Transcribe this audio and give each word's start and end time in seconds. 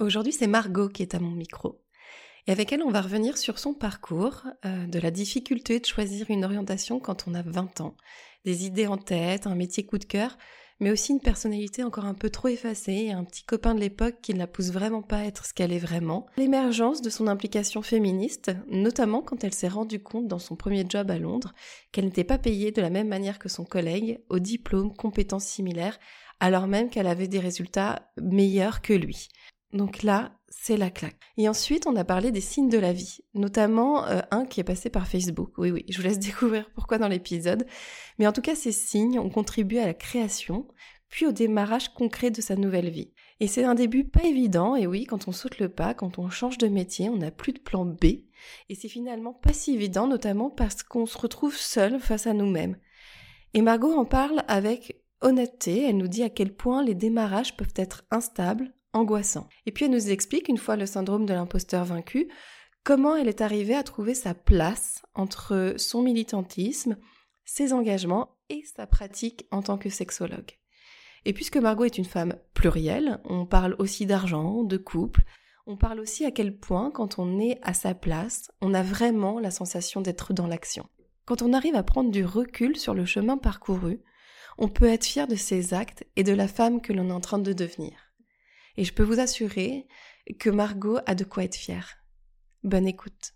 Aujourd'hui, 0.00 0.32
c'est 0.32 0.46
Margot 0.46 0.88
qui 0.88 1.02
est 1.02 1.16
à 1.16 1.18
mon 1.18 1.32
micro. 1.32 1.80
Et 2.46 2.52
avec 2.52 2.72
elle, 2.72 2.84
on 2.84 2.90
va 2.90 3.00
revenir 3.00 3.36
sur 3.36 3.58
son 3.58 3.74
parcours, 3.74 4.44
euh, 4.64 4.86
de 4.86 4.98
la 5.00 5.10
difficulté 5.10 5.80
de 5.80 5.86
choisir 5.86 6.30
une 6.30 6.44
orientation 6.44 7.00
quand 7.00 7.26
on 7.26 7.34
a 7.34 7.42
20 7.42 7.80
ans, 7.80 7.96
des 8.44 8.64
idées 8.64 8.86
en 8.86 8.96
tête, 8.96 9.48
un 9.48 9.56
métier 9.56 9.84
coup 9.84 9.98
de 9.98 10.04
cœur, 10.04 10.38
mais 10.78 10.92
aussi 10.92 11.10
une 11.10 11.20
personnalité 11.20 11.82
encore 11.82 12.04
un 12.04 12.14
peu 12.14 12.30
trop 12.30 12.46
effacée 12.46 12.92
et 13.08 13.12
un 13.12 13.24
petit 13.24 13.42
copain 13.42 13.74
de 13.74 13.80
l'époque 13.80 14.20
qui 14.22 14.34
ne 14.34 14.38
la 14.38 14.46
pousse 14.46 14.70
vraiment 14.70 15.02
pas 15.02 15.18
à 15.18 15.24
être 15.24 15.44
ce 15.44 15.52
qu'elle 15.52 15.72
est 15.72 15.80
vraiment. 15.80 16.26
L'émergence 16.36 17.02
de 17.02 17.10
son 17.10 17.26
implication 17.26 17.82
féministe, 17.82 18.52
notamment 18.68 19.20
quand 19.20 19.42
elle 19.42 19.52
s'est 19.52 19.66
rendue 19.66 20.00
compte 20.00 20.28
dans 20.28 20.38
son 20.38 20.54
premier 20.54 20.84
job 20.88 21.10
à 21.10 21.18
Londres 21.18 21.54
qu'elle 21.90 22.04
n'était 22.04 22.22
pas 22.22 22.38
payée 22.38 22.70
de 22.70 22.80
la 22.80 22.90
même 22.90 23.08
manière 23.08 23.40
que 23.40 23.48
son 23.48 23.64
collègue, 23.64 24.20
au 24.28 24.38
diplôme, 24.38 24.94
compétences 24.94 25.46
similaires, 25.46 25.98
alors 26.38 26.68
même 26.68 26.88
qu'elle 26.88 27.08
avait 27.08 27.26
des 27.26 27.40
résultats 27.40 28.08
meilleurs 28.22 28.80
que 28.80 28.92
lui. 28.92 29.28
Donc 29.72 30.02
là, 30.02 30.32
c'est 30.48 30.76
la 30.76 30.90
claque. 30.90 31.18
Et 31.36 31.48
ensuite, 31.48 31.86
on 31.86 31.96
a 31.96 32.04
parlé 32.04 32.30
des 32.30 32.40
signes 32.40 32.70
de 32.70 32.78
la 32.78 32.92
vie, 32.92 33.18
notamment 33.34 34.06
euh, 34.06 34.20
un 34.30 34.46
qui 34.46 34.60
est 34.60 34.64
passé 34.64 34.88
par 34.90 35.06
Facebook. 35.06 35.52
Oui, 35.58 35.70
oui, 35.70 35.84
je 35.88 35.98
vous 35.98 36.04
laisse 36.04 36.18
découvrir 36.18 36.70
pourquoi 36.74 36.98
dans 36.98 37.08
l'épisode. 37.08 37.66
Mais 38.18 38.26
en 38.26 38.32
tout 38.32 38.40
cas, 38.40 38.54
ces 38.54 38.72
signes 38.72 39.18
ont 39.18 39.30
contribué 39.30 39.80
à 39.80 39.86
la 39.86 39.94
création, 39.94 40.66
puis 41.08 41.26
au 41.26 41.32
démarrage 41.32 41.90
concret 41.90 42.30
de 42.30 42.40
sa 42.40 42.56
nouvelle 42.56 42.90
vie. 42.90 43.12
Et 43.40 43.46
c'est 43.46 43.64
un 43.64 43.74
début 43.74 44.04
pas 44.04 44.24
évident, 44.24 44.74
et 44.74 44.86
oui, 44.86 45.04
quand 45.04 45.28
on 45.28 45.32
saute 45.32 45.58
le 45.58 45.68
pas, 45.68 45.94
quand 45.94 46.18
on 46.18 46.28
change 46.28 46.58
de 46.58 46.66
métier, 46.66 47.08
on 47.08 47.18
n'a 47.18 47.30
plus 47.30 47.52
de 47.52 47.60
plan 47.60 47.84
B. 47.84 48.04
Et 48.68 48.74
c'est 48.74 48.88
finalement 48.88 49.32
pas 49.32 49.52
si 49.52 49.74
évident, 49.74 50.06
notamment 50.06 50.50
parce 50.50 50.82
qu'on 50.82 51.06
se 51.06 51.18
retrouve 51.18 51.56
seul 51.56 52.00
face 52.00 52.26
à 52.26 52.32
nous-mêmes. 52.32 52.76
Et 53.54 53.62
Margot 53.62 53.92
en 53.92 54.04
parle 54.04 54.42
avec 54.48 55.02
honnêteté, 55.20 55.84
elle 55.84 55.96
nous 55.96 56.08
dit 56.08 56.22
à 56.22 56.30
quel 56.30 56.54
point 56.54 56.82
les 56.82 56.94
démarrages 56.94 57.56
peuvent 57.56 57.74
être 57.76 58.04
instables, 58.10 58.72
angoissant. 58.92 59.48
Et 59.66 59.72
puis 59.72 59.84
elle 59.84 59.90
nous 59.90 60.10
explique, 60.10 60.48
une 60.48 60.58
fois 60.58 60.76
le 60.76 60.86
syndrome 60.86 61.26
de 61.26 61.34
l'imposteur 61.34 61.84
vaincu, 61.84 62.28
comment 62.84 63.16
elle 63.16 63.28
est 63.28 63.40
arrivée 63.40 63.74
à 63.74 63.82
trouver 63.82 64.14
sa 64.14 64.34
place 64.34 65.02
entre 65.14 65.74
son 65.76 66.02
militantisme, 66.02 66.96
ses 67.44 67.72
engagements 67.72 68.36
et 68.48 68.64
sa 68.76 68.86
pratique 68.86 69.46
en 69.50 69.62
tant 69.62 69.78
que 69.78 69.90
sexologue. 69.90 70.58
Et 71.24 71.32
puisque 71.32 71.56
Margot 71.56 71.84
est 71.84 71.98
une 71.98 72.04
femme 72.04 72.36
plurielle, 72.54 73.20
on 73.24 73.46
parle 73.46 73.76
aussi 73.78 74.06
d'argent, 74.06 74.62
de 74.62 74.76
couple, 74.76 75.22
on 75.66 75.76
parle 75.76 76.00
aussi 76.00 76.24
à 76.24 76.30
quel 76.30 76.56
point, 76.56 76.90
quand 76.90 77.18
on 77.18 77.38
est 77.38 77.58
à 77.62 77.74
sa 77.74 77.94
place, 77.94 78.50
on 78.62 78.72
a 78.72 78.82
vraiment 78.82 79.38
la 79.38 79.50
sensation 79.50 80.00
d'être 80.00 80.32
dans 80.32 80.46
l'action. 80.46 80.88
Quand 81.26 81.42
on 81.42 81.52
arrive 81.52 81.74
à 81.74 81.82
prendre 81.82 82.10
du 82.10 82.24
recul 82.24 82.78
sur 82.78 82.94
le 82.94 83.04
chemin 83.04 83.36
parcouru, 83.36 84.00
on 84.56 84.68
peut 84.68 84.86
être 84.86 85.04
fier 85.04 85.26
de 85.26 85.36
ses 85.36 85.74
actes 85.74 86.06
et 86.16 86.22
de 86.24 86.32
la 86.32 86.48
femme 86.48 86.80
que 86.80 86.94
l'on 86.94 87.10
est 87.10 87.12
en 87.12 87.20
train 87.20 87.38
de 87.38 87.52
devenir. 87.52 88.07
Et 88.78 88.84
je 88.84 88.94
peux 88.94 89.02
vous 89.02 89.18
assurer 89.18 89.88
que 90.38 90.50
Margot 90.50 90.98
a 91.04 91.16
de 91.16 91.24
quoi 91.24 91.42
être 91.42 91.56
fière. 91.56 91.96
Bonne 92.62 92.86
écoute. 92.86 93.34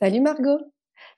Salut 0.00 0.22
Margot 0.22 0.72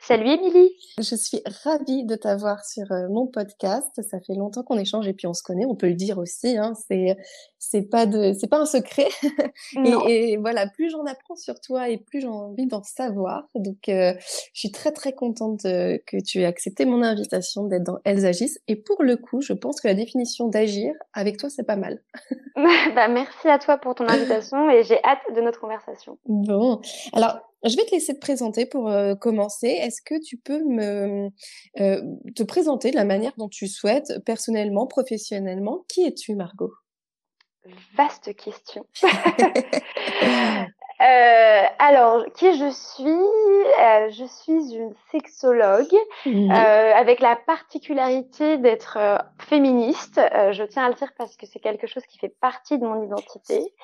Salut 0.05 0.31
Émilie. 0.31 0.73
Je 0.99 1.15
suis 1.15 1.41
ravie 1.63 2.05
de 2.05 2.17
t'avoir 2.17 2.65
sur 2.65 2.91
euh, 2.91 3.07
mon 3.09 3.29
podcast. 3.29 4.03
Ça 4.03 4.19
fait 4.19 4.35
longtemps 4.35 4.65
qu'on 4.65 4.77
échange 4.77 5.07
et 5.07 5.13
puis 5.13 5.29
on 5.29 5.33
se 5.33 5.45
connaît, 5.45 5.65
on 5.65 5.77
peut 5.77 5.87
le 5.87 5.95
dire 5.95 6.19
aussi. 6.19 6.59
Hein. 6.59 6.73
C'est 6.89 7.17
c'est 7.61 7.89
pas 7.89 8.05
de 8.07 8.33
c'est 8.33 8.49
pas 8.49 8.59
un 8.59 8.67
secret. 8.67 9.07
et, 10.09 10.37
voilà, 10.39 10.67
plus 10.67 10.91
j'en 10.91 11.05
apprends 11.05 11.37
sur 11.37 11.61
toi 11.61 11.89
et 11.89 11.99
plus 11.99 12.21
j'ai 12.21 12.27
envie 12.27 12.67
d'en 12.67 12.83
savoir. 12.83 13.45
Donc 13.55 13.89
euh, 13.89 14.13
je 14.53 14.59
suis 14.59 14.73
très 14.73 14.91
très 14.91 15.13
contente 15.13 15.63
que 15.63 16.21
tu 16.21 16.41
aies 16.41 16.47
accepté 16.47 16.85
mon 16.85 17.01
invitation 17.05 17.69
d'être 17.69 17.85
dans 17.85 17.99
Elles 18.03 18.27
agissent. 18.27 18.59
Et 18.67 18.75
pour 18.75 19.05
le 19.05 19.17
coup, 19.17 19.41
je 19.41 19.53
pense 19.53 19.81
que 19.81 19.87
la 19.87 19.95
définition 19.95 20.49
d'agir 20.49 20.93
avec 21.13 21.37
toi 21.37 21.49
c'est 21.49 21.63
pas 21.63 21.77
mal. 21.77 22.03
bah 22.57 23.07
merci 23.07 23.49
à 23.49 23.61
toi 23.61 23.79
pour 23.79 23.95
ton 23.95 24.09
invitation 24.09 24.69
et 24.69 24.83
j'ai 24.83 24.99
hâte 25.05 25.21
de 25.33 25.41
notre 25.43 25.61
conversation. 25.61 26.19
Bon, 26.27 26.81
alors 27.13 27.39
je 27.65 27.77
vais 27.77 27.85
te 27.85 27.93
laisser 27.93 28.15
te 28.15 28.21
présenter 28.21 28.67
pour 28.67 28.89
euh, 28.89 29.15
commencer. 29.15 29.69
Est-ce 29.69 30.03
que 30.03 30.21
tu 30.23 30.37
peux 30.37 30.65
me 30.65 31.29
euh, 31.81 32.03
te 32.35 32.43
présenter 32.43 32.91
de 32.91 32.97
la 32.97 33.05
manière 33.05 33.33
dont 33.37 33.49
tu 33.49 33.69
souhaites, 33.69 34.13
personnellement, 34.25 34.87
professionnellement? 34.87 35.85
Qui 35.89 36.07
es-tu, 36.07 36.35
Margot? 36.35 36.73
Vaste 37.97 38.35
question. 38.37 38.87
Euh, 41.01 41.65
alors, 41.81 42.25
qui 42.35 42.57
je 42.57 42.71
suis? 42.71 44.15
Je 44.15 44.25
suis 44.25 44.77
une 44.77 44.95
sexologue 45.11 45.93
mmh 46.25 46.53
avec 46.53 47.19
la 47.19 47.35
particularité 47.35 48.57
d'être 48.59 48.99
féministe. 49.41 50.21
je 50.53 50.63
tiens 50.63 50.85
à 50.85 50.89
le 50.91 50.95
dire 50.95 51.11
parce 51.19 51.37
que 51.37 51.45
c'est 51.47 51.59
quelque 51.59 51.89
chose 51.89 52.05
qui 52.07 52.19
fait 52.19 52.33
partie 52.41 52.79
de 52.79 52.87
mon 52.87 53.03
identité. 53.03 53.75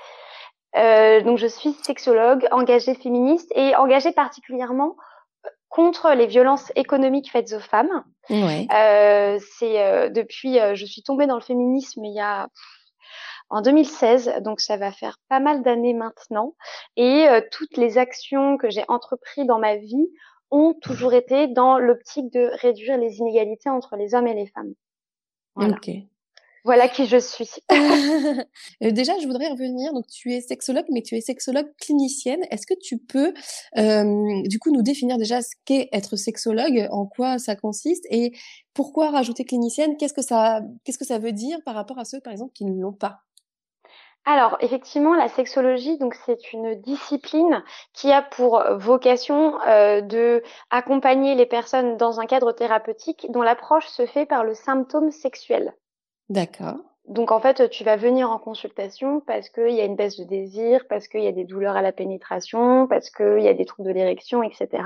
Euh, 0.76 1.22
donc 1.22 1.38
je 1.38 1.46
suis 1.46 1.72
sexologue, 1.82 2.46
engagée 2.50 2.94
féministe 2.94 3.50
et 3.54 3.74
engagée 3.76 4.12
particulièrement 4.12 4.96
euh, 5.46 5.48
contre 5.68 6.12
les 6.12 6.26
violences 6.26 6.72
économiques 6.76 7.30
faites 7.30 7.52
aux 7.52 7.60
femmes. 7.60 8.04
Euh, 8.30 9.38
c'est 9.56 9.82
euh, 9.82 10.10
depuis, 10.10 10.58
je 10.74 10.84
suis 10.84 11.02
tombée 11.02 11.26
dans 11.26 11.36
le 11.36 11.40
féminisme 11.40 12.04
il 12.04 12.14
y 12.14 12.20
a 12.20 12.48
en 13.50 13.62
2016, 13.62 14.42
donc 14.42 14.60
ça 14.60 14.76
va 14.76 14.92
faire 14.92 15.16
pas 15.30 15.40
mal 15.40 15.62
d'années 15.62 15.94
maintenant. 15.94 16.54
Et 16.96 17.26
toutes 17.50 17.78
les 17.78 17.96
actions 17.96 18.58
que 18.58 18.68
j'ai 18.68 18.84
entreprises 18.88 19.46
dans 19.46 19.58
ma 19.58 19.76
vie 19.76 20.10
ont 20.50 20.74
toujours 20.74 21.14
été 21.14 21.46
dans 21.46 21.78
l'optique 21.78 22.30
de 22.30 22.50
réduire 22.60 22.98
les 22.98 23.16
inégalités 23.16 23.70
entre 23.70 23.96
les 23.96 24.14
hommes 24.14 24.26
et 24.26 24.34
les 24.34 24.48
femmes. 24.48 24.74
Voilà. 25.54 25.76
Ok. 25.76 25.90
Voilà 26.68 26.86
qui 26.86 27.06
je 27.06 27.16
suis. 27.16 27.48
Euh, 28.82 28.90
déjà, 28.90 29.12
je 29.20 29.26
voudrais 29.26 29.48
revenir. 29.48 29.92
Donc, 29.94 30.06
tu 30.06 30.34
es 30.34 30.40
sexologue, 30.42 30.84
mais 30.90 31.00
tu 31.00 31.16
es 31.16 31.20
sexologue 31.22 31.68
clinicienne. 31.80 32.44
Est-ce 32.50 32.66
que 32.66 32.78
tu 32.78 32.98
peux, 32.98 33.32
euh, 33.78 34.42
du 34.44 34.58
coup, 34.58 34.70
nous 34.70 34.82
définir 34.82 35.16
déjà 35.16 35.40
ce 35.40 35.54
qu'est 35.64 35.88
être 35.92 36.16
sexologue, 36.16 36.86
en 36.92 37.06
quoi 37.06 37.38
ça 37.38 37.56
consiste 37.56 38.04
et 38.10 38.32
pourquoi 38.74 39.10
rajouter 39.10 39.44
clinicienne? 39.44 39.96
Qu'est-ce 39.96 40.12
que 40.12 40.22
ça, 40.22 40.60
qu'est-ce 40.84 40.98
que 40.98 41.06
ça 41.06 41.18
veut 41.18 41.32
dire 41.32 41.58
par 41.64 41.74
rapport 41.74 41.98
à 41.98 42.04
ceux, 42.04 42.20
par 42.20 42.32
exemple, 42.32 42.52
qui 42.52 42.66
ne 42.66 42.80
l'ont 42.80 42.92
pas? 42.92 43.20
Alors, 44.26 44.58
effectivement, 44.60 45.14
la 45.14 45.28
sexologie, 45.28 45.96
donc 45.96 46.14
c'est 46.26 46.52
une 46.52 46.74
discipline 46.82 47.64
qui 47.94 48.12
a 48.12 48.20
pour 48.20 48.62
vocation 48.74 49.58
euh, 49.62 50.02
de 50.02 50.42
accompagner 50.70 51.34
les 51.34 51.46
personnes 51.46 51.96
dans 51.96 52.20
un 52.20 52.26
cadre 52.26 52.52
thérapeutique 52.52 53.26
dont 53.30 53.42
l'approche 53.42 53.86
se 53.86 54.04
fait 54.04 54.26
par 54.26 54.44
le 54.44 54.52
symptôme 54.54 55.10
sexuel. 55.10 55.72
D'accord. 56.28 56.76
Donc 57.08 57.32
en 57.32 57.40
fait, 57.40 57.70
tu 57.70 57.84
vas 57.84 57.96
venir 57.96 58.30
en 58.30 58.38
consultation 58.38 59.20
parce 59.20 59.48
qu'il 59.48 59.70
y 59.70 59.80
a 59.80 59.84
une 59.84 59.96
baisse 59.96 60.18
de 60.18 60.24
désir, 60.24 60.84
parce 60.90 61.08
qu'il 61.08 61.22
y 61.22 61.26
a 61.26 61.32
des 61.32 61.44
douleurs 61.44 61.74
à 61.74 61.80
la 61.80 61.90
pénétration, 61.90 62.86
parce 62.86 63.08
qu'il 63.08 63.40
y 63.40 63.48
a 63.48 63.54
des 63.54 63.64
troubles 63.64 63.88
de 63.88 63.94
l'érection, 63.94 64.42
etc. 64.42 64.82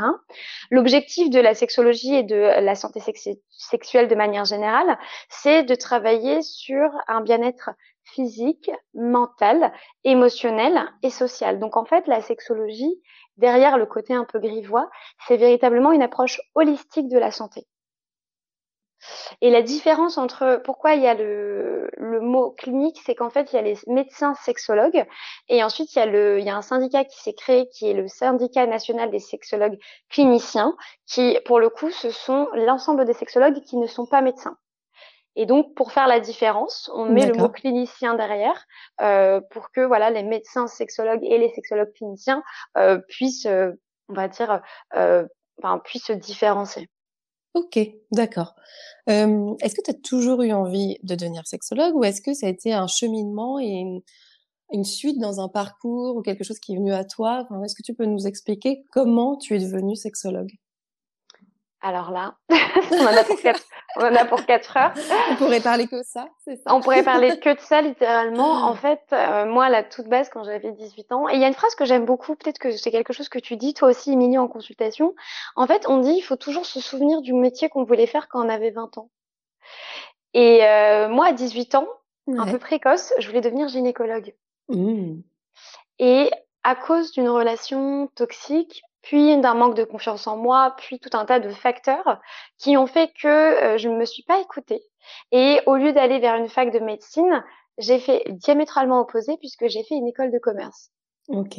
L'objectif 0.70 1.30
de 1.30 1.40
la 1.40 1.54
sexologie 1.54 2.14
et 2.14 2.22
de 2.22 2.36
la 2.36 2.76
santé 2.76 3.00
sexuelle 3.48 4.06
de 4.06 4.14
manière 4.14 4.44
générale, 4.44 4.96
c'est 5.28 5.64
de 5.64 5.74
travailler 5.74 6.42
sur 6.42 6.90
un 7.08 7.22
bien-être 7.22 7.70
physique, 8.04 8.70
mental, 8.94 9.72
émotionnel 10.04 10.80
et 11.02 11.10
social. 11.10 11.58
Donc 11.58 11.76
en 11.76 11.84
fait, 11.84 12.06
la 12.06 12.22
sexologie, 12.22 13.00
derrière 13.36 13.78
le 13.78 13.86
côté 13.86 14.14
un 14.14 14.24
peu 14.24 14.38
grivois, 14.38 14.88
c'est 15.26 15.36
véritablement 15.36 15.90
une 15.90 16.02
approche 16.02 16.40
holistique 16.54 17.08
de 17.08 17.18
la 17.18 17.32
santé. 17.32 17.66
Et 19.40 19.50
la 19.50 19.62
différence 19.62 20.18
entre 20.18 20.60
pourquoi 20.64 20.94
il 20.94 21.02
y 21.02 21.06
a 21.06 21.14
le, 21.14 21.90
le 21.96 22.20
mot 22.20 22.50
clinique, 22.50 23.00
c'est 23.04 23.14
qu'en 23.14 23.30
fait, 23.30 23.52
il 23.52 23.56
y 23.56 23.58
a 23.58 23.62
les 23.62 23.78
médecins 23.86 24.34
sexologues 24.34 25.04
et 25.48 25.64
ensuite 25.64 25.94
il 25.94 25.98
y 25.98 26.02
a, 26.02 26.06
le, 26.06 26.38
il 26.38 26.44
y 26.44 26.50
a 26.50 26.56
un 26.56 26.62
syndicat 26.62 27.04
qui 27.04 27.20
s'est 27.20 27.34
créé 27.34 27.68
qui 27.68 27.88
est 27.88 27.94
le 27.94 28.08
syndicat 28.08 28.66
national 28.66 29.10
des 29.10 29.18
sexologues 29.18 29.78
cliniciens 30.10 30.76
qui, 31.06 31.38
pour 31.44 31.60
le 31.60 31.68
coup, 31.68 31.90
ce 31.90 32.10
sont 32.10 32.48
l'ensemble 32.54 33.04
des 33.04 33.12
sexologues 33.12 33.60
qui 33.62 33.76
ne 33.76 33.86
sont 33.86 34.06
pas 34.06 34.20
médecins. 34.20 34.56
Et 35.34 35.46
donc, 35.46 35.74
pour 35.74 35.92
faire 35.92 36.06
la 36.08 36.20
différence, 36.20 36.90
on 36.94 37.06
met 37.06 37.26
le 37.26 37.34
mot 37.34 37.48
clinicien 37.48 38.14
derrière 38.14 38.66
euh, 39.00 39.40
pour 39.50 39.70
que 39.72 39.80
voilà 39.80 40.10
les 40.10 40.22
médecins 40.22 40.66
sexologues 40.66 41.24
et 41.24 41.38
les 41.38 41.48
sexologues 41.54 41.92
cliniciens 41.94 42.42
euh, 42.76 42.98
puissent, 43.08 43.46
euh, 43.46 43.72
on 44.08 44.14
va 44.14 44.28
dire, 44.28 44.60
euh, 44.94 45.26
enfin, 45.58 45.78
puissent 45.78 46.06
se 46.06 46.12
différencier. 46.12 46.90
Ok, 47.54 47.78
d'accord. 48.12 48.54
est-ce 49.06 49.74
que 49.74 49.82
tu 49.82 49.90
as 49.90 49.94
toujours 49.94 50.42
eu 50.42 50.52
envie 50.52 50.98
de 51.02 51.14
devenir 51.14 51.46
sexologue 51.46 51.94
ou 51.94 52.04
est-ce 52.04 52.22
que 52.22 52.32
ça 52.34 52.46
a 52.46 52.50
été 52.50 52.72
un 52.72 52.86
cheminement 52.86 53.58
et 53.60 54.02
une, 54.72 54.84
suite 54.84 55.18
dans 55.18 55.40
un 55.40 55.48
parcours 55.48 56.16
ou 56.16 56.22
quelque 56.22 56.44
chose 56.44 56.58
qui 56.60 56.72
est 56.74 56.76
venu 56.76 56.92
à 56.94 57.04
toi? 57.04 57.46
Est-ce 57.64 57.74
que 57.74 57.82
tu 57.82 57.94
peux 57.94 58.06
nous 58.06 58.26
expliquer 58.26 58.84
comment 58.90 59.36
tu 59.36 59.54
es 59.54 59.58
devenue 59.58 59.96
sexologue? 59.96 60.52
Alors 61.82 62.12
là, 62.12 62.36
on, 62.92 63.00
en 63.00 63.16
a 63.16 63.24
pour 63.24 63.40
quatre, 63.40 63.62
on 63.96 64.04
en 64.04 64.14
a 64.14 64.24
pour 64.24 64.46
quatre 64.46 64.76
heures. 64.76 64.92
On 65.32 65.34
pourrait 65.34 65.60
parler 65.60 65.88
que 65.88 66.02
ça, 66.04 66.28
c'est 66.44 66.54
ça 66.56 66.72
On 66.72 66.80
pourrait 66.80 67.02
parler 67.02 67.38
que 67.40 67.54
de 67.54 67.60
ça, 67.60 67.82
littéralement. 67.82 68.64
En 68.64 68.76
fait, 68.76 69.00
euh, 69.12 69.46
moi, 69.46 69.64
à 69.64 69.68
la 69.68 69.82
toute 69.82 70.06
base, 70.06 70.28
quand 70.28 70.44
j'avais 70.44 70.70
18 70.70 71.10
ans, 71.10 71.28
et 71.28 71.34
il 71.34 71.40
y 71.40 71.44
a 71.44 71.48
une 71.48 71.54
phrase 71.54 71.74
que 71.74 71.84
j'aime 71.84 72.04
beaucoup, 72.04 72.36
peut-être 72.36 72.60
que 72.60 72.70
c'est 72.70 72.92
quelque 72.92 73.12
chose 73.12 73.28
que 73.28 73.40
tu 73.40 73.56
dis, 73.56 73.74
toi 73.74 73.88
aussi, 73.88 74.12
Émilie, 74.12 74.38
en 74.38 74.46
consultation. 74.46 75.14
En 75.56 75.66
fait, 75.66 75.88
on 75.88 75.98
dit, 75.98 76.14
il 76.16 76.22
faut 76.22 76.36
toujours 76.36 76.66
se 76.66 76.80
souvenir 76.80 77.20
du 77.20 77.32
métier 77.32 77.68
qu'on 77.68 77.82
voulait 77.82 78.06
faire 78.06 78.28
quand 78.28 78.46
on 78.46 78.48
avait 78.48 78.70
20 78.70 78.98
ans. 78.98 79.10
Et 80.34 80.64
euh, 80.64 81.08
moi, 81.08 81.26
à 81.26 81.32
18 81.32 81.74
ans, 81.74 81.88
un 82.28 82.46
peu 82.46 82.58
précoce, 82.58 83.12
je 83.18 83.26
voulais 83.26 83.40
devenir 83.40 83.66
gynécologue. 83.66 84.34
Mmh. 84.68 85.20
Et 85.98 86.30
à 86.62 86.76
cause 86.76 87.10
d'une 87.12 87.28
relation 87.28 88.08
toxique, 88.14 88.82
puis 89.02 89.36
d'un 89.38 89.54
manque 89.54 89.74
de 89.74 89.84
confiance 89.84 90.26
en 90.26 90.36
moi, 90.36 90.74
puis 90.78 90.98
tout 90.98 91.10
un 91.12 91.24
tas 91.24 91.40
de 91.40 91.50
facteurs 91.50 92.20
qui 92.58 92.76
ont 92.76 92.86
fait 92.86 93.10
que 93.20 93.28
euh, 93.28 93.78
je 93.78 93.88
ne 93.88 93.96
me 93.96 94.04
suis 94.04 94.22
pas 94.22 94.40
écoutée. 94.40 94.82
Et 95.32 95.60
au 95.66 95.76
lieu 95.76 95.92
d'aller 95.92 96.20
vers 96.20 96.36
une 96.36 96.48
fac 96.48 96.72
de 96.72 96.78
médecine, 96.78 97.44
j'ai 97.78 97.98
fait 97.98 98.24
diamétralement 98.30 99.00
opposé 99.00 99.36
puisque 99.38 99.66
j'ai 99.66 99.82
fait 99.82 99.96
une 99.96 100.06
école 100.06 100.30
de 100.30 100.38
commerce. 100.38 100.90
Ok. 101.28 101.58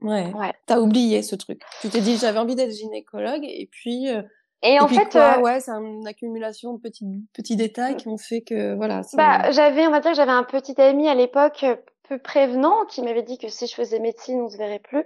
Ouais. 0.00 0.32
ouais. 0.34 0.52
T'as 0.66 0.78
oublié 0.78 1.22
ce 1.22 1.34
truc. 1.36 1.62
Tu 1.80 1.88
t'es 1.88 2.00
dit 2.00 2.16
j'avais 2.16 2.38
envie 2.38 2.54
d'être 2.54 2.72
gynécologue 2.72 3.44
et 3.44 3.68
puis. 3.70 4.10
Euh, 4.10 4.22
et, 4.62 4.80
en 4.80 4.88
fait, 4.88 5.10
quoi, 5.10 5.38
euh, 5.38 5.42
ouais, 5.42 5.60
c'est 5.60 5.72
une 5.72 6.06
accumulation 6.06 6.72
de 6.72 6.80
petits 6.80 7.06
petits 7.34 7.56
détails 7.56 7.96
qui 7.96 8.08
ont 8.08 8.16
fait 8.16 8.40
que 8.40 8.74
voilà. 8.74 9.02
Bah, 9.12 9.50
j'avais, 9.50 9.86
on 9.86 9.90
va 9.90 10.00
dire 10.00 10.12
que 10.12 10.16
j'avais 10.16 10.32
un 10.32 10.42
petit 10.42 10.80
ami 10.80 11.06
à 11.06 11.14
l'époque 11.14 11.66
peu 12.08 12.18
prévenant 12.18 12.84
qui 12.86 13.02
m'avait 13.02 13.22
dit 13.22 13.38
que 13.38 13.48
si 13.48 13.66
je 13.66 13.74
faisais 13.74 13.98
médecine, 13.98 14.40
on 14.40 14.48
se 14.48 14.56
verrait 14.56 14.78
plus. 14.78 15.04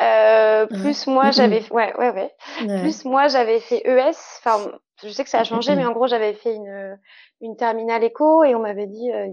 Euh, 0.00 0.66
plus 0.66 1.06
moi 1.06 1.30
j'avais 1.30 1.62
ouais, 1.72 1.94
ouais 1.96 2.10
ouais. 2.10 2.32
Plus 2.80 3.04
moi 3.04 3.28
j'avais 3.28 3.60
fait 3.60 3.82
ES 3.84 4.16
enfin 4.38 4.70
je 5.02 5.08
sais 5.08 5.24
que 5.24 5.30
ça 5.30 5.40
a 5.40 5.44
changé 5.44 5.74
mais 5.74 5.84
en 5.84 5.92
gros 5.92 6.06
j'avais 6.06 6.34
fait 6.34 6.54
une 6.54 6.98
une 7.40 7.56
terminale 7.56 8.04
éco 8.04 8.44
et 8.44 8.54
on 8.54 8.60
m'avait 8.60 8.86
dit 8.86 9.10
euh, 9.12 9.26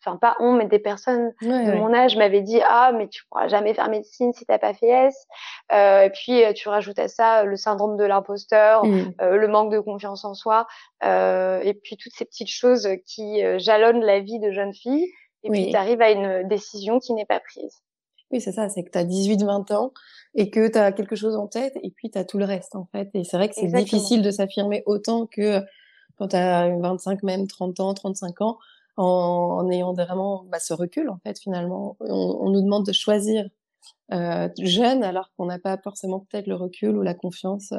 enfin 0.00 0.16
pas 0.16 0.36
on 0.40 0.52
mais 0.52 0.66
des 0.66 0.78
personnes 0.78 1.32
de 1.42 1.74
mon 1.76 1.92
âge 1.94 2.16
m'avaient 2.16 2.42
dit 2.42 2.60
ah 2.62 2.92
mais 2.94 3.08
tu 3.08 3.24
pourras 3.26 3.48
jamais 3.48 3.74
faire 3.74 3.88
médecine 3.88 4.32
si 4.32 4.44
t'as 4.46 4.58
pas 4.58 4.74
fait 4.74 4.88
S. 4.88 5.26
Euh, 5.72 6.02
et 6.02 6.10
puis 6.10 6.44
euh, 6.44 6.52
tu 6.52 6.68
rajoutes 6.68 6.98
à 6.98 7.08
ça 7.08 7.44
le 7.44 7.56
syndrome 7.56 7.96
de 7.96 8.04
l'imposteur 8.04 8.84
mmh. 8.84 9.12
le 9.20 9.48
manque 9.48 9.72
de 9.72 9.80
confiance 9.80 10.24
en 10.24 10.34
soi 10.34 10.66
et 11.02 11.74
puis 11.82 11.96
toutes 11.96 12.14
ces 12.14 12.24
petites 12.24 12.50
choses 12.50 12.88
qui 13.06 13.42
jalonnent 13.58 14.04
la 14.04 14.20
vie 14.20 14.38
de 14.38 14.50
jeune 14.50 14.74
fille 14.74 15.06
et 15.42 15.50
puis 15.50 15.70
tu 15.70 15.76
arrives 15.76 16.02
à 16.02 16.10
une 16.10 16.46
décision 16.48 16.98
qui 16.98 17.12
n'est 17.14 17.26
pas 17.26 17.40
prise 17.40 17.82
oui, 18.30 18.40
c'est 18.40 18.52
ça, 18.52 18.68
c'est 18.68 18.82
que 18.82 18.90
tu 18.90 18.98
as 18.98 19.04
18-20 19.04 19.72
ans 19.74 19.92
et 20.34 20.50
que 20.50 20.68
tu 20.68 20.78
as 20.78 20.92
quelque 20.92 21.16
chose 21.16 21.36
en 21.36 21.46
tête 21.46 21.76
et 21.82 21.90
puis 21.90 22.10
tu 22.10 22.18
as 22.18 22.24
tout 22.24 22.38
le 22.38 22.44
reste 22.44 22.74
en 22.74 22.86
fait. 22.86 23.08
Et 23.14 23.24
c'est 23.24 23.36
vrai 23.36 23.48
que 23.48 23.54
c'est 23.54 23.68
difficile 23.68 24.22
de 24.22 24.30
s'affirmer 24.30 24.82
autant 24.86 25.26
que 25.26 25.60
quand 26.18 26.28
tu 26.28 26.36
as 26.36 26.68
25, 26.68 27.22
même 27.22 27.46
30 27.46 27.80
ans, 27.80 27.94
35 27.94 28.40
ans, 28.40 28.58
en, 28.96 29.68
ayant 29.70 29.92
vraiment 29.92 30.44
bah, 30.50 30.58
ce 30.58 30.74
recul 30.74 31.08
en 31.10 31.18
fait 31.18 31.38
finalement. 31.38 31.96
On, 32.00 32.50
nous 32.50 32.62
demande 32.62 32.86
de 32.86 32.92
choisir 32.92 33.48
euh, 34.12 34.48
jeune 34.58 35.04
alors 35.04 35.30
qu'on 35.36 35.46
n'a 35.46 35.58
pas 35.58 35.76
forcément 35.78 36.20
peut-être 36.20 36.46
le 36.46 36.54
recul 36.54 36.96
ou 36.96 37.02
la 37.02 37.14
confiance 37.14 37.72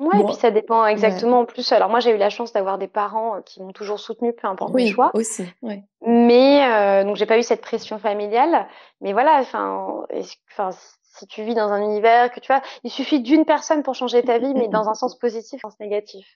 Ouais, 0.00 0.20
et 0.20 0.24
puis 0.24 0.34
ça 0.34 0.50
dépend 0.50 0.84
exactement 0.86 1.40
en 1.40 1.44
plus. 1.44 1.70
Alors 1.72 1.88
moi 1.88 2.00
j'ai 2.00 2.10
eu 2.10 2.16
la 2.16 2.30
chance 2.30 2.52
d'avoir 2.52 2.78
des 2.78 2.88
parents 2.88 3.36
euh, 3.36 3.40
qui 3.42 3.62
m'ont 3.62 3.72
toujours 3.72 4.00
soutenu, 4.00 4.32
peu 4.32 4.48
importe 4.48 4.74
oui, 4.74 4.84
mes 4.84 4.90
choix. 4.90 5.10
aussi. 5.14 5.44
Ouais. 5.62 5.84
Mais 6.04 6.66
euh, 6.66 7.04
donc 7.04 7.16
j'ai 7.16 7.26
pas 7.26 7.38
eu 7.38 7.42
cette 7.42 7.60
pression 7.60 7.98
familiale. 7.98 8.66
Mais 9.00 9.12
voilà, 9.12 9.38
enfin, 9.40 10.04
enfin 10.50 10.70
si 11.02 11.26
tu 11.26 11.44
vis 11.44 11.54
dans 11.54 11.70
un 11.70 11.80
univers 11.80 12.32
que 12.32 12.40
tu 12.40 12.48
vois, 12.48 12.62
il 12.82 12.90
suffit 12.90 13.20
d'une 13.20 13.44
personne 13.44 13.82
pour 13.84 13.94
changer 13.94 14.22
ta 14.22 14.38
vie, 14.38 14.52
mais 14.54 14.68
dans 14.68 14.88
un 14.88 14.94
sens 14.94 15.16
positif, 15.16 15.64
en 15.64 15.70
sens 15.70 15.78
négatif. 15.78 16.26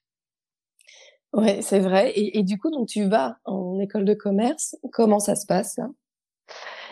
Ouais, 1.33 1.61
c'est 1.61 1.81
vrai. 1.81 2.11
Et, 2.11 2.39
et, 2.39 2.43
du 2.43 2.59
coup, 2.59 2.71
donc 2.71 2.89
tu 2.89 3.05
vas 3.05 3.37
en 3.45 3.79
école 3.81 4.05
de 4.05 4.15
commerce. 4.15 4.77
Comment 4.93 5.19
ça 5.19 5.37
se 5.37 5.47
passe 5.47 5.77
là? 5.77 5.89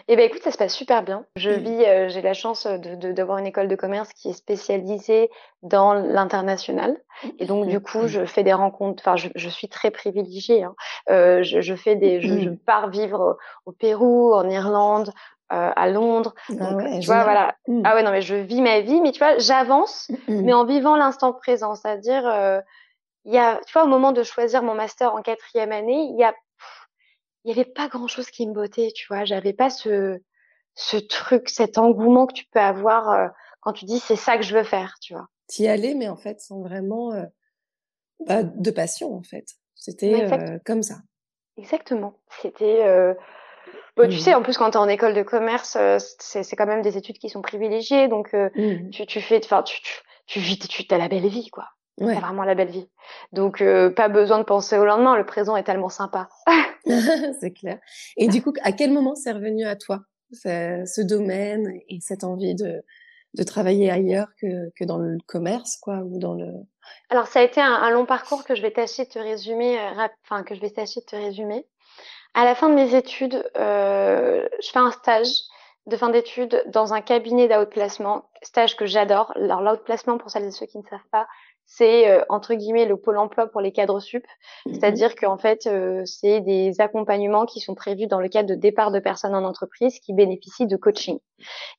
Eh 0.08 0.16
ben 0.16 0.24
écoute, 0.24 0.42
ça 0.42 0.50
se 0.50 0.58
passe 0.58 0.74
super 0.74 1.02
bien. 1.02 1.24
Je 1.36 1.50
mmh. 1.50 1.54
vis, 1.54 1.84
euh, 1.84 2.08
j'ai 2.08 2.22
la 2.22 2.34
chance 2.34 2.66
de 2.66 3.12
d'avoir 3.12 3.38
une 3.38 3.46
école 3.46 3.68
de 3.68 3.76
commerce 3.76 4.12
qui 4.12 4.28
est 4.30 4.34
spécialisée 4.34 5.30
dans 5.62 5.94
l'international. 5.94 6.96
Et 7.38 7.46
donc 7.46 7.66
du 7.66 7.80
coup, 7.80 8.02
mmh. 8.02 8.08
je 8.08 8.24
fais 8.24 8.44
des 8.44 8.52
rencontres. 8.52 9.02
Enfin, 9.04 9.16
je, 9.16 9.28
je 9.34 9.48
suis 9.48 9.68
très 9.68 9.90
privilégiée. 9.90 10.62
Hein. 10.62 10.74
Euh, 11.10 11.42
je, 11.42 11.60
je, 11.60 11.74
fais 11.74 11.96
des, 11.96 12.20
je, 12.20 12.38
je, 12.38 12.50
mmh. 12.50 12.58
pars 12.58 12.90
vivre 12.90 13.36
au 13.64 13.72
Pérou, 13.72 14.32
en 14.32 14.48
Irlande, 14.48 15.12
euh, 15.52 15.70
à 15.76 15.88
Londres. 15.88 16.34
Ah 16.60 16.74
ouais, 16.74 16.98
tu 16.98 17.06
vois, 17.06 17.22
voilà. 17.22 17.54
Ah 17.84 17.94
ouais, 17.94 18.02
non, 18.02 18.10
mais 18.10 18.22
je 18.22 18.34
vis 18.34 18.60
ma 18.60 18.80
vie, 18.80 19.00
mais 19.00 19.12
tu 19.12 19.20
vois, 19.20 19.38
j'avance, 19.38 20.10
mais 20.28 20.52
en 20.52 20.64
vivant 20.64 20.96
l'instant 20.96 21.32
présent. 21.32 21.76
C'est-à-dire, 21.76 22.26
euh, 22.26 22.60
il 23.24 23.32
y 23.32 23.38
a, 23.38 23.60
tu 23.64 23.72
vois, 23.72 23.84
au 23.84 23.88
moment 23.88 24.10
de 24.10 24.24
choisir 24.24 24.64
mon 24.64 24.74
master 24.74 25.14
en 25.14 25.22
quatrième 25.22 25.70
année, 25.70 26.08
il 26.10 26.16
y 26.18 26.24
a 26.24 26.34
il 27.46 27.50
y 27.50 27.52
avait 27.52 27.64
pas 27.64 27.86
grand 27.86 28.08
chose 28.08 28.28
qui 28.28 28.46
me 28.46 28.52
bottait, 28.52 28.90
tu 28.92 29.06
vois. 29.08 29.24
J'avais 29.24 29.52
pas 29.52 29.70
ce, 29.70 30.20
ce 30.74 30.96
truc, 30.96 31.48
cet 31.48 31.78
engouement 31.78 32.26
que 32.26 32.34
tu 32.34 32.44
peux 32.50 32.58
avoir 32.58 33.08
euh, 33.10 33.28
quand 33.60 33.72
tu 33.72 33.84
dis 33.84 34.00
c'est 34.00 34.16
ça 34.16 34.36
que 34.36 34.42
je 34.42 34.56
veux 34.56 34.64
faire, 34.64 34.96
tu 35.00 35.14
vois. 35.14 35.28
T'y 35.46 35.68
allais, 35.68 35.94
mais 35.94 36.08
en 36.08 36.16
fait, 36.16 36.40
sans 36.40 36.60
vraiment 36.60 37.12
euh, 37.12 37.24
bah, 38.26 38.42
de 38.42 38.70
passion, 38.72 39.14
en 39.14 39.22
fait. 39.22 39.46
C'était 39.76 40.24
euh, 40.24 40.58
comme 40.64 40.82
ça. 40.82 40.96
Exactement. 41.56 42.18
C'était. 42.42 43.14
Bon, 43.96 44.08
Tu 44.10 44.16
mmh. 44.16 44.20
sais, 44.20 44.34
en 44.34 44.42
plus, 44.42 44.58
quand 44.58 44.72
tu 44.72 44.76
es 44.76 44.80
en 44.80 44.88
école 44.88 45.14
de 45.14 45.22
commerce, 45.22 45.78
c'est 46.18 46.56
quand 46.56 46.66
même 46.66 46.82
des 46.82 46.96
études 46.96 47.18
qui 47.18 47.28
sont 47.30 47.42
privilégiées, 47.42 48.08
donc 48.08 48.32
mmh. 48.32 48.90
tu, 48.90 49.06
tu 49.06 49.20
fais, 49.20 49.40
enfin, 49.44 49.62
tu, 49.62 49.80
tu, 49.80 50.02
tu 50.26 50.40
vis, 50.40 50.58
tu 50.58 50.84
as 50.90 50.98
la 50.98 51.08
belle 51.08 51.28
vie, 51.28 51.48
quoi. 51.48 51.68
Ouais. 52.00 52.14
C'est 52.14 52.20
vraiment 52.20 52.44
la 52.44 52.54
belle 52.54 52.70
vie. 52.70 52.88
Donc, 53.32 53.62
euh, 53.62 53.90
pas 53.90 54.08
besoin 54.08 54.38
de 54.38 54.44
penser 54.44 54.76
au 54.76 54.84
lendemain. 54.84 55.16
Le 55.16 55.24
présent 55.24 55.56
est 55.56 55.62
tellement 55.62 55.88
sympa. 55.88 56.28
c'est 57.40 57.52
clair. 57.52 57.78
Et 58.16 58.28
du 58.28 58.42
coup, 58.42 58.52
à 58.62 58.72
quel 58.72 58.92
moment 58.92 59.14
c'est 59.14 59.32
revenu 59.32 59.64
à 59.64 59.76
toi, 59.76 60.02
ce 60.32 61.00
domaine 61.02 61.80
et 61.88 61.98
cette 62.00 62.24
envie 62.24 62.54
de, 62.54 62.82
de 63.34 63.42
travailler 63.42 63.90
ailleurs 63.90 64.28
que, 64.40 64.70
que 64.76 64.84
dans 64.84 64.98
le 64.98 65.18
commerce, 65.26 65.76
quoi, 65.76 65.98
ou 65.98 66.18
dans 66.18 66.34
le. 66.34 66.46
Alors, 67.10 67.26
ça 67.26 67.40
a 67.40 67.42
été 67.42 67.60
un, 67.60 67.72
un 67.72 67.90
long 67.90 68.06
parcours 68.06 68.44
que 68.44 68.54
je 68.54 68.62
vais 68.62 68.70
tâcher 68.70 69.04
de 69.04 69.10
te 69.10 69.18
résumer, 69.18 69.78
euh, 69.78 70.06
enfin, 70.24 70.42
que 70.42 70.54
je 70.54 70.60
vais 70.60 70.70
tâcher 70.70 71.00
de 71.00 71.06
te 71.06 71.16
résumer. 71.16 71.66
À 72.34 72.44
la 72.44 72.54
fin 72.54 72.68
de 72.68 72.74
mes 72.74 72.94
études, 72.94 73.48
euh, 73.56 74.46
je 74.62 74.68
fais 74.70 74.78
un 74.78 74.90
stage 74.90 75.28
de 75.86 75.96
fin 75.96 76.10
d'études 76.10 76.62
dans 76.66 76.94
un 76.94 77.00
cabinet 77.00 77.48
d'outplacement, 77.48 78.28
stage 78.42 78.76
que 78.76 78.86
j'adore. 78.86 79.32
Alors 79.36 79.62
l'outplacement, 79.62 80.18
pour 80.18 80.30
celles 80.30 80.44
et 80.44 80.50
ceux 80.50 80.66
qui 80.66 80.78
ne 80.78 80.82
savent 80.84 81.08
pas, 81.10 81.26
c'est 81.66 82.08
euh, 82.08 82.24
entre 82.28 82.54
guillemets 82.54 82.86
le 82.86 82.96
pôle 82.96 83.18
emploi 83.18 83.48
pour 83.48 83.60
les 83.60 83.72
cadres 83.72 84.00
sup, 84.00 84.24
mhm. 84.64 84.74
c'est-à-dire 84.74 85.16
qu'en 85.16 85.36
fait 85.36 85.66
euh, 85.66 86.02
c'est 86.04 86.40
des 86.40 86.80
accompagnements 86.80 87.44
qui 87.44 87.60
sont 87.60 87.74
prévus 87.74 88.06
dans 88.06 88.20
le 88.20 88.28
cadre 88.28 88.48
de 88.48 88.54
départ 88.54 88.92
de 88.92 89.00
personnes 89.00 89.34
en 89.34 89.44
entreprise 89.44 89.98
qui 89.98 90.14
bénéficient 90.14 90.66
de 90.66 90.76
coaching. 90.76 91.18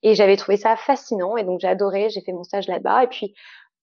Et 0.03 0.13
j'avais 0.13 0.35
trouvé 0.35 0.57
ça 0.57 0.75
fascinant 0.75 1.37
et 1.37 1.43
donc 1.43 1.61
j'ai 1.61 1.67
adoré, 1.67 2.09
j'ai 2.09 2.21
fait 2.21 2.33
mon 2.33 2.43
stage 2.43 2.67
là-bas 2.67 3.03
et 3.03 3.07
puis 3.07 3.33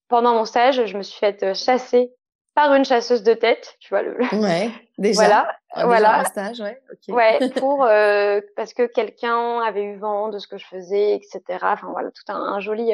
pendant 0.09 0.35
mon 0.35 0.45
stage, 0.45 0.85
je 0.85 0.97
me 0.97 1.03
suis 1.03 1.19
faite 1.19 1.43
euh, 1.43 1.55
chasser 1.55 2.13
par 2.55 2.73
une 2.75 2.85
chasseuse 2.85 3.25
de 3.25 3.35
tête, 3.35 3.75
tu 3.81 3.89
vois 3.89 4.03
le. 4.03 4.17
Ouais, 4.41 4.71
déjà. 4.99 5.15
Voilà, 5.15 5.57
ah, 5.73 5.87
voilà. 5.87 6.21
Un 6.21 6.25
stage, 6.25 6.61
ouais. 6.61 6.81
Ouais, 7.09 7.39
pour 7.57 7.79
parce 8.55 8.75
que 8.75 8.87
quelqu'un 8.87 9.59
avait 9.61 9.83
eu 9.83 9.97
vent 9.97 10.29
de 10.29 10.39
ce 10.39 10.47
que 10.47 10.59
je 10.59 10.67
faisais, 10.67 11.15
etc. 11.15 11.41
Enfin 11.63 11.89
voilà, 11.91 12.11
tout 12.13 12.23
un, 12.33 12.37
un 12.37 12.61
joli, 12.61 12.93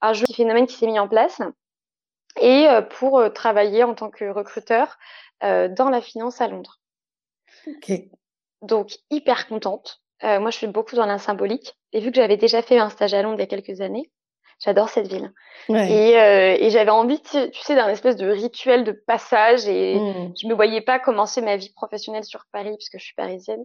un 0.00 0.12
joli 0.12 0.34
phénomène 0.34 0.66
qui 0.66 0.74
s'est 0.74 0.86
mis 0.86 0.98
en 0.98 1.06
place 1.06 1.40
et 2.40 2.68
euh, 2.68 2.82
pour 2.82 3.18
euh, 3.18 3.28
travailler 3.28 3.84
en 3.84 3.94
tant 3.94 4.10
que 4.10 4.24
recruteur 4.24 4.98
euh, 5.42 5.68
dans 5.68 5.90
la 5.90 6.00
finance 6.00 6.40
à 6.40 6.48
Londres. 6.48 6.80
Ok. 7.66 7.92
Donc 8.62 8.92
hyper 9.10 9.46
contente. 9.48 10.02
moi, 10.22 10.50
je 10.50 10.56
suis 10.56 10.66
beaucoup 10.66 10.96
dans 10.96 11.06
la 11.06 11.18
symbolique 11.18 11.76
et 11.92 12.00
vu 12.00 12.10
que 12.10 12.16
j'avais 12.16 12.36
déjà 12.36 12.62
fait 12.62 12.78
un 12.78 12.88
stage 12.88 13.14
à 13.14 13.22
Londres 13.22 13.36
il 13.38 13.40
y 13.40 13.44
a 13.44 13.46
quelques 13.46 13.80
années, 13.80 14.10
j'adore 14.64 14.88
cette 14.88 15.08
ville. 15.08 15.32
Ouais. 15.68 15.90
Et, 15.90 16.18
euh, 16.18 16.56
et 16.58 16.70
j'avais 16.70 16.90
envie, 16.90 17.20
tu 17.20 17.38
sais, 17.52 17.74
d'un 17.74 17.88
espèce 17.88 18.16
de 18.16 18.28
rituel 18.28 18.84
de 18.84 18.92
passage 18.92 19.68
et 19.68 19.98
mmh. 19.98 20.34
je 20.40 20.46
me 20.46 20.54
voyais 20.54 20.80
pas 20.80 20.98
commencer 20.98 21.40
ma 21.40 21.56
vie 21.56 21.72
professionnelle 21.72 22.24
sur 22.24 22.44
Paris 22.52 22.74
puisque 22.76 22.98
je 22.98 23.04
suis 23.04 23.14
parisienne. 23.14 23.64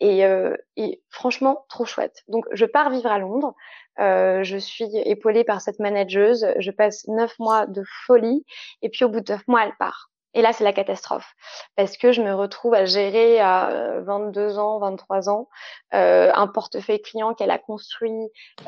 Et, 0.00 0.24
euh, 0.24 0.56
et, 0.76 1.02
franchement, 1.10 1.64
trop 1.68 1.84
chouette. 1.84 2.22
Donc, 2.28 2.44
je 2.52 2.64
pars 2.64 2.90
vivre 2.90 3.10
à 3.10 3.18
Londres. 3.18 3.54
Euh, 4.00 4.42
je 4.44 4.56
suis 4.56 4.88
épaulée 5.04 5.44
par 5.44 5.60
cette 5.60 5.78
manageuse. 5.78 6.46
Je 6.58 6.70
passe 6.70 7.06
neuf 7.08 7.38
mois 7.38 7.66
de 7.66 7.82
folie. 8.06 8.44
Et 8.82 8.88
puis, 8.88 9.04
au 9.04 9.08
bout 9.08 9.20
de 9.20 9.32
neuf 9.32 9.46
mois, 9.48 9.64
elle 9.64 9.76
part. 9.78 10.10
Et 10.34 10.42
là, 10.42 10.52
c'est 10.52 10.64
la 10.64 10.72
catastrophe 10.72 11.34
parce 11.74 11.96
que 11.96 12.12
je 12.12 12.22
me 12.22 12.34
retrouve 12.34 12.74
à 12.74 12.84
gérer 12.84 13.40
à 13.40 14.00
22 14.02 14.58
ans, 14.58 14.78
23 14.78 15.30
ans, 15.30 15.48
euh, 15.94 16.30
un 16.34 16.46
portefeuille 16.46 17.00
client 17.00 17.34
qu'elle 17.34 17.50
a 17.50 17.58
construit, 17.58 18.12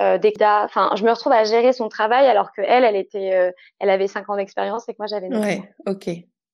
euh, 0.01 0.17
des 0.17 0.33
Enfin, 0.41 0.91
je 0.97 1.05
me 1.05 1.11
retrouve 1.11 1.33
à 1.33 1.45
gérer 1.45 1.73
son 1.73 1.89
travail 1.89 2.27
alors 2.27 2.51
que 2.53 2.63
elle, 2.63 2.85
elle 2.85 2.97
était, 2.97 3.35
euh, 3.35 3.53
elle 3.79 3.91
avait 3.91 4.09
5 4.09 4.29
ans 4.31 4.37
d'expérience 4.37 4.89
et 4.89 4.93
que 4.93 4.99
moi 4.99 5.07
j'avais 5.07 5.29
9 5.29 5.45
ouais, 5.45 5.63
ok. 5.87 6.09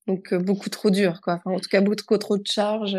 Donc 0.07 0.33
euh, 0.33 0.39
beaucoup 0.39 0.69
trop 0.71 0.91
dur, 0.91 1.21
quoi. 1.21 1.41
en 1.45 1.59
tout 1.59 1.69
cas, 1.69 1.81
beaucoup 1.81 2.17
trop 2.19 2.37
de 2.37 2.47
charges. 2.47 2.97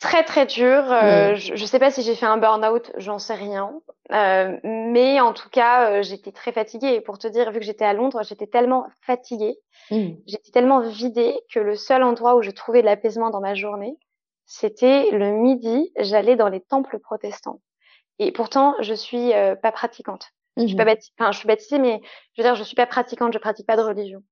Très 0.00 0.24
très 0.24 0.46
dur. 0.46 0.84
Euh, 0.90 1.34
je, 1.36 1.52
ne 1.52 1.66
sais 1.66 1.78
pas 1.78 1.90
si 1.90 2.02
j'ai 2.02 2.14
fait 2.14 2.26
un 2.26 2.38
burn-out, 2.38 2.92
j'en 2.96 3.18
sais 3.18 3.34
rien. 3.34 3.72
Euh, 4.12 4.58
mais 4.62 5.20
en 5.20 5.32
tout 5.32 5.48
cas, 5.48 6.02
j'étais 6.02 6.32
très 6.32 6.52
fatiguée. 6.52 6.94
Et 6.94 7.00
pour 7.00 7.18
te 7.18 7.26
dire, 7.26 7.50
vu 7.52 7.60
que 7.60 7.64
j'étais 7.64 7.84
à 7.84 7.94
Londres, 7.94 8.22
j'étais 8.22 8.46
tellement 8.46 8.86
fatiguée, 9.00 9.58
mmh. 9.90 10.10
j'étais 10.26 10.50
tellement 10.52 10.80
vidée 10.80 11.38
que 11.52 11.60
le 11.60 11.74
seul 11.74 12.02
endroit 12.02 12.36
où 12.36 12.42
je 12.42 12.50
trouvais 12.50 12.80
de 12.80 12.86
l'apaisement 12.86 13.30
dans 13.30 13.40
ma 13.40 13.54
journée, 13.54 13.96
c'était 14.46 15.10
le 15.10 15.32
midi. 15.32 15.90
J'allais 15.98 16.36
dans 16.36 16.48
les 16.48 16.60
temples 16.60 16.98
protestants. 16.98 17.60
Et 18.18 18.30
pourtant, 18.30 18.74
je 18.80 18.94
suis 18.94 19.32
pas 19.62 19.72
pratiquante. 19.72 20.28
Je 20.56 20.66
suis 20.66 20.76
pas 20.76 20.84
mmh. 20.84 20.96
enfin, 21.18 21.32
je 21.32 21.38
suis 21.38 21.48
baptisée, 21.48 21.78
mais 21.78 22.00
je 22.36 22.42
veux 22.42 22.48
dire, 22.48 22.54
je 22.54 22.62
suis 22.62 22.76
pas 22.76 22.86
pratiquante. 22.86 23.32
Je 23.32 23.38
pratique 23.38 23.66
pas 23.66 23.76
de 23.76 23.82
religion. 23.82 24.22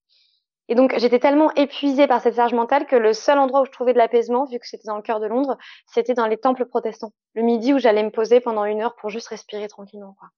Et 0.73 0.75
donc, 0.75 0.95
j'étais 0.97 1.19
tellement 1.19 1.53
épuisée 1.53 2.07
par 2.07 2.23
cette 2.23 2.35
charge 2.35 2.55
mentale 2.55 2.87
que 2.87 2.97
le 2.97 3.13
seul 3.13 3.39
endroit 3.39 3.61
où 3.61 3.67
je 3.67 3.71
trouvais 3.71 3.93
de 3.93 3.99
l'apaisement, 3.99 4.47
vu 4.47 4.59
que 4.59 4.67
c'était 4.67 4.87
dans 4.87 4.97
le 4.97 5.03
cœur 5.03 5.21
de 5.21 5.27
Londres, 5.27 5.59
c'était 5.85 6.15
dans 6.15 6.27
les 6.27 6.39
temples 6.39 6.65
protestants. 6.65 7.13
Le 7.35 7.43
midi 7.43 7.75
où 7.75 7.79
j'allais 7.79 8.03
me 8.03 8.09
poser 8.09 8.41
pendant 8.41 8.65
une 8.65 8.81
heure 8.81 8.97
pour 8.97 9.11
juste 9.11 9.29
respirer 9.29 9.69
tranquillement, 9.69 10.17
quoi. 10.19 10.31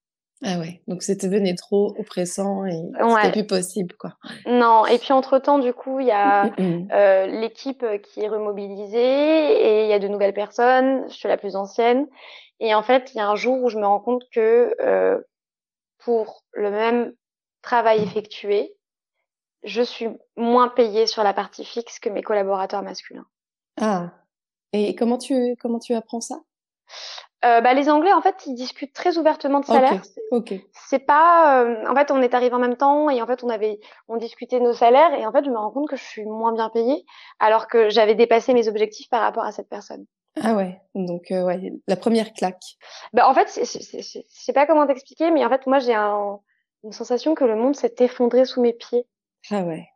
Ah 0.42 0.58
ouais, 0.58 0.82
donc 0.88 1.04
c'était 1.04 1.28
devenu 1.28 1.54
trop 1.54 1.94
oppressant 2.00 2.66
et 2.66 2.82
c'était 2.98 3.30
plus 3.30 3.46
possible, 3.46 3.94
quoi. 3.96 4.14
Non, 4.44 4.84
et 4.86 4.98
puis 4.98 5.12
entre-temps, 5.12 5.60
du 5.60 5.72
coup, 5.72 6.00
il 6.00 6.08
y 6.08 6.10
a 6.10 6.50
euh, 6.58 7.26
l'équipe 7.26 7.86
qui 8.02 8.20
est 8.20 8.28
remobilisée 8.28 8.98
et 8.98 9.84
il 9.84 9.88
y 9.88 9.92
a 9.92 10.00
de 10.00 10.08
nouvelles 10.08 10.34
personnes, 10.34 11.04
je 11.10 11.14
suis 11.14 11.28
la 11.28 11.36
plus 11.36 11.54
ancienne. 11.54 12.08
Et 12.58 12.74
en 12.74 12.82
fait, 12.82 13.12
il 13.14 13.18
y 13.18 13.20
a 13.20 13.28
un 13.28 13.36
jour 13.36 13.62
où 13.62 13.68
je 13.68 13.78
me 13.78 13.86
rends 13.86 14.00
compte 14.00 14.24
que 14.32 14.74
euh, 14.82 15.20
pour 15.98 16.42
le 16.52 16.72
même 16.72 17.12
travail 17.62 18.02
effectué, 18.02 18.74
je 19.64 19.82
suis 19.82 20.08
moins 20.36 20.68
payée 20.68 21.06
sur 21.06 21.22
la 21.22 21.32
partie 21.32 21.64
fixe 21.64 21.98
que 21.98 22.08
mes 22.08 22.22
collaborateurs 22.22 22.82
masculins. 22.82 23.26
Ah. 23.80 24.10
Et 24.72 24.94
comment 24.94 25.18
tu 25.18 25.56
comment 25.60 25.78
tu 25.78 25.94
apprends 25.94 26.20
ça? 26.20 26.36
Euh, 27.44 27.60
bah, 27.60 27.74
les 27.74 27.90
Anglais, 27.90 28.12
en 28.12 28.22
fait, 28.22 28.46
ils 28.46 28.54
discutent 28.54 28.94
très 28.94 29.18
ouvertement 29.18 29.60
de 29.60 29.66
salaire. 29.66 30.00
Ok. 30.30 30.54
C'est 30.72 31.00
pas, 31.00 31.62
euh, 31.62 31.86
en 31.86 31.94
fait, 31.94 32.10
on 32.10 32.22
est 32.22 32.32
arrivé 32.32 32.54
en 32.54 32.58
même 32.58 32.76
temps 32.76 33.10
et 33.10 33.20
en 33.20 33.26
fait, 33.26 33.44
on 33.44 33.50
avait, 33.50 33.80
on 34.08 34.16
discutait 34.16 34.60
nos 34.60 34.72
salaires 34.72 35.12
et 35.12 35.26
en 35.26 35.32
fait, 35.32 35.44
je 35.44 35.50
me 35.50 35.58
rends 35.58 35.70
compte 35.70 35.88
que 35.88 35.96
je 35.96 36.04
suis 36.04 36.24
moins 36.24 36.54
bien 36.54 36.70
payée 36.70 37.04
alors 37.40 37.68
que 37.68 37.90
j'avais 37.90 38.14
dépassé 38.14 38.54
mes 38.54 38.66
objectifs 38.66 39.10
par 39.10 39.20
rapport 39.20 39.44
à 39.44 39.52
cette 39.52 39.68
personne. 39.68 40.06
Ah 40.42 40.54
ouais, 40.54 40.80
donc 40.94 41.30
euh, 41.30 41.44
ouais, 41.44 41.72
la 41.86 41.96
première 41.96 42.32
claque. 42.32 42.64
Bah 43.12 43.28
en 43.28 43.34
fait, 43.34 43.48
je 43.62 44.24
sais 44.28 44.52
pas 44.52 44.66
comment 44.66 44.86
t'expliquer, 44.86 45.30
mais 45.30 45.44
en 45.44 45.48
fait, 45.50 45.66
moi, 45.66 45.78
j'ai 45.80 45.94
un, 45.94 46.40
une 46.82 46.92
sensation 46.92 47.34
que 47.34 47.44
le 47.44 47.56
monde 47.56 47.76
s'est 47.76 47.94
effondré 47.98 48.46
sous 48.46 48.62
mes 48.62 48.72
pieds. 48.72 49.06
Ah 49.50 49.62
ouais. 49.62 49.86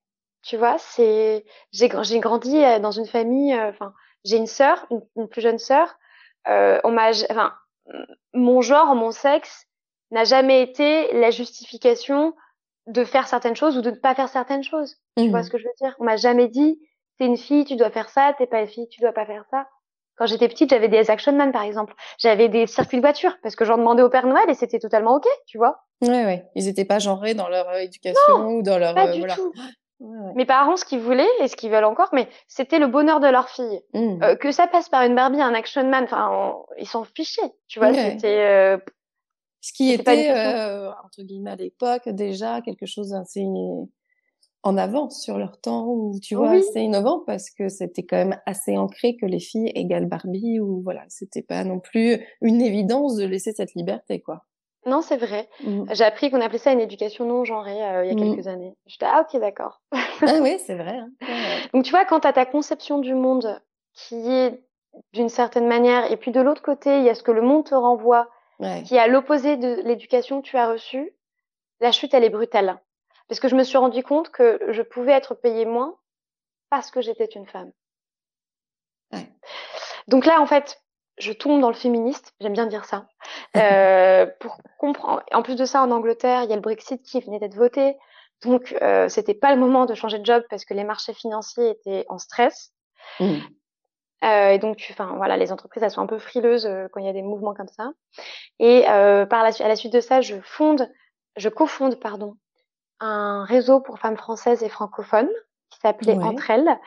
Tu 0.43 0.57
vois, 0.57 0.79
c'est 0.79 1.45
j'ai 1.73 1.91
j'ai 2.03 2.21
grandi 2.21 2.57
euh, 2.65 2.79
dans 2.79 2.91
une 2.91 3.07
famille. 3.07 3.53
Euh, 3.53 3.71
enfin, 3.71 3.93
j'ai 4.25 4.37
une 4.37 4.47
sœur, 4.47 4.87
une, 4.91 5.29
plus 5.29 5.41
jeune 5.41 5.59
sœur. 5.59 5.97
Euh, 6.49 6.81
on 6.85 6.91
m'a, 6.91 7.11
enfin, 7.31 7.55
mon 8.35 8.61
genre, 8.61 8.95
mon 8.95 9.11
sexe 9.11 9.67
n'a 10.11 10.25
jamais 10.25 10.63
été 10.63 11.13
la 11.13 11.31
justification 11.31 12.35
de 12.87 13.05
faire 13.05 13.29
certaines 13.29 13.57
choses 13.57 13.77
ou 13.77 13.83
de 13.83 13.91
ne 13.91 13.97
pas 13.97 14.15
faire 14.15 14.29
certaines 14.29 14.63
choses. 14.63 14.97
Tu 15.17 15.29
vois 15.29 15.41
mmh. 15.41 15.45
ce 15.45 15.51
que 15.51 15.59
je 15.59 15.65
veux 15.65 15.75
dire? 15.81 15.95
On 15.99 16.05
m'a 16.05 16.17
jamais 16.17 16.49
dit 16.49 16.81
t'es 17.19 17.27
une 17.27 17.37
fille, 17.37 17.65
tu 17.65 17.77
dois 17.77 17.91
faire 17.91 18.09
ça. 18.09 18.35
T'es 18.39 18.47
pas 18.47 18.61
une 18.61 18.69
fille, 18.69 18.89
tu 18.89 19.01
dois 19.01 19.13
pas 19.13 19.27
faire 19.27 19.45
ça. 19.51 19.69
Quand 20.19 20.27
j'étais 20.27 20.49
petite, 20.49 20.71
j'avais 20.71 20.89
des 20.89 21.11
Action 21.11 21.33
Man, 21.33 21.53
par 21.53 21.63
exemple. 21.63 21.95
J'avais 22.19 22.49
des 22.49 22.67
circuits 22.67 22.97
de 22.97 23.03
voiture 23.03 23.37
parce 23.43 23.55
que 23.55 23.65
j'en 23.65 23.79
demandais 23.79 24.03
au 24.03 24.11
Père 24.11 24.27
Noël 24.27 24.45
et 24.49 24.55
c'était 24.55 24.81
totalement 24.81 25.15
OK, 25.15 25.27
tu 25.47 25.59
vois. 25.59 25.85
Ouais, 26.03 26.25
ouais. 26.25 26.45
Ils 26.57 26.65
n'étaient 26.65 26.85
pas 26.85 26.99
genrés 26.99 27.35
dans 27.35 27.49
leur 27.49 27.69
euh, 27.69 27.79
éducation 27.79 28.49
ou 28.49 28.63
dans 28.63 28.79
leur. 28.79 28.95
Pas 28.95 29.09
euh, 29.09 29.13
du 29.13 29.23
tout. 29.23 29.53
Mes 30.37 30.45
parents, 30.45 30.77
ce 30.77 30.85
qu'ils 30.85 31.01
voulaient 31.01 31.29
et 31.41 31.49
ce 31.49 31.57
qu'ils 31.57 31.71
veulent 31.71 31.85
encore, 31.85 32.11
mais 32.13 32.29
c'était 32.47 32.79
le 32.79 32.87
bonheur 32.87 33.19
de 33.19 33.27
leur 33.27 33.49
fille. 33.49 33.81
Mmh. 33.95 34.23
Euh, 34.23 34.37
que 34.37 34.53
ça 34.53 34.69
passe 34.69 34.89
par 34.89 35.03
une 35.03 35.17
Barbie, 35.17 35.41
un 35.41 35.55
Action 35.55 35.89
Man, 35.89 36.05
enfin, 36.05 36.55
ils 36.79 36.87
s'en 36.87 37.05
fichaient, 37.05 37.53
tu 37.69 37.79
vois. 37.79 37.93
C'était. 37.93 38.79
Ce 39.61 39.73
qui 39.73 39.93
était, 39.93 40.31
entre 41.05 41.23
guillemets, 41.23 41.51
à 41.51 41.57
l'époque, 41.57 42.09
déjà 42.09 42.61
quelque 42.61 42.87
chose 42.87 43.11
d'assez 43.11 43.45
en 44.63 44.77
avance 44.77 45.23
sur 45.23 45.39
leur 45.39 45.61
temps 45.61 45.87
ou 45.87 46.19
tu 46.21 46.35
vois 46.35 46.61
c'est 46.73 46.83
innovant 46.83 47.23
parce 47.27 47.51
que 47.51 47.69
c'était 47.69 48.03
quand 48.03 48.17
même 48.17 48.41
assez 48.45 48.77
ancré 48.77 49.17
que 49.17 49.27
les 49.27 49.39
filles 49.39 49.71
égale 49.75 50.07
Barbie 50.07 50.59
ou 50.61 50.83
voilà 50.83 51.05
c'était 51.09 51.43
pas 51.43 51.65
non 51.65 51.79
plus 51.79 52.19
une 52.41 52.61
évidence 52.61 53.17
de 53.17 53.25
laisser 53.25 53.53
cette 53.53 53.75
liberté 53.75 54.21
quoi. 54.21 54.45
Non, 54.87 55.03
c'est 55.03 55.17
vrai. 55.17 55.51
Mmh. 55.65 55.85
J'ai 55.93 56.05
appris 56.05 56.31
qu'on 56.31 56.41
appelait 56.41 56.59
ça 56.59 56.73
une 56.73 56.81
éducation 56.81 57.27
non 57.27 57.45
genrée 57.45 57.85
euh, 57.85 58.05
il 58.05 58.09
y 58.09 58.11
a 58.11 58.15
mmh. 58.15 58.35
quelques 58.35 58.47
années. 58.47 58.75
J'étais 58.87 59.07
ah 59.07 59.27
ok 59.29 59.39
d'accord. 59.39 59.83
ah 59.93 60.39
oui, 60.41 60.57
c'est 60.65 60.77
vrai. 60.77 60.97
Hein. 60.97 61.11
Donc 61.75 61.85
tu 61.85 61.91
vois 61.91 62.05
quand 62.05 62.25
as 62.25 62.33
ta 62.33 62.47
conception 62.47 62.99
du 62.99 63.13
monde 63.13 63.61
qui 63.93 64.15
est 64.15 64.63
d'une 65.13 65.29
certaine 65.29 65.67
manière 65.67 66.11
et 66.11 66.17
puis 66.17 66.31
de 66.31 66.41
l'autre 66.41 66.63
côté, 66.63 66.99
il 66.99 67.05
y 67.05 67.11
a 67.11 67.15
ce 67.15 67.23
que 67.23 67.33
le 67.33 67.43
monde 67.43 67.67
te 67.67 67.75
renvoie 67.75 68.29
qui 68.85 68.97
est 68.97 68.99
à 68.99 69.07
l'opposé 69.07 69.57
de 69.57 69.83
l'éducation 69.85 70.43
que 70.43 70.47
tu 70.47 70.57
as 70.57 70.71
reçue, 70.71 71.15
la 71.81 71.93
chute 71.93 72.13
elle 72.15 72.25
est 72.25 72.31
brutale. 72.31 72.81
Parce 73.29 73.41
que 73.41 73.49
je 73.49 73.57
me 73.57 73.65
suis 73.65 73.79
rendu 73.79 74.03
compte 74.03 74.31
que 74.31 74.59
je 74.69 74.83
pouvais 74.83 75.13
être 75.13 75.35
payée 75.35 75.67
moins 75.67 75.97
parce 76.71 76.91
que 76.91 77.01
j'étais 77.01 77.27
une 77.27 77.47
femme. 77.47 77.73
Donc 80.07 80.25
là, 80.25 80.41
en 80.41 80.47
fait, 80.47 80.83
je 81.19 81.33
tombe 81.33 81.61
dans 81.61 81.69
le 81.69 81.75
féministe, 81.75 82.35
j'aime 82.41 82.55
bien 82.55 82.67
dire 82.67 82.85
ça, 82.85 83.07
euh, 83.57 84.27
pour 84.41 84.59
comprendre. 84.79 85.23
En 85.33 85.43
plus 85.43 85.57
de 85.57 85.65
ça, 85.65 85.83
en 85.83 85.91
Angleterre, 85.91 86.45
il 86.45 86.51
y 86.51 86.53
a 86.53 86.57
le 86.57 86.63
Brexit 86.63 87.03
qui 87.03 87.21
venait 87.21 87.39
d'être 87.39 87.55
voté, 87.55 87.97
donc 88.43 88.77
euh, 88.83 89.09
c'était 89.09 89.35
pas 89.35 89.55
le 89.55 89.61
moment 89.61 89.87
de 89.87 89.95
changer 89.95 90.19
de 90.19 90.27
job 90.27 90.45
parce 90.49 90.65
que 90.65 90.75
les 90.75 90.85
marchés 90.85 91.15
financiers 91.15 91.71
étaient 91.71 92.05
en 92.09 92.19
stress. 92.19 92.73
Mmh. 93.21 93.39
Euh, 94.25 94.51
et 94.51 94.59
donc, 94.59 94.87
enfin 94.91 95.15
voilà, 95.17 95.37
les 95.37 95.53
entreprises 95.53 95.83
elles 95.83 95.91
sont 95.91 96.01
un 96.01 96.07
peu 96.07 96.19
frileuses 96.19 96.67
euh, 96.67 96.89
quand 96.93 97.01
il 97.01 97.07
y 97.07 97.11
a 97.11 97.13
des 97.13 97.23
mouvements 97.23 97.55
comme 97.55 97.69
ça. 97.69 97.93
Et 98.59 98.83
par 98.85 99.43
la, 99.43 99.51
à 99.59 99.69
la 99.69 99.77
suite 99.77 99.93
de 99.93 100.01
ça, 100.01 100.21
je 100.21 100.37
fonde, 100.43 100.91
je 101.37 101.49
cofonde 101.49 102.01
pardon, 102.01 102.37
un 103.01 103.45
réseau 103.45 103.81
pour 103.81 103.99
femmes 103.99 104.17
françaises 104.17 104.63
et 104.63 104.69
francophones 104.69 105.31
qui 105.71 105.81
s'appelait 105.81 106.15
Entre 106.15 106.51
elles. 106.51 106.79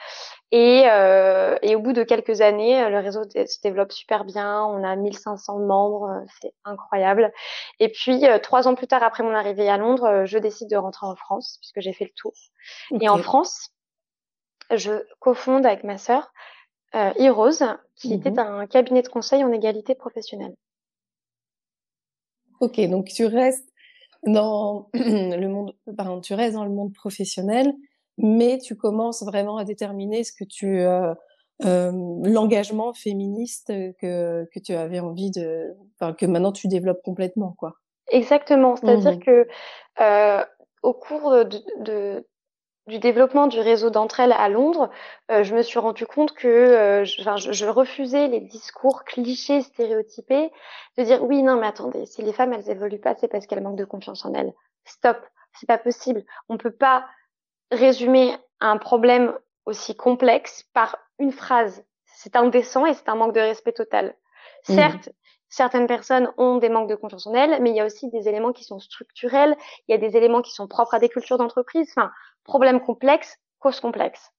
Et, 0.52 0.84
euh, 0.90 1.58
et, 1.62 1.76
au 1.76 1.80
bout 1.80 1.94
de 1.94 2.04
quelques 2.04 2.42
années, 2.42 2.90
le 2.90 3.00
réseau 3.00 3.24
se 3.24 3.62
développe 3.62 3.92
super 3.92 4.26
bien. 4.26 4.66
On 4.66 4.84
a 4.84 4.96
1500 4.96 5.60
membres, 5.60 6.24
c'est 6.42 6.54
incroyable. 6.66 7.32
Et 7.80 7.90
puis, 7.90 8.26
euh, 8.28 8.40
trois 8.40 8.68
ans 8.68 8.76
plus 8.76 8.88
tard, 8.88 9.04
après 9.04 9.24
mon 9.24 9.34
arrivée 9.34 9.70
à 9.70 9.78
Londres, 9.78 10.06
euh, 10.06 10.26
je 10.26 10.38
décide 10.38 10.70
de 10.70 10.78
rentrer 10.78 11.06
en 11.06 11.16
France 11.16 11.58
puisque 11.62 11.80
j'ai 11.80 11.94
fait 11.94 12.06
le 12.06 12.14
tour. 12.16 12.34
Et 13.00 13.08
en 13.08 13.20
France, 13.20 13.70
je 14.72 14.92
cofonde 15.20 15.66
avec 15.66 15.84
ma 15.84 15.98
sœur 15.98 16.32
euh, 16.96 17.12
qui 17.96 18.14
était 18.14 18.32
mhm. 18.32 18.40
un 18.40 18.68
cabinet 18.68 19.02
de 19.02 19.08
conseil 19.08 19.44
en 19.44 19.52
égalité 19.52 19.96
professionnelle. 19.96 20.56
Ok, 22.60 22.80
donc 22.90 23.06
tu 23.06 23.26
restes 23.26 23.71
dans 24.26 24.90
le 24.94 25.48
monde, 25.48 25.74
tu 26.24 26.34
restes 26.34 26.56
dans 26.56 26.66
le 26.66 26.72
monde 26.72 26.94
professionnel, 26.94 27.74
mais 28.18 28.60
tu 28.60 28.76
commences 28.76 29.24
vraiment 29.24 29.58
à 29.58 29.64
déterminer 29.64 30.24
ce 30.24 30.32
que 30.32 30.44
tu, 30.44 30.80
euh, 30.80 31.14
euh, 31.66 31.92
l'engagement 32.24 32.94
féministe 32.94 33.72
que, 34.00 34.46
que 34.54 34.60
tu 34.60 34.74
avais 34.74 35.00
envie 35.00 35.32
de, 35.32 35.76
enfin, 36.00 36.14
que 36.14 36.26
maintenant 36.26 36.52
tu 36.52 36.68
développes 36.68 37.02
complètement, 37.04 37.56
quoi. 37.58 37.76
Exactement. 38.10 38.76
C'est-à-dire 38.76 39.18
mmh 39.18 39.20
que 39.20 39.48
euh, 40.02 40.46
au 40.84 40.94
cours 40.94 41.32
de, 41.46 41.60
de, 41.80 42.28
du 42.88 43.00
développement 43.00 43.48
du 43.48 43.60
réseau 43.60 43.90
d'entre 43.90 44.20
elles 44.20 44.32
à 44.32 44.50
Londres, 44.50 44.90
euh, 45.30 45.44
je 45.44 45.56
me 45.56 45.62
suis 45.62 45.80
rendu 45.80 46.06
compte 46.06 46.34
que 46.34 46.48
euh, 46.48 47.06
je, 47.06 47.52
je, 47.52 47.66
refusais 47.66 48.28
les 48.28 48.40
discours 48.40 49.04
clichés, 49.04 49.62
stéréotypés, 49.62 50.52
de 50.98 51.04
dire 51.04 51.24
oui, 51.24 51.44
non, 51.44 51.60
mais 51.60 51.68
attendez, 51.68 52.06
si 52.06 52.22
les 52.22 52.34
femmes 52.34 52.54
elles 52.54 52.70
évoluent 52.70 53.00
pas, 53.00 53.16
c'est 53.16 53.28
parce 53.28 53.46
qu'elles 53.46 53.62
manquent 53.62 53.78
de 53.78 53.86
confiance 53.86 54.26
en 54.26 54.34
elles. 54.34 54.54
Stop, 54.86 55.18
c'est 55.54 55.68
pas 55.68 55.78
possible. 55.78 56.24
On 56.50 56.58
peut 56.58 56.72
pas 56.72 57.06
résumer 57.72 58.36
un 58.60 58.78
problème 58.78 59.34
aussi 59.66 59.96
complexe 59.96 60.64
par 60.74 60.98
une 61.20 61.32
phrase. 61.32 61.84
C'est 62.06 62.36
indécent 62.36 62.86
et 62.86 62.94
c'est 62.94 63.10
un 63.10 63.16
manque 63.16 63.34
de 63.34 63.40
respect 63.40 63.74
total. 63.74 64.16
Mmh. 64.68 64.74
Certes, 64.76 65.10
certaines 65.50 65.88
personnes 65.88 66.32
ont 66.38 66.58
des 66.58 66.70
manques 66.70 66.90
de 66.90 66.96
confiance 66.96 67.28
en 67.28 67.34
elles, 67.34 67.62
mais 67.62 67.70
il 67.70 67.76
y 67.76 67.80
a 67.80 67.86
aussi 67.86 68.10
des 68.10 68.28
éléments 68.28 68.54
qui 68.54 68.64
sont 68.64 68.80
structurels, 68.80 69.56
il 69.88 69.92
y 69.92 69.96
a 69.96 69.98
des 69.98 70.18
éléments 70.18 70.42
qui 70.42 70.52
sont 70.52 70.68
propres 70.68 70.96
à 70.96 71.00
des 71.00 71.10
cultures 71.10 71.38
d'entreprise. 71.38 71.92
Enfin, 71.96 72.12
problème 72.44 72.82
complexe, 72.82 73.38
cause 73.60 73.80
complexe. 73.80 74.32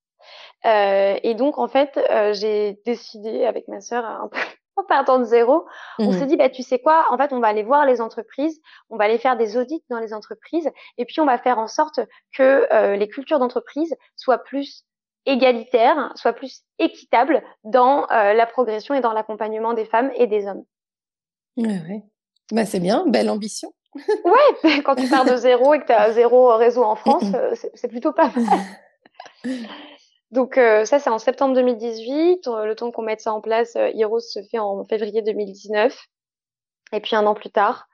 Euh, 0.64 1.18
et 1.22 1.34
donc, 1.34 1.58
en 1.58 1.68
fait, 1.68 1.98
euh, 2.10 2.32
j'ai 2.32 2.80
décidé 2.84 3.44
avec 3.44 3.68
ma 3.68 3.80
sœur, 3.80 4.04
un 4.04 4.28
peu 4.28 4.38
en 4.76 4.84
partant 4.84 5.18
de 5.18 5.24
zéro, 5.24 5.66
on 5.98 6.10
mmh. 6.10 6.18
s'est 6.18 6.26
dit, 6.26 6.36
bah, 6.36 6.48
tu 6.48 6.62
sais 6.62 6.78
quoi, 6.78 7.04
en 7.10 7.18
fait, 7.18 7.32
on 7.32 7.40
va 7.40 7.48
aller 7.48 7.62
voir 7.62 7.84
les 7.84 8.00
entreprises, 8.00 8.60
on 8.88 8.96
va 8.96 9.04
aller 9.04 9.18
faire 9.18 9.36
des 9.36 9.56
audits 9.56 9.84
dans 9.90 9.98
les 9.98 10.14
entreprises, 10.14 10.70
et 10.96 11.04
puis 11.04 11.20
on 11.20 11.26
va 11.26 11.38
faire 11.38 11.58
en 11.58 11.66
sorte 11.66 12.00
que 12.32 12.66
euh, 12.72 12.96
les 12.96 13.08
cultures 13.08 13.38
d'entreprise 13.38 13.94
soient 14.16 14.38
plus 14.38 14.84
égalitaire, 15.26 16.12
soit 16.16 16.32
plus 16.32 16.62
équitable 16.78 17.42
dans 17.64 18.08
euh, 18.10 18.32
la 18.32 18.46
progression 18.46 18.94
et 18.94 19.00
dans 19.00 19.12
l'accompagnement 19.12 19.74
des 19.74 19.84
femmes 19.84 20.10
et 20.16 20.26
des 20.26 20.46
hommes. 20.46 20.64
Ouais, 21.56 21.80
ouais. 21.88 22.02
Bah, 22.50 22.64
c'est 22.64 22.80
bien, 22.80 23.04
belle 23.06 23.30
ambition. 23.30 23.72
Ouais, 23.94 24.82
quand 24.84 24.96
tu 24.96 25.08
pars 25.08 25.24
de 25.24 25.36
zéro 25.36 25.74
et 25.74 25.80
que 25.80 25.86
tu 25.86 25.92
as 25.92 26.12
zéro 26.12 26.56
réseau 26.56 26.84
en 26.84 26.96
France, 26.96 27.24
euh, 27.34 27.54
c'est 27.74 27.88
plutôt 27.88 28.12
pas 28.12 28.30
mal. 28.34 28.58
Donc 30.30 30.56
euh, 30.56 30.84
ça, 30.86 30.98
c'est 30.98 31.10
en 31.10 31.18
septembre 31.18 31.54
2018. 31.54 32.46
Le 32.64 32.74
temps 32.74 32.90
qu'on 32.90 33.02
mette 33.02 33.20
ça 33.20 33.32
en 33.34 33.40
place, 33.40 33.76
Heroes 33.76 34.20
se 34.20 34.40
fait 34.50 34.58
en 34.58 34.84
février 34.84 35.20
2019. 35.20 36.06
Et 36.92 37.00
puis 37.00 37.16
un 37.16 37.26
an 37.26 37.34
plus 37.34 37.50
tard, 37.50 37.88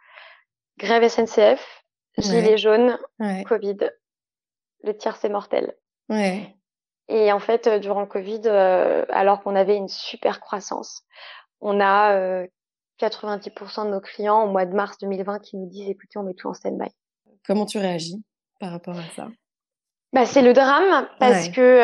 grève 0.78 1.06
SNCF, 1.08 1.84
gilet 2.16 2.56
jaune, 2.56 2.98
Covid. 3.46 3.90
Le 4.84 4.96
tiers, 4.96 5.16
c'est 5.16 5.28
mortel. 5.28 5.74
Ouais. 6.08 6.54
Et 7.08 7.32
en 7.32 7.38
fait, 7.38 7.66
euh, 7.66 7.78
durant 7.78 8.00
le 8.00 8.06
Covid, 8.06 8.42
euh, 8.46 9.04
alors 9.08 9.42
qu'on 9.42 9.56
avait 9.56 9.76
une 9.76 9.88
super 9.88 10.40
croissance, 10.40 11.02
on 11.60 11.80
a 11.80 12.44
90% 13.00 13.80
euh, 13.80 13.84
de 13.84 13.90
nos 13.90 14.00
clients 14.00 14.44
au 14.44 14.50
mois 14.50 14.66
de 14.66 14.74
mars 14.74 14.98
2020 14.98 15.40
qui 15.40 15.56
nous 15.56 15.66
disent 15.66 15.88
écoutez, 15.88 16.18
on 16.18 16.22
met 16.22 16.34
tout 16.34 16.48
en 16.48 16.54
stand-by. 16.54 16.88
Comment 17.46 17.66
tu 17.66 17.78
réagis 17.78 18.22
par 18.60 18.70
rapport 18.72 18.98
à 18.98 19.04
ça? 19.14 19.28
Bah, 20.12 20.24
c'est 20.26 20.42
le 20.42 20.52
drame 20.52 21.08
parce 21.18 21.48
que 21.48 21.78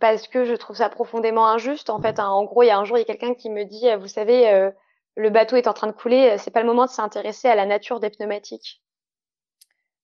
parce 0.00 0.26
que 0.28 0.44
je 0.44 0.54
trouve 0.54 0.76
ça 0.76 0.88
profondément 0.88 1.46
injuste. 1.46 1.90
En 1.90 2.00
fait, 2.00 2.18
hein. 2.18 2.28
en 2.28 2.44
gros, 2.44 2.62
il 2.62 2.66
y 2.66 2.70
a 2.70 2.78
un 2.78 2.84
jour, 2.84 2.96
il 2.96 3.00
y 3.00 3.04
a 3.04 3.06
quelqu'un 3.06 3.34
qui 3.34 3.50
me 3.50 3.64
dit, 3.64 3.86
vous 4.00 4.08
savez, 4.08 4.70
le 5.16 5.30
bateau 5.30 5.56
est 5.56 5.68
en 5.68 5.72
train 5.72 5.86
de 5.86 5.92
couler, 5.92 6.36
c'est 6.38 6.50
pas 6.50 6.60
le 6.60 6.66
moment 6.66 6.86
de 6.86 6.90
s'intéresser 6.90 7.48
à 7.48 7.54
la 7.54 7.66
nature 7.66 8.00
des 8.00 8.10
pneumatiques. 8.10 8.82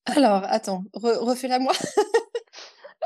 Alors, 0.05 0.43
attends, 0.45 0.83
refais-la 0.93 1.59
moi. 1.59 1.73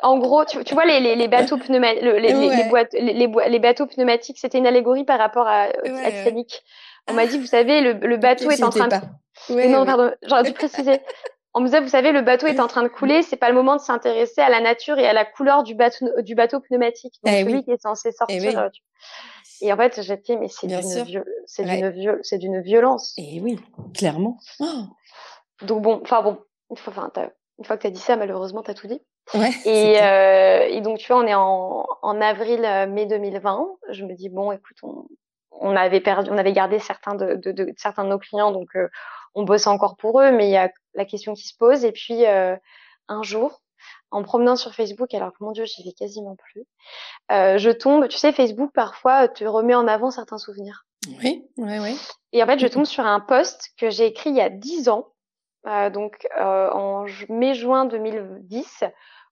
en 0.03 0.17
gros, 0.17 0.45
tu, 0.45 0.73
vois, 0.73 0.85
les, 0.85 0.99
les, 0.99 1.15
les 1.15 1.27
bateaux 1.27 1.57
pneumatiques, 1.57 2.03
les, 2.03 2.33
les, 2.33 2.63
boîtes, 2.69 2.93
les, 2.93 3.59
bateaux 3.59 3.87
pneumatiques, 3.87 4.37
c'était 4.39 4.57
une 4.57 4.67
allégorie 4.67 5.03
par 5.03 5.19
rapport 5.19 5.47
à, 5.47 5.67
Titanic. 5.83 6.63
On 7.07 7.13
m'a 7.13 7.25
dit, 7.25 7.37
vous 7.37 7.45
savez, 7.45 7.81
le, 7.81 7.93
le 7.93 8.17
bateau 8.17 8.49
est 8.49 8.63
en 8.63 8.69
train 8.69 8.87
de. 8.87 9.67
non, 9.67 9.85
pardon, 9.85 10.11
j'aurais 10.23 10.43
dû 10.43 10.53
préciser. 10.53 10.99
On 11.53 11.59
me 11.59 11.65
disait, 11.65 11.81
vous 11.81 11.89
savez, 11.89 12.13
le 12.13 12.21
bateau 12.21 12.47
est 12.47 12.61
en 12.61 12.67
train 12.67 12.81
de 12.81 12.87
couler, 12.87 13.23
c'est 13.23 13.35
pas 13.35 13.49
le 13.49 13.55
moment 13.55 13.75
de 13.75 13.81
s'intéresser 13.81 14.39
à 14.39 14.49
la 14.49 14.61
nature 14.61 14.97
et 14.97 15.05
à 15.05 15.11
la 15.11 15.25
couleur 15.25 15.63
du 15.63 15.75
bateau, 15.75 16.05
du 16.21 16.33
bateau 16.33 16.61
pneumatique. 16.61 17.15
Donc, 17.25 17.33
eh 17.35 17.43
celui 17.43 17.63
qui 17.65 17.71
est 17.71 17.81
censé 17.81 18.13
sortir. 18.13 18.41
Et, 18.41 18.55
euh, 18.55 18.69
et 19.59 19.73
en 19.73 19.75
fait, 19.75 19.99
dit, 19.99 20.37
mais 20.37 20.47
c'est 20.47 20.67
d'une, 20.67 20.81
c'est 21.45 21.63
d'une, 21.65 22.19
c'est 22.23 22.37
d'une 22.37 22.61
violence. 22.61 23.13
Et 23.17 23.35
eh 23.35 23.41
oui, 23.41 23.59
clairement. 23.93 24.37
Donc 25.61 25.81
bon, 25.81 25.99
enfin 26.01 26.21
bon, 26.21 26.39
une 26.69 26.77
fois, 26.77 26.93
enfin, 26.95 27.11
une 27.61 27.65
fois 27.65 27.77
que 27.77 27.83
tu 27.83 27.87
as 27.87 27.91
dit 27.91 27.99
ça, 27.99 28.15
malheureusement, 28.15 28.63
tu 28.63 28.71
as 28.71 28.73
tout 28.73 28.87
dit. 28.87 29.01
et, 29.65 30.01
euh, 30.01 30.65
et, 30.67 30.81
donc, 30.81 30.97
tu 30.97 31.13
vois, 31.13 31.21
on 31.21 31.27
est 31.27 31.35
en, 31.35 31.85
en 32.01 32.21
avril, 32.21 32.65
euh, 32.65 32.87
mai 32.87 33.05
2020. 33.05 33.67
Je 33.89 34.03
me 34.03 34.15
dis, 34.15 34.29
bon, 34.29 34.51
écoute, 34.51 34.77
on, 34.81 35.05
on 35.51 35.75
avait 35.75 36.01
perdu, 36.01 36.31
on 36.31 36.39
avait 36.39 36.53
gardé 36.53 36.79
certains 36.79 37.13
de, 37.13 37.35
de, 37.35 37.51
de 37.51 37.71
certains 37.77 38.03
de 38.03 38.09
nos 38.09 38.17
clients, 38.17 38.51
donc 38.51 38.75
euh, 38.75 38.87
on 39.35 39.43
bosse 39.43 39.67
encore 39.67 39.95
pour 39.95 40.19
eux, 40.21 40.31
mais 40.31 40.47
il 40.47 40.51
y 40.51 40.57
a 40.57 40.71
la 40.95 41.05
question 41.05 41.35
qui 41.35 41.47
se 41.47 41.55
pose. 41.55 41.85
Et 41.85 41.91
puis, 41.91 42.25
euh, 42.25 42.55
un 43.07 43.21
jour, 43.21 43.61
en 44.09 44.23
promenant 44.23 44.55
sur 44.55 44.73
Facebook, 44.73 45.13
alors 45.13 45.29
que 45.33 45.43
mon 45.43 45.51
Dieu, 45.51 45.65
j'y 45.65 45.83
vais 45.83 45.93
quasiment 45.93 46.35
plus, 46.35 46.65
je 47.29 47.69
tombe, 47.69 48.07
tu 48.07 48.17
sais, 48.17 48.33
Facebook 48.33 48.71
parfois 48.73 49.27
te 49.27 49.45
remet 49.45 49.75
en 49.75 49.87
avant 49.87 50.09
certains 50.09 50.39
souvenirs. 50.39 50.85
Oui, 51.07 51.45
oui, 51.57 51.79
oui. 51.79 51.99
Et 52.31 52.43
en 52.43 52.45
fait, 52.45 52.59
je 52.59 52.67
tombe 52.67 52.85
sur 52.85 53.05
un 53.05 53.19
post 53.19 53.69
que 53.77 53.89
j'ai 53.89 54.05
écrit 54.05 54.31
il 54.31 54.35
y 54.35 54.41
a 54.41 54.49
dix 54.49 54.89
ans, 54.89 55.10
donc 55.65 56.27
euh, 56.39 56.69
en 56.71 57.05
mai-juin 57.29 57.85
2010, 57.85 58.83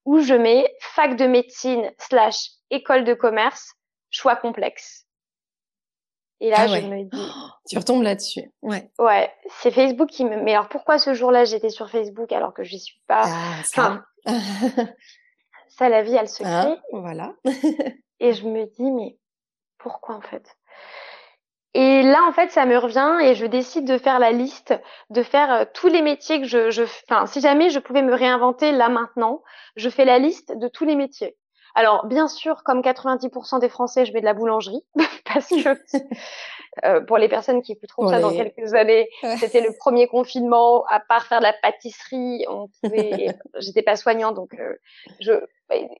où 0.05 0.19
je 0.19 0.33
mets 0.33 0.73
fac 0.79 1.15
de 1.15 1.25
médecine 1.25 1.91
slash 1.97 2.51
école 2.69 3.03
de 3.03 3.13
commerce, 3.13 3.73
choix 4.09 4.35
complexe. 4.35 5.05
Et 6.41 6.49
là, 6.51 6.57
ah 6.59 6.67
je 6.67 6.85
me 6.85 7.03
dis. 7.03 7.31
tu 7.67 7.77
retombes 7.77 8.03
là-dessus. 8.03 8.49
Ouais. 8.61 8.89
Ouais. 8.97 9.29
C'est 9.49 9.71
Facebook 9.71 10.09
qui 10.09 10.23
me. 10.23 10.37
Mais 10.37 10.53
alors, 10.53 10.69
pourquoi 10.69 10.97
ce 10.97 11.13
jour-là, 11.13 11.43
j'étais 11.43 11.69
sur 11.69 11.89
Facebook 11.89 12.31
alors 12.31 12.53
que 12.53 12.63
j'y 12.63 12.79
suis 12.79 13.01
pas? 13.07 13.23
Ah, 13.25 13.63
ça. 13.63 14.05
ça, 15.67 15.89
la 15.89 16.01
vie, 16.01 16.15
elle 16.15 16.29
se 16.29 16.43
ah, 16.45 16.63
crée. 16.63 16.81
voilà. 16.93 17.33
et 18.21 18.33
je 18.33 18.47
me 18.47 18.65
dis, 18.65 18.89
mais 18.91 19.17
pourquoi 19.77 20.15
en 20.15 20.21
fait? 20.21 20.45
Et 21.75 22.01
là, 22.01 22.23
en 22.27 22.31
fait, 22.31 22.49
ça 22.51 22.65
me 22.65 22.77
revient 22.77 23.19
et 23.21 23.35
je 23.35 23.45
décide 23.45 23.85
de 23.85 23.97
faire 23.97 24.19
la 24.19 24.31
liste, 24.31 24.73
de 25.11 25.21
faire 25.21 25.53
euh, 25.53 25.65
tous 25.71 25.87
les 25.87 26.01
métiers 26.01 26.41
que 26.41 26.47
je, 26.47 26.71
je, 26.71 26.83
enfin, 26.83 27.27
si 27.27 27.41
jamais 27.41 27.69
je 27.69 27.79
pouvais 27.79 28.01
me 28.01 28.13
réinventer 28.13 28.71
là 28.71 28.89
maintenant, 28.89 29.43
je 29.75 29.89
fais 29.89 30.05
la 30.05 30.17
liste 30.17 30.57
de 30.57 30.67
tous 30.67 30.85
les 30.85 30.95
métiers. 30.95 31.37
Alors, 31.75 32.07
bien 32.07 32.27
sûr, 32.27 32.63
comme 32.63 32.81
90% 32.81 33.59
des 33.59 33.69
Français, 33.69 34.05
je 34.05 34.13
mets 34.13 34.21
de 34.21 34.25
la 34.25 34.33
boulangerie 34.33 34.83
parce 35.25 35.49
que 35.49 35.77
euh, 36.85 37.01
pour 37.01 37.17
les 37.17 37.29
personnes 37.29 37.61
qui 37.61 37.73
écouteront 37.73 38.07
ça 38.07 38.19
dans 38.19 38.31
quelques 38.31 38.73
années, 38.73 39.07
c'était 39.37 39.61
le 39.61 39.75
premier 39.77 40.07
confinement. 40.07 40.85
À 40.85 40.99
part 40.99 41.27
faire 41.27 41.39
de 41.39 41.43
la 41.43 41.53
pâtisserie, 41.53 42.45
on 42.49 42.67
pouvait. 42.81 43.35
J'étais 43.59 43.83
pas 43.83 43.95
soignant, 43.95 44.31
donc 44.31 44.55
euh, 44.55 44.75
je 45.19 45.33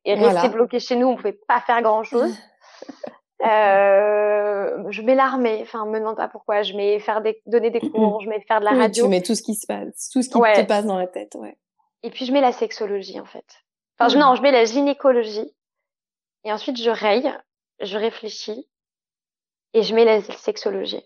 et 0.03 0.15
rester 0.15 0.49
bloqué 0.49 0.79
chez 0.79 0.95
nous, 0.95 1.07
on 1.07 1.15
pouvait 1.15 1.39
pas 1.47 1.61
faire 1.61 1.81
grand 1.83 2.03
chose. 2.03 2.35
Euh, 3.41 4.91
je 4.91 5.01
mets 5.01 5.15
l'armée, 5.15 5.59
enfin, 5.61 5.85
me 5.85 5.99
demande 5.99 6.17
pas 6.17 6.27
pourquoi. 6.27 6.61
Je 6.61 6.73
mets 6.73 6.99
faire 6.99 7.21
des, 7.21 7.41
donner 7.45 7.69
des 7.69 7.79
cours, 7.79 8.21
je 8.21 8.29
mets 8.29 8.41
faire 8.41 8.59
de 8.59 8.65
la 8.65 8.71
radio. 8.71 9.05
Tu 9.05 9.09
mets 9.09 9.21
tout 9.21 9.35
ce 9.35 9.41
qui 9.41 9.55
se 9.55 9.65
passe, 9.65 10.09
tout 10.09 10.21
ce 10.21 10.29
qui 10.29 10.39
te 10.39 10.67
passe 10.67 10.85
dans 10.85 10.97
la 10.97 11.07
tête, 11.07 11.35
ouais. 11.35 11.57
Et 12.03 12.09
puis 12.09 12.25
je 12.25 12.31
mets 12.31 12.41
la 12.41 12.51
sexologie 12.51 13.19
en 13.19 13.25
fait. 13.25 13.45
Enfin, 13.97 14.09
je, 14.09 14.17
non, 14.17 14.35
je 14.35 14.41
mets 14.41 14.51
la 14.51 14.65
gynécologie 14.65 15.53
et 16.43 16.51
ensuite, 16.53 16.81
je 16.81 16.89
raye, 16.89 17.33
je 17.81 17.97
réfléchis 17.97 18.69
et 19.73 19.83
je 19.83 19.93
mets 19.93 20.05
la 20.05 20.21
sexologie. 20.21 21.05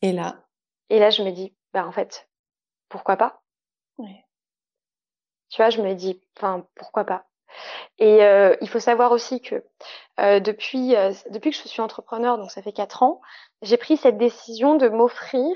Et 0.00 0.12
là? 0.12 0.44
Et 0.88 0.98
là, 0.98 1.10
je 1.10 1.22
me 1.22 1.30
dis, 1.30 1.54
bah 1.72 1.86
en 1.86 1.92
fait, 1.92 2.28
pourquoi 2.88 3.16
pas? 3.16 3.42
Ouais. 3.98 4.24
Tu 5.50 5.56
vois, 5.56 5.70
je 5.70 5.82
me 5.82 5.94
dis, 5.94 6.20
enfin, 6.36 6.66
pourquoi 6.74 7.04
pas? 7.04 7.26
Et 7.98 8.24
euh, 8.24 8.56
il 8.60 8.68
faut 8.68 8.80
savoir 8.80 9.12
aussi 9.12 9.40
que 9.40 9.64
euh, 10.20 10.40
depuis, 10.40 10.96
euh, 10.96 11.12
depuis 11.30 11.50
que 11.50 11.56
je 11.56 11.68
suis 11.68 11.82
entrepreneur, 11.82 12.38
donc 12.38 12.50
ça 12.50 12.62
fait 12.62 12.72
quatre 12.72 13.02
ans, 13.02 13.20
j'ai 13.62 13.76
pris 13.76 13.96
cette 13.96 14.18
décision 14.18 14.76
de 14.76 14.88
m'offrir, 14.88 15.54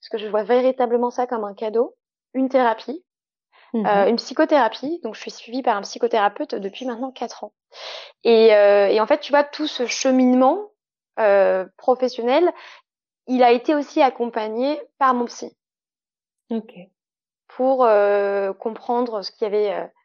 parce 0.00 0.08
que 0.10 0.18
je 0.18 0.28
vois 0.28 0.42
véritablement 0.42 1.10
ça 1.10 1.26
comme 1.26 1.44
un 1.44 1.54
cadeau, 1.54 1.96
une 2.34 2.48
thérapie 2.48 3.04
mmh 3.74 3.86
une 4.08 4.16
psychothérapie. 4.16 4.98
Donc, 5.02 5.14
je 5.14 5.20
suis 5.20 5.30
suivie 5.30 5.62
par 5.62 5.76
un 5.76 5.82
psychothérapeute 5.82 6.54
depuis 6.54 6.86
maintenant 6.86 7.10
quatre 7.10 7.44
ans. 7.44 7.52
Et, 8.24 8.46
et, 8.46 8.98
en 8.98 9.06
fait, 9.06 9.20
tu 9.20 9.30
vois, 9.30 9.44
tout 9.44 9.66
ce 9.66 9.84
cheminement 9.84 10.70
professionnel, 11.76 12.50
il 13.26 13.42
a 13.42 13.52
été 13.52 13.74
aussi 13.74 14.00
accompagné 14.00 14.80
par 14.98 15.12
mon 15.12 15.26
psy. 15.26 15.54
Ok. 16.48 16.72
Pour 17.46 17.86
comprendre 18.58 19.20
ce 19.20 19.30
qui 19.32 19.44
avait, 19.44 19.74
euh, 19.74 19.86
ce 19.86 19.97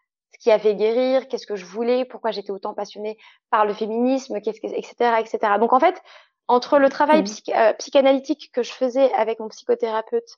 qui 0.44 0.52
a 0.52 0.60
fait 0.60 0.76
guérir, 0.76 1.30
qu'est-ce 1.30 1.48
que 1.48 1.56
je 1.56 1.66
voulais, 1.66 2.04
pourquoi 2.04 2.32
j'étais 2.32 2.52
autant 2.52 2.74
passionnée 2.74 3.18
par 3.50 3.66
le 3.66 3.74
féminisme, 3.74 4.42
qu'est-ce 4.42 4.60
que, 4.60 4.68
etc., 4.68 5.16
etc. 5.20 5.54
Donc, 5.58 5.72
en 5.72 5.80
fait, 5.80 6.02
entre 6.50 6.80
le 6.80 6.90
travail 6.90 7.22
mmh. 7.22 7.78
psychanalytique 7.78 8.52
que 8.52 8.62
je 8.62 8.74
faisais 8.74 9.10
avec 9.14 9.40
mon 9.40 9.48
psychothérapeute 9.48 10.38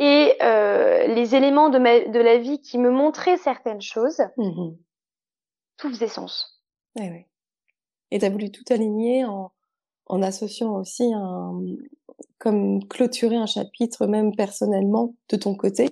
et 0.00 0.34
euh, 0.42 1.06
les 1.06 1.36
éléments 1.36 1.68
de, 1.68 1.78
ma, 1.78 2.00
de 2.00 2.18
la 2.18 2.38
vie 2.38 2.60
qui 2.60 2.78
me 2.78 2.90
montraient 2.90 3.36
certaines 3.36 3.80
choses, 3.80 4.20
mmh 4.36 4.72
tout 5.76 5.90
faisait 5.90 6.06
sens. 6.06 6.62
Et 6.96 7.10
oui. 7.10 7.26
Et 8.12 8.20
tu 8.20 8.24
as 8.24 8.30
voulu 8.30 8.52
tout 8.52 8.62
aligner 8.70 9.24
en, 9.24 9.50
en 10.06 10.22
associant 10.22 10.72
aussi 10.76 11.12
un, 11.12 11.60
comme 12.38 12.86
clôturer 12.86 13.34
un 13.34 13.46
chapitre 13.46 14.06
même 14.06 14.36
personnellement 14.36 15.14
de 15.30 15.36
ton 15.36 15.56
côté, 15.56 15.88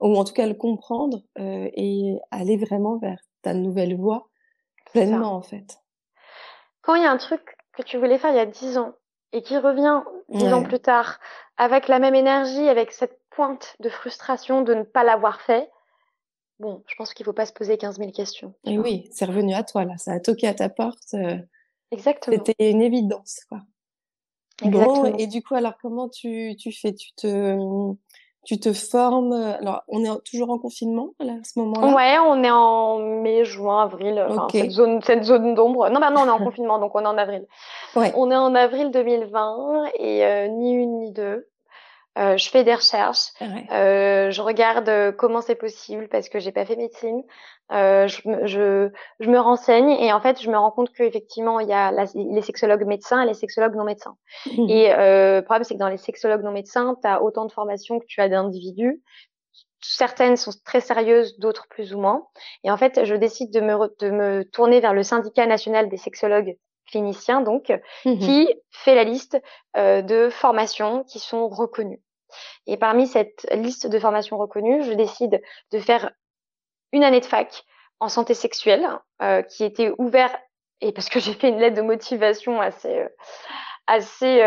ou 0.00 0.16
en 0.16 0.24
tout 0.24 0.32
cas 0.32 0.46
le 0.46 0.54
comprendre 0.54 1.22
euh, 1.38 1.70
et 1.74 2.18
aller 2.30 2.56
vraiment 2.56 2.98
vers 2.98 3.20
ta 3.42 3.54
nouvelle 3.54 3.96
voie 3.96 4.28
pleinement 4.92 5.34
en 5.34 5.42
fait. 5.42 5.80
Quand 6.82 6.94
il 6.94 7.02
y 7.02 7.06
a 7.06 7.10
un 7.10 7.16
truc 7.16 7.56
que 7.72 7.82
tu 7.82 7.98
voulais 7.98 8.18
faire 8.18 8.30
il 8.30 8.36
y 8.36 8.40
a 8.40 8.46
dix 8.46 8.78
ans 8.78 8.94
et 9.32 9.42
qui 9.42 9.56
revient 9.58 10.02
dix 10.28 10.52
ans 10.52 10.62
plus 10.62 10.80
tard 10.80 11.18
avec 11.56 11.88
la 11.88 11.98
même 11.98 12.14
énergie, 12.14 12.68
avec 12.68 12.92
cette 12.92 13.20
pointe 13.30 13.76
de 13.80 13.88
frustration 13.88 14.62
de 14.62 14.74
ne 14.74 14.82
pas 14.82 15.04
l'avoir 15.04 15.40
fait, 15.40 15.70
bon, 16.58 16.82
je 16.86 16.94
pense 16.96 17.14
qu'il 17.14 17.24
ne 17.24 17.26
faut 17.26 17.34
pas 17.34 17.46
se 17.46 17.52
poser 17.52 17.78
15 17.78 17.98
000 17.98 18.12
questions. 18.12 18.54
Et 18.64 18.78
oui, 18.78 19.08
c'est 19.12 19.24
revenu 19.24 19.54
à 19.54 19.62
toi, 19.62 19.84
là, 19.84 19.96
ça 19.98 20.12
a 20.12 20.20
toqué 20.20 20.46
à 20.46 20.54
ta 20.54 20.68
porte. 20.68 21.14
Euh, 21.14 21.38
Exactement. 21.90 22.36
C'était 22.36 22.70
une 22.70 22.82
évidence, 22.82 23.40
quoi. 23.48 23.60
Exactement. 24.62 25.16
et 25.18 25.26
du 25.26 25.42
coup, 25.42 25.54
alors 25.54 25.74
comment 25.82 26.08
tu, 26.08 26.54
tu 26.56 26.70
fais? 26.70 26.94
Tu 26.94 27.12
te 27.14 27.56
tu 28.44 28.58
te 28.60 28.72
formes. 28.72 29.32
Alors, 29.32 29.82
on 29.88 30.04
est 30.04 30.24
toujours 30.24 30.50
en 30.50 30.58
confinement 30.58 31.10
là, 31.20 31.32
à 31.32 31.44
ce 31.44 31.58
moment-là? 31.60 31.94
Ouais, 31.94 32.18
on 32.18 32.42
est 32.42 32.50
en 32.50 32.98
mai, 32.98 33.44
juin, 33.44 33.82
avril. 33.82 34.24
Enfin, 34.28 34.46
cette 34.50 34.70
zone, 34.70 35.00
cette 35.02 35.24
zone 35.24 35.54
d'ombre. 35.54 35.88
Non, 35.90 36.00
maintenant 36.00 36.22
on 36.24 36.26
est 36.26 36.42
en 36.42 36.44
confinement, 36.44 36.78
donc 36.78 36.94
on 36.94 37.00
est 37.00 37.06
en 37.06 37.18
avril. 37.18 37.46
Ouais. 37.96 38.12
On 38.16 38.30
est 38.30 38.36
en 38.36 38.54
avril 38.54 38.90
2020 38.90 39.84
et 39.98 40.24
euh, 40.24 40.48
ni 40.48 40.72
une 40.72 40.98
ni 40.98 41.12
deux. 41.12 41.46
Euh, 42.16 42.36
je 42.36 42.48
fais 42.48 42.62
des 42.62 42.74
recherches, 42.74 43.30
ah 43.40 43.44
euh, 43.72 44.30
je 44.30 44.40
regarde 44.40 44.88
euh, 44.88 45.12
comment 45.12 45.40
c'est 45.40 45.56
possible 45.56 46.08
parce 46.08 46.28
que 46.28 46.38
j'ai 46.38 46.52
pas 46.52 46.64
fait 46.64 46.76
médecine. 46.76 47.22
Euh, 47.72 48.06
je, 48.06 48.20
je, 48.44 48.90
je, 49.20 49.30
me 49.30 49.38
renseigne 49.38 49.90
et 49.90 50.12
en 50.12 50.20
fait, 50.20 50.40
je 50.40 50.50
me 50.50 50.56
rends 50.56 50.70
compte 50.70 50.92
qu'effectivement, 50.92 51.60
il 51.60 51.68
y 51.68 51.72
a 51.72 51.90
les 52.14 52.42
sexologues 52.42 52.84
médecins 52.84 53.22
et 53.22 53.26
les 53.26 53.34
sexologues 53.34 53.74
non 53.74 53.84
médecins. 53.84 54.16
Mmh. 54.46 54.68
Et 54.68 54.92
euh, 54.92 55.36
le 55.36 55.44
problème, 55.44 55.64
c'est 55.64 55.74
que 55.74 55.80
dans 55.80 55.88
les 55.88 55.96
sexologues 55.96 56.42
non 56.42 56.52
médecins, 56.52 56.96
tu 57.00 57.08
as 57.08 57.22
autant 57.22 57.46
de 57.46 57.52
formations 57.52 57.98
que 57.98 58.06
tu 58.06 58.20
as 58.20 58.28
d'individus. 58.28 59.02
Certaines 59.80 60.36
sont 60.36 60.52
très 60.64 60.80
sérieuses, 60.80 61.38
d'autres 61.38 61.66
plus 61.68 61.94
ou 61.94 62.00
moins. 62.00 62.26
Et 62.64 62.70
en 62.70 62.76
fait, 62.76 63.04
je 63.04 63.14
décide 63.14 63.52
de 63.52 63.60
me, 63.60 63.76
de 63.98 64.10
me 64.10 64.44
tourner 64.44 64.80
vers 64.80 64.94
le 64.94 65.02
syndicat 65.02 65.46
national 65.46 65.88
des 65.88 65.96
sexologues 65.96 66.56
clinicien 66.94 67.40
donc 67.40 67.72
mmh 68.04 68.18
qui 68.18 68.54
fait 68.70 68.94
la 68.94 69.04
liste 69.04 69.40
euh, 69.76 70.02
de 70.02 70.30
formations 70.30 71.02
qui 71.04 71.18
sont 71.18 71.48
reconnues. 71.48 72.00
Et 72.66 72.76
parmi 72.76 73.06
cette 73.06 73.46
liste 73.52 73.86
de 73.86 73.98
formations 73.98 74.38
reconnues, 74.38 74.82
je 74.84 74.92
décide 74.92 75.42
de 75.72 75.78
faire 75.78 76.10
une 76.92 77.02
année 77.02 77.20
de 77.20 77.26
fac 77.26 77.64
en 78.00 78.08
santé 78.08 78.34
sexuelle 78.34 78.88
euh, 79.22 79.42
qui 79.42 79.64
était 79.64 79.92
ouverte 79.98 80.36
et 80.80 80.92
parce 80.92 81.08
que 81.08 81.18
j'ai 81.24 81.32
fait 81.32 81.48
une 81.48 81.58
lettre 81.58 81.76
de 81.76 81.82
motivation 81.82 82.60
assez 82.60 82.96
euh, 82.96 83.08
assez 83.86 84.40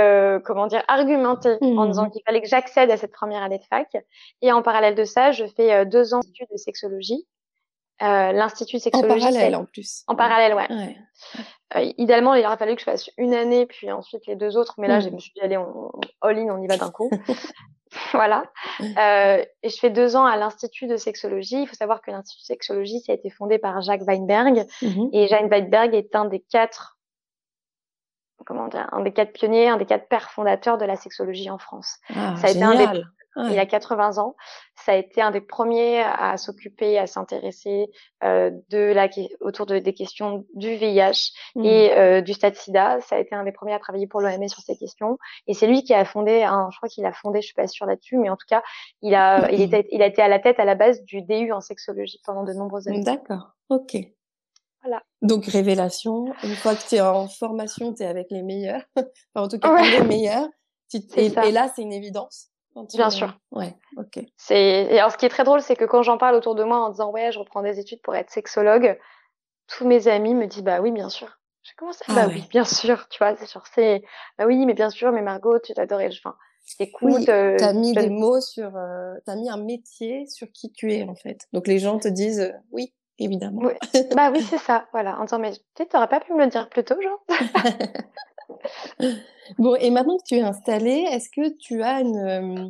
comment 0.46 0.66
dire 0.66 0.84
argumentée 0.88 1.58
en 1.62 1.86
mmh 1.86 1.88
disant 1.90 2.10
qu'il 2.10 2.24
fallait 2.26 2.42
que 2.42 2.48
j'accède 2.48 2.90
à 2.90 2.98
cette 2.98 3.12
première 3.12 3.44
année 3.44 3.60
de 3.60 3.66
fac 3.66 3.88
et 4.42 4.52
en 4.52 4.64
parallèle 4.64 4.96
de 4.96 5.04
ça 5.04 5.32
je 5.32 5.46
fais 5.46 5.86
deux 5.86 6.16
ans 6.16 6.22
d'études 6.22 6.48
de 6.52 6.58
sexologie 6.58 7.28
l'institut 8.00 8.78
de 8.78 8.82
sexologie. 8.82 9.14
En 9.14 9.20
parallèle, 9.20 9.56
en 9.56 9.66
plus. 9.66 10.04
En 10.08 10.16
parallèle, 10.16 10.54
ouais. 10.54 10.68
ouais. 10.70 10.98
Euh, 11.76 11.92
idéalement, 11.98 12.34
il 12.34 12.46
aurait 12.46 12.58
fallu 12.58 12.76
que 12.76 12.80
je 12.80 12.86
fasse 12.86 13.10
une 13.18 13.34
année, 13.34 13.66
puis 13.66 13.92
ensuite 13.92 14.26
les 14.26 14.36
deux 14.36 14.58
autres. 14.58 14.76
Mais 14.78 14.88
là, 14.88 15.00
je 15.00 15.10
me 15.10 15.20
suis 15.20 15.34
dit, 15.34 15.42
allez, 15.42 15.58
on, 15.58 15.92
all 16.22 16.40
in, 16.40 16.50
on 16.50 16.62
y 16.62 16.68
va 16.68 16.78
d'un 16.78 16.92
coup. 16.92 17.10
voilà. 18.14 18.44
Euh, 18.82 19.44
et 19.64 19.70
je 19.70 19.78
fais 19.80 19.90
deux 19.90 20.16
ans 20.16 20.26
à 20.26 20.38
l'Institut 20.38 20.88
de 20.88 20.98
sexologie. 20.98 21.62
Il 21.62 21.68
faut 21.68 21.76
savoir 21.76 22.02
que 22.02 22.12
l'Institut 22.12 22.44
de 22.44 22.46
sexologie, 22.46 23.00
ça 23.02 23.12
a 23.12 23.16
été 23.16 23.30
fondé 23.30 23.58
par 23.58 23.82
Jacques 23.82 24.04
Weinberg. 24.06 24.68
Mm-hmm. 24.82 25.10
Et 25.14 25.28
Jacques 25.28 25.50
Weinberg 25.50 25.94
est 25.94 26.16
un 26.16 26.26
des 26.26 26.40
quatre, 26.40 26.98
comment 28.46 28.68
dire, 28.68 28.88
un 28.92 29.02
des 29.02 29.14
quatre 29.14 29.34
pionniers, 29.34 29.70
un 29.70 29.78
des 29.78 29.86
quatre 29.86 30.08
pères 30.08 30.32
fondateurs 30.32 30.78
de 30.78 30.86
la 30.86 30.96
sexologie 30.96 31.50
en 31.50 31.58
France. 31.58 31.98
Ah, 32.10 32.36
ça 32.38 32.48
a 32.48 32.50
été 32.52 32.64
un 32.64 32.76
des, 32.76 33.02
il 33.46 33.54
y 33.54 33.60
a 33.60 33.66
80 33.66 34.18
ans. 34.18 34.36
Ça 34.86 34.94
a 34.94 34.96
été 34.96 35.22
un 35.22 35.32
des 35.32 35.42
premiers 35.42 36.02
à 36.02 36.38
s'occuper, 36.38 36.98
à 36.98 37.08
s'intéresser 37.08 37.90
euh, 38.24 38.52
de 38.70 38.78
la 38.78 39.10
autour 39.42 39.66
de, 39.66 39.80
des 39.80 39.94
questions 39.94 40.46
du 40.54 40.76
VIH 40.76 41.34
mmh. 41.56 41.66
et 41.66 41.98
euh, 41.98 42.22
du 42.22 42.34
stade 42.34 42.56
SIDA. 42.56 43.00
Ça 43.02 43.16
a 43.16 43.20
été 43.20 43.36
un 43.36 43.44
des 43.44 43.52
premiers 43.52 43.74
à 43.74 43.80
travailler 43.80 44.08
pour 44.08 44.22
l'OMS 44.22 44.48
sur 44.48 44.62
ces 44.62 44.78
questions. 44.78 45.18
Et 45.48 45.54
c'est 45.54 45.68
lui 45.68 45.84
qui 45.84 45.94
a 45.94 46.06
fondé, 46.06 46.44
un, 46.44 46.70
je 46.72 46.78
crois 46.78 46.90
qu'il 46.90 47.06
a 47.06 47.14
fondé, 47.14 47.42
je 47.42 47.48
suis 47.48 47.56
pas 47.56 47.68
sûre 47.68 47.86
là-dessus, 47.86 48.18
mais 48.18 48.30
en 48.30 48.38
tout 48.38 48.48
cas, 48.48 48.64
il 49.02 49.16
a, 49.16 49.52
il, 49.52 49.62
était, 49.62 49.88
il 49.92 50.02
a 50.02 50.08
été 50.08 50.22
à 50.22 50.28
la 50.28 50.40
tête 50.40 50.60
à 50.60 50.66
la 50.66 50.76
base 50.76 51.04
du 51.04 51.22
DU 51.22 51.52
en 51.52 51.62
sexologie 51.62 52.20
pendant 52.26 52.44
de 52.44 52.54
nombreuses 52.54 52.88
années. 52.88 53.04
D'accord. 53.04 53.56
Ok. 53.70 53.98
Voilà. 54.84 55.04
Donc 55.22 55.46
révélation, 55.46 56.34
une 56.44 56.56
fois 56.56 56.76
que 56.76 56.88
tu 56.88 56.96
es 56.96 57.02
en 57.02 57.28
formation, 57.28 57.94
tu 57.94 58.04
es 58.04 58.06
avec 58.06 58.28
les 58.30 58.44
meilleurs, 58.44 58.84
enfin, 58.96 59.46
en 59.46 59.48
tout 59.48 59.60
cas 59.60 59.82
les 59.82 60.04
meilleurs. 60.04 60.48
et, 60.94 61.52
là, 61.52 61.72
c'est 61.76 61.82
une 61.82 61.94
évidence. 61.94 62.50
Bien 62.94 63.10
sûr. 63.10 63.38
Ouais, 63.52 63.76
ok. 63.98 64.20
C'est 64.36 64.98
alors 64.98 65.12
ce 65.12 65.18
qui 65.18 65.26
est 65.26 65.30
très 65.30 65.44
drôle, 65.44 65.62
c'est 65.62 65.76
que 65.76 65.86
quand 65.86 66.04
j'en 66.04 66.18
parle 66.18 66.36
autour 66.36 66.56
de 66.56 66.64
moi 66.64 66.80
en 66.80 66.90
disant 66.90 67.12
ouais, 67.12 67.32
je 67.32 67.40
reprends 67.40 67.62
des 67.62 67.80
études 67.80 68.02
pour 68.02 68.16
être 68.16 68.30
sexologue, 68.30 68.98
tous 69.68 69.88
mes 69.88 70.08
amis 70.08 70.34
me 70.34 70.48
disent 70.48 70.64
bah 70.64 70.80
oui, 70.82 70.92
bien 70.92 71.10
sûr. 71.10 71.40
J'ai 71.64 71.74
commencé 71.76 72.06
ah 72.08 72.14
bah 72.14 72.28
oui, 72.28 72.44
bien 72.50 72.64
sûr, 72.64 73.08
tu 73.10 73.18
vois, 73.18 73.36
c'est 73.36 73.52
genre 73.52 73.66
c'est 73.74 74.02
bah 74.38 74.46
oui, 74.46 74.66
mais 74.66 74.74
bien 74.74 74.90
sûr, 74.90 75.12
mais 75.12 75.22
Margot, 75.22 75.60
tu 75.60 75.74
t'adorais, 75.74 76.10
enfin, 76.12 76.36
écoute. 76.80 77.10
Oui, 77.14 77.26
euh, 77.28 77.58
t'as 77.58 77.74
mis 77.74 77.94
des 77.94 78.10
mots 78.10 78.40
sur, 78.40 78.76
euh, 78.78 79.16
t'as 79.26 79.36
mis 79.36 79.50
un 79.50 79.58
métier 79.58 80.26
sur 80.28 80.48
qui 80.52 80.72
tu 80.72 80.94
es 80.94 81.04
en 81.04 81.16
fait. 81.16 81.48
Donc 81.52 81.68
les 81.68 81.80
gens 81.80 82.00
te 82.00 82.08
disent 82.08 82.40
euh, 82.40 82.54
oui, 82.72 82.94
évidemment. 83.20 83.62
Oui. 83.64 83.74
bah 84.16 84.32
oui, 84.32 84.42
c'est 84.42 84.58
ça, 84.60 84.88
voilà. 84.94 85.20
En 85.20 85.26
disant 85.26 85.40
mais 85.40 85.52
tu 85.76 85.86
t'aurais 85.88 86.08
pas 86.08 86.22
pu 86.22 86.34
me 86.34 86.46
le 86.46 86.48
dire 86.48 86.70
plus 86.70 86.86
tôt, 86.86 86.96
genre. 87.02 87.26
bon, 89.58 89.76
et 89.76 89.90
maintenant 89.90 90.18
que 90.18 90.24
tu 90.26 90.36
es 90.36 90.42
installée, 90.42 91.06
est-ce 91.12 91.30
que 91.30 91.56
tu 91.58 91.82
as 91.82 92.00
euh, 92.00 92.66
euh, 92.66 92.70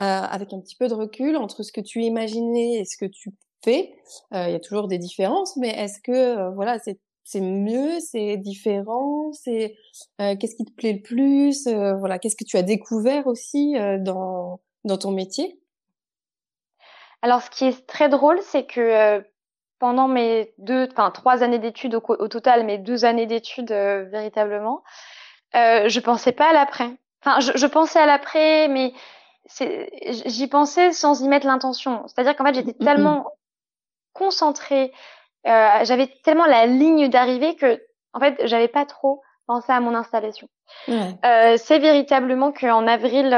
avec 0.00 0.52
un 0.52 0.60
petit 0.60 0.76
peu 0.76 0.88
de 0.88 0.94
recul 0.94 1.36
entre 1.36 1.62
ce 1.62 1.72
que 1.72 1.80
tu 1.80 2.02
imaginais 2.02 2.74
et 2.74 2.84
ce 2.84 2.96
que 2.96 3.06
tu 3.06 3.30
fais, 3.62 3.94
euh, 4.34 4.46
il 4.48 4.52
y 4.52 4.56
a 4.56 4.60
toujours 4.60 4.88
des 4.88 4.98
différences, 4.98 5.56
mais 5.56 5.68
est-ce 5.68 6.00
que 6.02 6.54
voilà, 6.54 6.78
c'est 6.78 6.98
c'est 7.22 7.40
mieux, 7.40 8.00
c'est 8.00 8.38
différent, 8.38 9.30
c'est 9.32 9.76
qu'est-ce 10.18 10.56
qui 10.56 10.64
te 10.64 10.72
plaît 10.72 10.94
le 10.94 11.02
plus, 11.02 11.68
voilà, 11.68 12.18
qu'est-ce 12.18 12.34
que 12.34 12.44
tu 12.44 12.56
as 12.56 12.62
découvert 12.62 13.28
aussi 13.28 13.74
dans 14.00 14.60
dans 14.84 14.98
ton 14.98 15.12
métier? 15.12 15.60
Alors, 17.22 17.42
ce 17.42 17.50
qui 17.50 17.66
est 17.66 17.86
très 17.86 18.08
drôle, 18.08 18.40
c'est 18.42 18.66
que 18.66 19.22
pendant 19.80 20.06
mes 20.06 20.54
deux, 20.58 20.88
enfin 20.92 21.10
trois 21.10 21.42
années 21.42 21.58
d'études 21.58 21.94
au, 21.96 22.28
total, 22.28 22.64
mes 22.64 22.78
deux 22.78 23.04
années 23.04 23.26
d'études 23.26 23.72
euh, 23.72 24.04
véritablement, 24.04 24.84
euh, 25.56 25.88
je 25.88 26.00
pensais 26.00 26.32
pas 26.32 26.50
à 26.50 26.52
l'après. 26.52 26.90
Enfin, 27.24 27.40
je, 27.40 27.52
je, 27.56 27.66
pensais 27.66 27.98
à 27.98 28.06
l'après, 28.06 28.68
mais 28.68 28.92
j'y 30.26 30.46
pensais 30.46 30.92
sans 30.92 31.20
y 31.20 31.28
mettre 31.28 31.46
l'intention. 31.46 32.04
C'est-à-dire 32.06 32.36
qu'en 32.36 32.44
fait, 32.44 32.54
j'étais 32.54 32.72
tellement 32.72 33.26
concentrée, 34.12 34.92
euh, 35.46 35.84
j'avais 35.84 36.08
tellement 36.24 36.46
la 36.46 36.66
ligne 36.66 37.08
d'arrivée 37.08 37.56
que, 37.56 37.82
en 38.12 38.20
fait, 38.20 38.40
j'avais 38.44 38.68
pas 38.68 38.86
trop 38.86 39.22
pensé 39.46 39.72
à 39.72 39.80
mon 39.80 39.94
installation. 39.94 40.48
Euh, 40.88 41.56
c'est 41.56 41.78
véritablement 41.78 42.52
qu'en 42.52 42.86
avril 42.86 43.30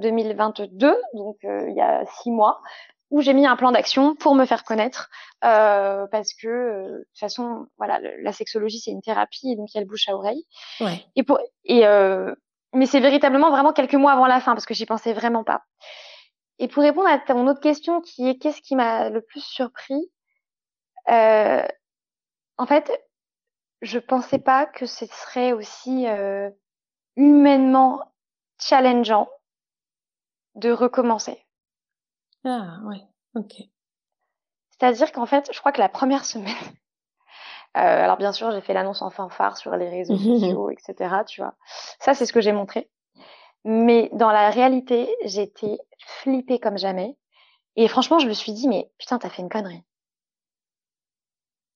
2022, 0.00 0.86
euh, 0.86 0.94
donc 1.14 1.36
il 1.42 1.74
y 1.76 1.80
a 1.80 2.04
six 2.06 2.30
mois, 2.30 2.60
où 3.10 3.20
j'ai 3.22 3.32
mis 3.32 3.46
un 3.46 3.56
plan 3.56 3.72
d'action 3.72 4.14
pour 4.14 4.34
me 4.34 4.44
faire 4.44 4.64
connaître 4.64 5.08
euh, 5.44 6.06
parce 6.10 6.34
que 6.34 6.48
euh, 6.48 6.88
de 6.98 7.04
toute 7.04 7.18
façon 7.18 7.66
voilà 7.78 8.00
la 8.22 8.32
sexologie 8.32 8.80
c'est 8.80 8.90
une 8.90 9.02
thérapie 9.02 9.52
et 9.52 9.56
donc 9.56 9.72
il 9.72 9.76
y 9.76 9.78
a 9.78 9.82
le 9.82 9.86
bouche 9.86 10.08
à 10.08 10.14
oreille. 10.14 10.44
Ouais. 10.80 11.04
et 11.16 11.22
pour 11.22 11.38
et 11.64 11.86
euh, 11.86 12.34
mais 12.74 12.86
c'est 12.86 13.00
véritablement 13.00 13.50
vraiment 13.50 13.72
quelques 13.72 13.94
mois 13.94 14.12
avant 14.12 14.26
la 14.26 14.40
fin 14.40 14.52
parce 14.52 14.66
que 14.66 14.74
j'y 14.74 14.86
pensais 14.86 15.12
vraiment 15.12 15.44
pas. 15.44 15.62
Et 16.58 16.68
pour 16.68 16.82
répondre 16.82 17.08
à 17.08 17.18
ton 17.18 17.46
autre 17.46 17.60
question 17.60 18.00
qui 18.00 18.28
est 18.28 18.36
qu'est-ce 18.36 18.60
qui 18.60 18.76
m'a 18.76 19.08
le 19.08 19.22
plus 19.22 19.40
surpris 19.40 20.10
en 21.06 22.66
fait 22.66 22.92
je 23.80 23.98
pensais 23.98 24.40
pas 24.40 24.66
que 24.66 24.84
ce 24.84 25.06
serait 25.06 25.52
aussi 25.52 26.06
humainement 27.16 28.02
challengeant 28.60 29.28
de 30.56 30.70
recommencer 30.72 31.47
ah 32.48 32.80
ouais, 32.86 33.02
ok. 33.34 33.54
C'est-à-dire 34.70 35.12
qu'en 35.12 35.26
fait, 35.26 35.50
je 35.52 35.58
crois 35.58 35.72
que 35.72 35.80
la 35.80 35.88
première 35.88 36.24
semaine, 36.24 36.54
euh, 37.76 37.80
alors 37.80 38.16
bien 38.16 38.32
sûr, 38.32 38.50
j'ai 38.50 38.60
fait 38.60 38.74
l'annonce 38.74 39.02
en 39.02 39.10
fanfare 39.10 39.56
sur 39.56 39.76
les 39.76 39.88
réseaux 39.88 40.16
sociaux, 40.18 40.70
etc. 40.70 41.16
Tu 41.26 41.40
vois, 41.40 41.54
ça 42.00 42.14
c'est 42.14 42.26
ce 42.26 42.32
que 42.32 42.40
j'ai 42.40 42.52
montré. 42.52 42.90
Mais 43.64 44.08
dans 44.12 44.30
la 44.30 44.50
réalité, 44.50 45.14
j'étais 45.24 45.78
flippée 46.22 46.58
comme 46.58 46.78
jamais. 46.78 47.16
Et 47.76 47.88
franchement, 47.88 48.18
je 48.18 48.28
me 48.28 48.32
suis 48.32 48.52
dit, 48.52 48.68
mais 48.68 48.90
putain, 48.98 49.18
t'as 49.18 49.28
fait 49.28 49.42
une 49.42 49.48
connerie. 49.48 49.82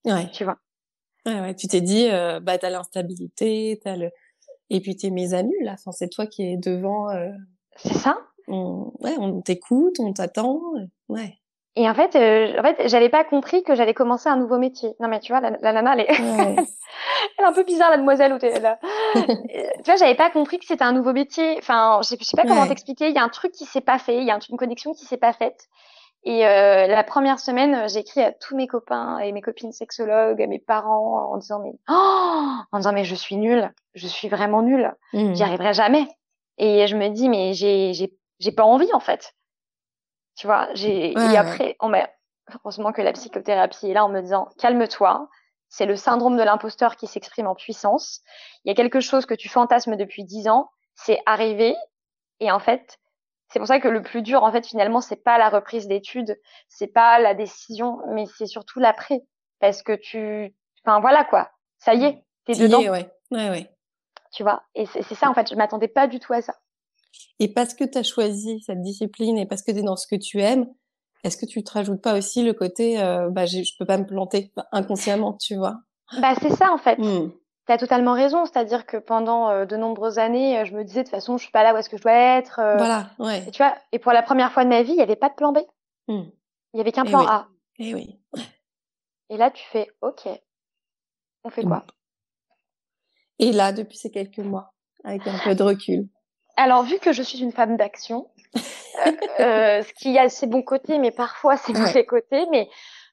Ouais. 0.04 0.30
Tu 0.32 0.44
vois. 0.44 0.58
Ouais, 1.26 1.40
ouais. 1.40 1.54
Tu 1.54 1.68
t'es 1.68 1.80
dit, 1.80 2.08
euh, 2.08 2.40
bah 2.40 2.58
t'as 2.58 2.70
l'instabilité, 2.70 3.80
t'as 3.84 3.96
le, 3.96 4.10
et 4.70 4.80
puis 4.80 4.96
t'es 4.96 5.10
mes 5.10 5.34
amis 5.34 5.54
là. 5.62 5.74
Enfin, 5.74 5.92
c'est 5.92 6.08
toi 6.08 6.26
qui 6.26 6.42
es 6.42 6.56
devant. 6.56 7.10
Euh... 7.10 7.30
C'est 7.76 7.94
ça 7.94 8.18
on, 8.52 8.92
ouais, 9.00 9.16
on 9.18 9.40
t'écoute, 9.40 9.96
on 9.98 10.12
t'attend, 10.12 10.60
ouais. 11.08 11.38
Et 11.74 11.88
en 11.88 11.94
fait, 11.94 12.16
euh, 12.16 12.58
en 12.58 12.62
fait, 12.62 12.88
j'avais 12.88 13.08
pas 13.08 13.24
compris 13.24 13.62
que 13.62 13.74
j'allais 13.74 13.94
commencer 13.94 14.28
un 14.28 14.36
nouveau 14.36 14.58
métier. 14.58 14.94
Non 15.00 15.08
mais 15.08 15.20
tu 15.20 15.32
vois, 15.32 15.40
la, 15.40 15.72
nana, 15.72 15.94
elle 15.94 16.00
est, 16.00 16.06
elle 16.18 17.44
est 17.44 17.44
un 17.44 17.52
peu 17.52 17.64
bizarre 17.64 17.90
la 17.90 17.96
demoiselle 17.96 18.34
où 18.34 18.38
t'es 18.38 18.60
là. 18.60 18.78
tu 19.14 19.22
vois, 19.86 19.96
j'avais 19.96 20.14
pas 20.14 20.28
compris 20.28 20.58
que 20.58 20.66
c'était 20.66 20.84
un 20.84 20.92
nouveau 20.92 21.14
métier. 21.14 21.56
Enfin, 21.58 22.00
je 22.02 22.08
sais, 22.08 22.18
sais 22.20 22.36
pas 22.36 22.42
comment 22.42 22.66
t'expliquer. 22.66 23.08
Il 23.08 23.14
y 23.14 23.18
a 23.18 23.24
un 23.24 23.30
truc 23.30 23.52
qui 23.52 23.64
s'est 23.64 23.80
pas 23.80 23.98
fait, 23.98 24.18
il 24.18 24.24
y 24.24 24.30
a 24.30 24.38
une 24.50 24.58
connexion 24.58 24.92
qui 24.92 25.06
s'est 25.06 25.16
pas 25.16 25.32
faite. 25.32 25.68
Et 26.24 26.46
euh, 26.46 26.86
la 26.86 27.02
première 27.02 27.40
semaine, 27.40 27.88
j'ai 27.88 28.00
écrit 28.00 28.22
à 28.22 28.32
tous 28.32 28.54
mes 28.54 28.68
copains 28.68 29.18
et 29.18 29.32
mes 29.32 29.40
copines 29.40 29.72
sexologues, 29.72 30.40
à 30.40 30.46
mes 30.46 30.60
parents, 30.60 31.32
en 31.32 31.36
disant 31.38 31.60
mais, 31.60 31.72
oh 31.88 32.58
en 32.70 32.78
disant 32.78 32.92
mais 32.92 33.04
je 33.04 33.14
suis 33.14 33.36
nulle, 33.36 33.72
je 33.94 34.06
suis 34.06 34.28
vraiment 34.28 34.62
nulle, 34.62 34.94
mmh. 35.14 35.34
j'y 35.34 35.42
arriverai 35.42 35.72
jamais. 35.72 36.06
Et 36.58 36.86
je 36.86 36.96
me 36.96 37.08
dis 37.08 37.28
mais 37.28 37.54
j'ai 37.54 37.92
j'ai 37.94 38.12
j'ai 38.42 38.52
pas 38.52 38.64
envie 38.64 38.92
en 38.92 39.00
fait. 39.00 39.34
Tu 40.36 40.46
vois, 40.46 40.68
j'ai 40.74 41.12
et 41.12 41.36
après 41.36 41.76
on 41.80 41.88
m'a 41.88 42.08
heureusement 42.52 42.92
que 42.92 43.00
la 43.00 43.12
psychothérapie 43.12 43.88
est 43.90 43.94
là 43.94 44.04
en 44.04 44.08
me 44.08 44.20
disant 44.20 44.48
calme-toi, 44.58 45.28
c'est 45.68 45.86
le 45.86 45.96
syndrome 45.96 46.36
de 46.36 46.42
l'imposteur 46.42 46.96
qui 46.96 47.06
s'exprime 47.06 47.46
en 47.46 47.54
puissance. 47.54 48.20
Il 48.64 48.68
y 48.68 48.72
a 48.72 48.74
quelque 48.74 49.00
chose 49.00 49.26
que 49.26 49.34
tu 49.34 49.48
fantasmes 49.48 49.96
depuis 49.96 50.24
dix 50.24 50.48
ans, 50.48 50.70
c'est 50.96 51.20
arrivé 51.24 51.76
et 52.40 52.50
en 52.50 52.58
fait, 52.58 52.98
c'est 53.48 53.60
pour 53.60 53.68
ça 53.68 53.78
que 53.78 53.88
le 53.88 54.02
plus 54.02 54.22
dur 54.22 54.42
en 54.42 54.50
fait 54.50 54.66
finalement 54.66 55.00
c'est 55.00 55.22
pas 55.22 55.38
la 55.38 55.48
reprise 55.48 55.86
d'études, 55.86 56.36
c'est 56.68 56.88
pas 56.88 57.20
la 57.20 57.34
décision, 57.34 58.00
mais 58.08 58.24
c'est 58.26 58.46
surtout 58.46 58.80
l'après 58.80 59.22
parce 59.60 59.82
que 59.82 59.92
tu 59.92 60.52
enfin 60.84 60.98
voilà 61.00 61.24
quoi, 61.24 61.50
ça 61.78 61.94
y 61.94 62.04
est, 62.06 62.24
t'es 62.44 62.54
dedans. 62.54 62.80
ouais. 62.80 63.08
Ouais 63.30 63.50
ouais. 63.50 63.70
Tu 64.32 64.42
vois, 64.42 64.62
et 64.74 64.86
c'est 64.86 65.14
ça 65.14 65.30
en 65.30 65.34
fait, 65.34 65.50
je 65.50 65.54
m'attendais 65.54 65.88
pas 65.88 66.06
du 66.08 66.18
tout 66.18 66.32
à 66.32 66.42
ça. 66.42 66.54
Et 67.38 67.52
parce 67.52 67.74
que 67.74 67.84
tu 67.84 67.98
as 67.98 68.02
choisi 68.02 68.60
cette 68.60 68.82
discipline 68.82 69.38
et 69.38 69.46
parce 69.46 69.62
que 69.62 69.72
tu 69.72 69.78
es 69.78 69.82
dans 69.82 69.96
ce 69.96 70.06
que 70.06 70.16
tu 70.16 70.40
aimes, 70.40 70.66
est-ce 71.24 71.36
que 71.36 71.46
tu 71.46 71.62
te 71.62 71.72
rajoutes 71.72 72.02
pas 72.02 72.16
aussi 72.16 72.42
le 72.42 72.52
côté 72.52 73.00
euh, 73.00 73.28
bah, 73.30 73.46
je 73.46 73.76
peux 73.78 73.86
pas 73.86 73.98
me 73.98 74.06
planter 74.06 74.52
inconsciemment, 74.72 75.36
tu 75.40 75.56
vois? 75.56 75.76
Bah 76.20 76.34
c'est 76.40 76.50
ça 76.50 76.72
en 76.72 76.78
fait. 76.78 76.98
Mmh. 76.98 77.32
Tu 77.66 77.72
as 77.72 77.78
totalement 77.78 78.12
raison, 78.12 78.44
c'est-à-dire 78.44 78.86
que 78.86 78.96
pendant 78.96 79.48
euh, 79.48 79.66
de 79.66 79.76
nombreuses 79.76 80.18
années, 80.18 80.58
euh, 80.58 80.64
je 80.64 80.74
me 80.74 80.82
disais 80.82 81.00
de 81.00 81.04
toute 81.04 81.14
façon, 81.14 81.38
je 81.38 81.44
suis 81.44 81.52
pas 81.52 81.62
là 81.62 81.74
où 81.74 81.76
est-ce 81.76 81.88
que 81.88 81.96
je 81.96 82.02
dois 82.02 82.12
être. 82.12 82.56
voilà, 82.56 83.10
ouais. 83.20 83.44
Et 83.46 83.50
tu 83.52 83.62
vois, 83.62 83.74
et 83.92 83.98
pour 83.98 84.12
la 84.12 84.22
première 84.22 84.52
fois 84.52 84.64
de 84.64 84.68
ma 84.68 84.82
vie, 84.82 84.92
il 84.92 84.98
y 84.98 85.02
avait 85.02 85.16
pas 85.16 85.28
de 85.28 85.34
plan 85.34 85.52
B. 85.52 85.58
Mmh. 86.08 86.22
Il 86.74 86.78
y 86.78 86.80
avait 86.80 86.92
qu'un 86.92 87.04
plan 87.04 87.26
A. 87.26 87.48
Et 87.78 87.94
oui. 87.94 88.18
Et 89.30 89.36
là, 89.36 89.50
tu 89.50 89.64
fais 89.70 89.88
OK. 90.02 90.28
On 91.44 91.50
fait 91.50 91.62
quoi? 91.62 91.84
Et 93.38 93.52
là, 93.52 93.72
depuis 93.72 93.96
ces 93.96 94.10
quelques 94.10 94.38
mois, 94.38 94.74
avec 95.04 95.26
un 95.26 95.38
peu 95.42 95.54
de 95.54 95.62
recul. 95.62 96.08
Alors, 96.56 96.82
vu 96.82 96.98
que 96.98 97.12
je 97.12 97.22
suis 97.22 97.38
une 97.38 97.52
femme 97.52 97.76
d'action, 97.76 98.28
euh, 98.56 99.12
euh, 99.40 99.82
ce 99.82 99.92
qui 99.94 100.18
a 100.18 100.28
ses 100.28 100.46
bons 100.46 100.62
côtés, 100.62 100.98
mais 100.98 101.10
parfois 101.10 101.56
ses 101.56 101.72
mauvais 101.72 102.04
côtés, 102.04 102.46
mais 102.50 102.68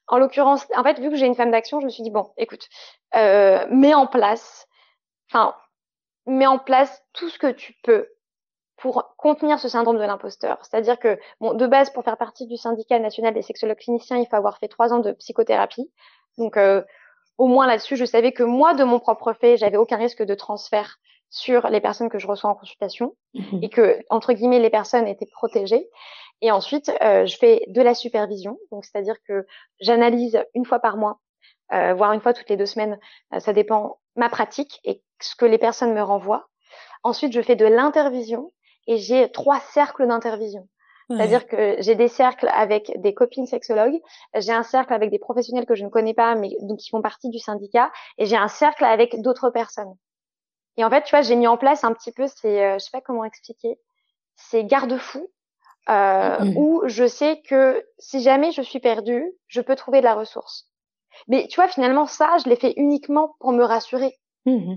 en 0.08 0.18
l'occurrence, 0.18 0.66
en 0.76 0.82
fait, 0.82 0.98
vu 0.98 1.10
que 1.10 1.16
j'ai 1.16 1.26
une 1.26 1.34
femme 1.34 1.50
d'action, 1.50 1.80
je 1.80 1.86
me 1.86 1.90
suis 1.90 2.02
dit 2.02 2.10
bon, 2.10 2.30
écoute, 2.36 2.68
euh, 3.14 3.66
mets 3.70 3.94
en 3.94 4.06
place, 4.06 4.66
enfin, 5.28 5.54
mets 6.26 6.46
en 6.46 6.58
place 6.58 7.02
tout 7.12 7.28
ce 7.28 7.38
que 7.38 7.50
tu 7.50 7.74
peux 7.82 8.08
pour 8.76 9.14
contenir 9.16 9.58
ce 9.58 9.68
syndrome 9.68 9.98
de 9.98 10.04
l'imposteur. 10.04 10.58
C'est-à-dire 10.62 10.98
que, 10.98 11.18
bon, 11.40 11.52
de 11.52 11.66
base, 11.66 11.90
pour 11.90 12.02
faire 12.02 12.16
partie 12.16 12.46
du 12.46 12.56
syndicat 12.56 12.98
national 12.98 13.34
des 13.34 13.42
sexologues 13.42 13.78
cliniciens, 13.78 14.16
il 14.16 14.26
faut 14.26 14.36
avoir 14.36 14.58
fait 14.58 14.68
trois 14.68 14.92
ans 14.92 15.00
de 15.00 15.12
psychothérapie. 15.12 15.90
Donc, 16.38 16.56
euh, 16.56 16.82
au 17.36 17.46
moins 17.46 17.66
là-dessus, 17.66 17.96
je 17.96 18.06
savais 18.06 18.32
que 18.32 18.42
moi, 18.42 18.74
de 18.74 18.84
mon 18.84 18.98
propre 18.98 19.34
fait, 19.34 19.58
j'avais 19.58 19.76
aucun 19.76 19.96
risque 19.96 20.22
de 20.22 20.34
transfert 20.34 20.98
sur 21.30 21.68
les 21.68 21.80
personnes 21.80 22.08
que 22.08 22.18
je 22.18 22.26
reçois 22.26 22.50
en 22.50 22.54
consultation 22.54 23.14
mhm. 23.34 23.62
et 23.62 23.68
que 23.68 23.98
entre 24.10 24.32
guillemets 24.32 24.58
les 24.58 24.70
personnes 24.70 25.06
étaient 25.06 25.26
protégées. 25.26 25.88
Et 26.42 26.50
ensuite, 26.50 26.90
euh, 27.02 27.26
je 27.26 27.36
fais 27.36 27.64
de 27.68 27.82
la 27.82 27.94
supervision, 27.94 28.58
donc 28.72 28.84
c'est-à-dire 28.84 29.16
que 29.26 29.46
j'analyse 29.80 30.42
une 30.54 30.64
fois 30.64 30.80
par 30.80 30.96
mois, 30.96 31.20
euh, 31.72 31.94
voire 31.94 32.12
une 32.12 32.20
fois 32.20 32.32
toutes 32.32 32.48
les 32.48 32.56
deux 32.56 32.66
semaines, 32.66 32.98
euh, 33.34 33.40
ça 33.40 33.52
dépend 33.52 33.98
ma 34.16 34.28
pratique 34.28 34.80
et 34.84 35.02
ce 35.20 35.36
que 35.36 35.44
les 35.44 35.58
personnes 35.58 35.94
me 35.94 36.02
renvoient. 36.02 36.48
Ensuite, 37.02 37.32
je 37.32 37.42
fais 37.42 37.56
de 37.56 37.66
l'intervision 37.66 38.52
et 38.86 38.96
j'ai 38.96 39.30
trois 39.30 39.60
cercles 39.60 40.06
d'intervision. 40.06 40.68
C'est-à-dire 41.10 41.48
que 41.48 41.74
j'ai 41.80 41.96
des 41.96 42.06
cercles 42.06 42.48
avec 42.52 42.92
des 43.00 43.14
copines 43.14 43.46
sexologues, 43.46 44.00
j'ai 44.36 44.52
un 44.52 44.62
cercle 44.62 44.92
avec 44.92 45.10
des 45.10 45.18
professionnels 45.18 45.66
que 45.66 45.74
je 45.74 45.82
ne 45.82 45.88
connais 45.88 46.14
pas, 46.14 46.36
mais 46.36 46.50
donc 46.60 46.78
qui 46.78 46.90
font 46.90 47.02
partie 47.02 47.30
du 47.30 47.40
syndicat, 47.40 47.90
et 48.16 48.26
j'ai 48.26 48.36
un 48.36 48.46
cercle 48.46 48.84
avec 48.84 49.20
d'autres 49.20 49.50
personnes. 49.50 49.92
Et 50.76 50.84
en 50.84 50.90
fait, 50.90 51.02
tu 51.02 51.10
vois, 51.10 51.22
j'ai 51.22 51.36
mis 51.36 51.46
en 51.46 51.56
place 51.56 51.84
un 51.84 51.92
petit 51.92 52.12
peu 52.12 52.26
ces, 52.26 52.60
euh, 52.60 52.74
je 52.74 52.84
sais 52.84 52.90
pas 52.92 53.00
comment 53.00 53.24
expliquer, 53.24 53.78
ces 54.36 54.64
garde-fous 54.64 55.28
euh, 55.88 56.38
mmh. 56.38 56.56
où 56.56 56.82
je 56.86 57.06
sais 57.06 57.42
que 57.46 57.84
si 57.98 58.20
jamais 58.20 58.52
je 58.52 58.62
suis 58.62 58.80
perdue, 58.80 59.32
je 59.48 59.60
peux 59.60 59.76
trouver 59.76 59.98
de 59.98 60.04
la 60.04 60.14
ressource. 60.14 60.68
Mais 61.28 61.48
tu 61.48 61.56
vois, 61.56 61.68
finalement, 61.68 62.06
ça, 62.06 62.36
je 62.42 62.48
l'ai 62.48 62.56
fait 62.56 62.74
uniquement 62.76 63.34
pour 63.40 63.52
me 63.52 63.64
rassurer. 63.64 64.18
Mmh. 64.46 64.76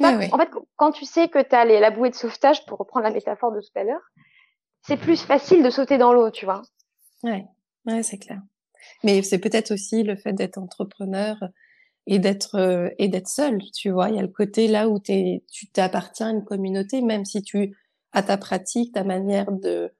En 0.00 0.38
fait, 0.38 0.50
quand 0.76 0.92
tu 0.92 1.04
sais 1.04 1.28
que 1.28 1.40
tu 1.40 1.54
as 1.54 1.64
les, 1.64 1.78
la 1.78 1.90
bouée 1.90 2.10
de 2.10 2.14
sauvetage, 2.14 2.66
pour 2.66 2.78
reprendre 2.78 3.04
la 3.04 3.12
métaphore 3.12 3.52
de 3.52 3.60
tout 3.60 3.78
à 3.78 3.84
l'heure, 3.84 4.02
c'est 4.82 4.96
plus 4.96 5.22
facile 5.22 5.62
de 5.62 5.70
sauter 5.70 5.96
dans 5.98 6.12
l'eau, 6.12 6.30
tu 6.30 6.44
vois. 6.44 6.62
Ouais, 7.22 7.44
ouais 7.86 8.02
c'est 8.02 8.18
clair. 8.18 8.40
Mais 9.04 9.22
c'est 9.22 9.38
peut-être 9.38 9.72
aussi 9.72 10.02
le 10.02 10.16
fait 10.16 10.32
d'être 10.32 10.58
entrepreneur 10.58 11.36
et 12.06 12.18
d'être 12.18 12.56
euh, 12.56 12.88
et 12.98 13.08
d'être 13.08 13.28
seul, 13.28 13.60
tu 13.72 13.90
vois. 13.90 14.08
Il 14.08 14.16
y 14.16 14.18
a 14.18 14.22
le 14.22 14.28
côté 14.28 14.68
là 14.68 14.88
où 14.88 15.00
es, 15.08 15.44
tu 15.50 15.68
t'appartiens 15.68 16.28
à 16.28 16.30
une 16.30 16.44
communauté, 16.44 17.00
même 17.02 17.24
si 17.24 17.42
tu 17.42 17.76
as 18.12 18.22
ta 18.22 18.36
pratique, 18.36 18.94
ta 18.94 19.04
manière 19.04 19.52
de 19.52 19.92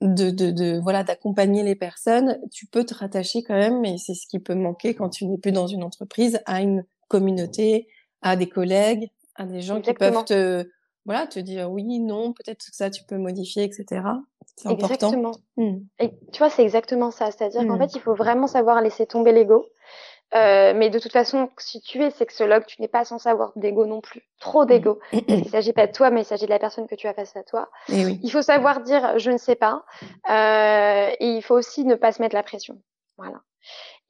de, 0.00 0.30
de, 0.30 0.50
de 0.50 0.80
voilà 0.80 1.04
d'accompagner 1.04 1.62
les 1.62 1.76
personnes, 1.76 2.40
tu 2.50 2.66
peux 2.66 2.84
te 2.84 2.94
rattacher 2.94 3.42
quand 3.44 3.54
même, 3.54 3.84
et 3.84 3.98
c'est 3.98 4.14
ce 4.14 4.26
qui 4.26 4.40
peut 4.40 4.56
manquer 4.56 4.94
quand 4.94 5.10
tu 5.10 5.26
n'es 5.26 5.38
plus 5.38 5.52
dans 5.52 5.68
une 5.68 5.84
entreprise, 5.84 6.40
à 6.44 6.60
une 6.60 6.84
communauté, 7.06 7.86
à 8.20 8.34
des 8.34 8.48
collègues, 8.48 9.10
à 9.36 9.46
des 9.46 9.60
gens 9.60 9.80
qui 9.80 9.92
peuvent 9.94 10.24
te 10.24 10.68
voilà 11.04 11.26
te 11.26 11.38
dire 11.38 11.70
oui, 11.70 12.00
non, 12.00 12.32
peut-être 12.32 12.66
que 12.66 12.76
ça 12.76 12.90
tu 12.90 13.04
peux 13.04 13.16
modifier, 13.16 13.64
etc. 13.64 14.02
C'est 14.56 14.68
important. 14.68 14.94
Exactement. 14.94 15.32
Mmh. 15.56 15.78
Et 15.98 16.10
tu 16.32 16.38
vois, 16.38 16.50
c'est 16.50 16.62
exactement 16.62 17.10
ça. 17.10 17.30
C'est-à-dire 17.30 17.66
qu'en 17.66 17.76
mmh. 17.76 17.80
fait, 17.80 17.94
il 17.94 18.00
faut 18.00 18.14
vraiment 18.14 18.46
savoir 18.46 18.80
laisser 18.82 19.06
tomber 19.06 19.32
l'ego. 19.32 19.66
Euh, 20.34 20.72
mais 20.74 20.90
de 20.90 20.98
toute 20.98 21.12
façon, 21.12 21.50
si 21.58 21.80
tu 21.80 22.02
es 22.02 22.10
sexologue, 22.10 22.64
tu 22.66 22.80
n'es 22.80 22.88
pas 22.88 23.04
sans 23.04 23.26
avoir 23.26 23.52
d'ego 23.56 23.86
non 23.86 24.00
plus. 24.00 24.22
Trop 24.40 24.64
d'ego. 24.64 24.98
Mm. 25.12 25.18
Il 25.28 25.38
ne 25.40 25.48
s'agit 25.48 25.72
pas 25.72 25.86
de 25.86 25.92
toi, 25.92 26.10
mais 26.10 26.22
il 26.22 26.24
s'agit 26.24 26.46
de 26.46 26.50
la 26.50 26.58
personne 26.58 26.86
que 26.86 26.94
tu 26.94 27.06
as 27.06 27.14
face 27.14 27.36
à 27.36 27.42
toi. 27.42 27.70
Et 27.88 28.04
oui. 28.04 28.20
Il 28.22 28.30
faut 28.30 28.42
savoir 28.42 28.80
dire 28.80 29.18
je 29.18 29.30
ne 29.30 29.38
sais 29.38 29.56
pas. 29.56 29.84
Euh, 30.30 31.10
et 31.20 31.28
il 31.36 31.42
faut 31.42 31.54
aussi 31.54 31.84
ne 31.84 31.94
pas 31.94 32.12
se 32.12 32.22
mettre 32.22 32.34
la 32.34 32.42
pression. 32.42 32.78
Voilà. 33.18 33.42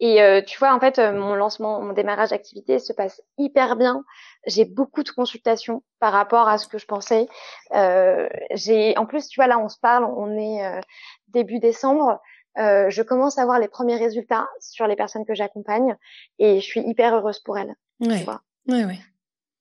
Et 0.00 0.20
euh, 0.20 0.42
tu 0.42 0.58
vois, 0.58 0.74
en 0.74 0.80
fait, 0.80 0.98
euh, 0.98 1.12
mon 1.12 1.36
lancement, 1.36 1.80
mon 1.80 1.92
démarrage 1.92 2.30
d'activité 2.30 2.80
se 2.80 2.92
passe 2.92 3.22
hyper 3.38 3.76
bien. 3.76 4.02
J'ai 4.46 4.64
beaucoup 4.64 5.04
de 5.04 5.10
consultations 5.10 5.84
par 6.00 6.12
rapport 6.12 6.48
à 6.48 6.58
ce 6.58 6.66
que 6.66 6.76
je 6.76 6.86
pensais. 6.86 7.28
Euh, 7.74 8.28
j'ai, 8.50 8.98
en 8.98 9.06
plus, 9.06 9.28
tu 9.28 9.38
vois, 9.38 9.46
là, 9.46 9.60
on 9.60 9.68
se 9.68 9.78
parle, 9.78 10.04
on 10.04 10.36
est 10.36 10.66
euh, 10.66 10.80
début 11.28 11.60
décembre. 11.60 12.20
Euh, 12.58 12.90
je 12.90 13.02
commence 13.02 13.38
à 13.38 13.44
voir 13.44 13.58
les 13.58 13.68
premiers 13.68 13.96
résultats 13.96 14.48
sur 14.60 14.86
les 14.86 14.96
personnes 14.96 15.24
que 15.24 15.34
j'accompagne 15.34 15.96
et 16.38 16.60
je 16.60 16.64
suis 16.64 16.80
hyper 16.80 17.14
heureuse 17.14 17.40
pour 17.40 17.58
elles. 17.58 17.74
Ouais. 18.00 18.24
ouais, 18.68 18.84
ouais. 18.84 18.98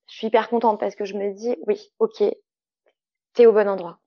Je 0.07 0.17
suis 0.17 0.27
hyper 0.27 0.49
contente 0.49 0.79
parce 0.79 0.95
que 0.95 1.05
je 1.05 1.15
me 1.15 1.33
dis, 1.33 1.55
oui, 1.67 1.91
ok, 1.99 2.23
t'es 3.33 3.45
au 3.45 3.53
bon 3.53 3.67
endroit. 3.67 3.99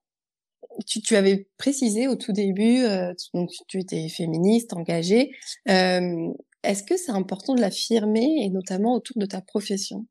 Tu, 0.87 1.01
tu, 1.01 1.17
avais 1.17 1.49
précisé 1.57 2.09
au 2.09 2.17
tout 2.17 2.33
début, 2.33 2.83
euh, 2.83 3.15
donc 3.33 3.51
tu 3.69 3.79
étais 3.79 4.09
féministe, 4.09 4.73
engagée. 4.73 5.31
Euh, 5.69 6.33
Est-ce 6.63 6.83
que 6.83 6.97
c'est 6.97 7.13
important 7.13 7.55
de 7.55 7.61
l'affirmer 7.61 8.45
et 8.45 8.51
notamment 8.51 8.95
autour 8.95 9.17
de 9.19 9.27
ta 9.27 9.41
profession? 9.41 10.07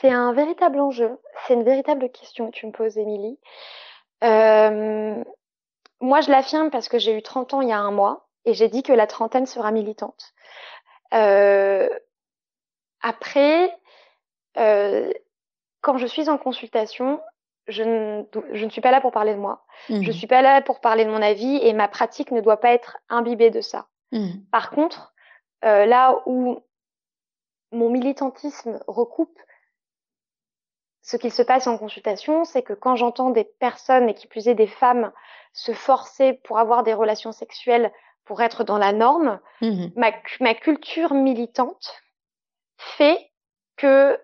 C'est 0.00 0.10
un 0.10 0.32
véritable 0.32 0.80
enjeu. 0.80 1.18
C'est 1.46 1.54
une 1.54 1.64
véritable 1.64 2.10
question 2.10 2.50
que 2.50 2.56
tu 2.56 2.66
me 2.66 2.72
poses, 2.72 2.96
Émilie. 2.96 3.38
Euh, 4.24 5.22
moi, 6.00 6.20
je 6.20 6.30
l'affirme 6.30 6.70
parce 6.70 6.88
que 6.88 6.98
j'ai 6.98 7.16
eu 7.16 7.22
30 7.22 7.54
ans 7.54 7.60
il 7.60 7.68
y 7.68 7.72
a 7.72 7.78
un 7.78 7.90
mois 7.90 8.28
et 8.44 8.54
j'ai 8.54 8.68
dit 8.68 8.82
que 8.82 8.92
la 8.92 9.06
trentaine 9.06 9.46
sera 9.46 9.70
militante. 9.70 10.32
Euh, 11.12 11.88
après, 13.00 13.70
euh, 14.56 15.12
quand 15.80 15.98
je 15.98 16.06
suis 16.06 16.28
en 16.28 16.38
consultation, 16.38 17.20
je 17.68 17.82
ne, 17.82 18.24
je 18.52 18.64
ne, 18.64 18.70
suis 18.70 18.80
pas 18.80 18.90
là 18.90 19.00
pour 19.00 19.12
parler 19.12 19.34
de 19.34 19.38
moi. 19.38 19.64
Je 19.88 19.94
ne 19.94 20.08
mmh. 20.08 20.12
suis 20.12 20.26
pas 20.26 20.42
là 20.42 20.60
pour 20.62 20.80
parler 20.80 21.04
de 21.04 21.10
mon 21.10 21.22
avis 21.22 21.56
et 21.62 21.72
ma 21.72 21.88
pratique 21.88 22.30
ne 22.30 22.40
doit 22.40 22.60
pas 22.60 22.72
être 22.72 22.98
imbibée 23.08 23.50
de 23.50 23.60
ça. 23.60 23.86
Mmh. 24.12 24.40
Par 24.50 24.70
contre, 24.70 25.12
euh, 25.64 25.86
là 25.86 26.20
où 26.26 26.62
mon 27.72 27.90
militantisme 27.90 28.80
recoupe 28.86 29.38
ce 31.02 31.16
qu'il 31.16 31.32
se 31.32 31.42
passe 31.42 31.66
en 31.66 31.78
consultation, 31.78 32.44
c'est 32.44 32.62
que 32.62 32.72
quand 32.72 32.96
j'entends 32.96 33.30
des 33.30 33.44
personnes, 33.44 34.08
et 34.08 34.14
qui 34.14 34.26
plus 34.26 34.48
est 34.48 34.54
des 34.54 34.66
femmes, 34.66 35.12
se 35.52 35.72
forcer 35.72 36.34
pour 36.44 36.58
avoir 36.58 36.82
des 36.82 36.94
relations 36.94 37.32
sexuelles 37.32 37.92
pour 38.24 38.42
être 38.42 38.64
dans 38.64 38.78
la 38.78 38.92
norme, 38.92 39.40
mmh 39.60 39.86
ma, 39.96 40.12
ma 40.40 40.54
culture 40.54 41.14
militante 41.14 41.94
fait 42.76 43.18
que 43.76 44.20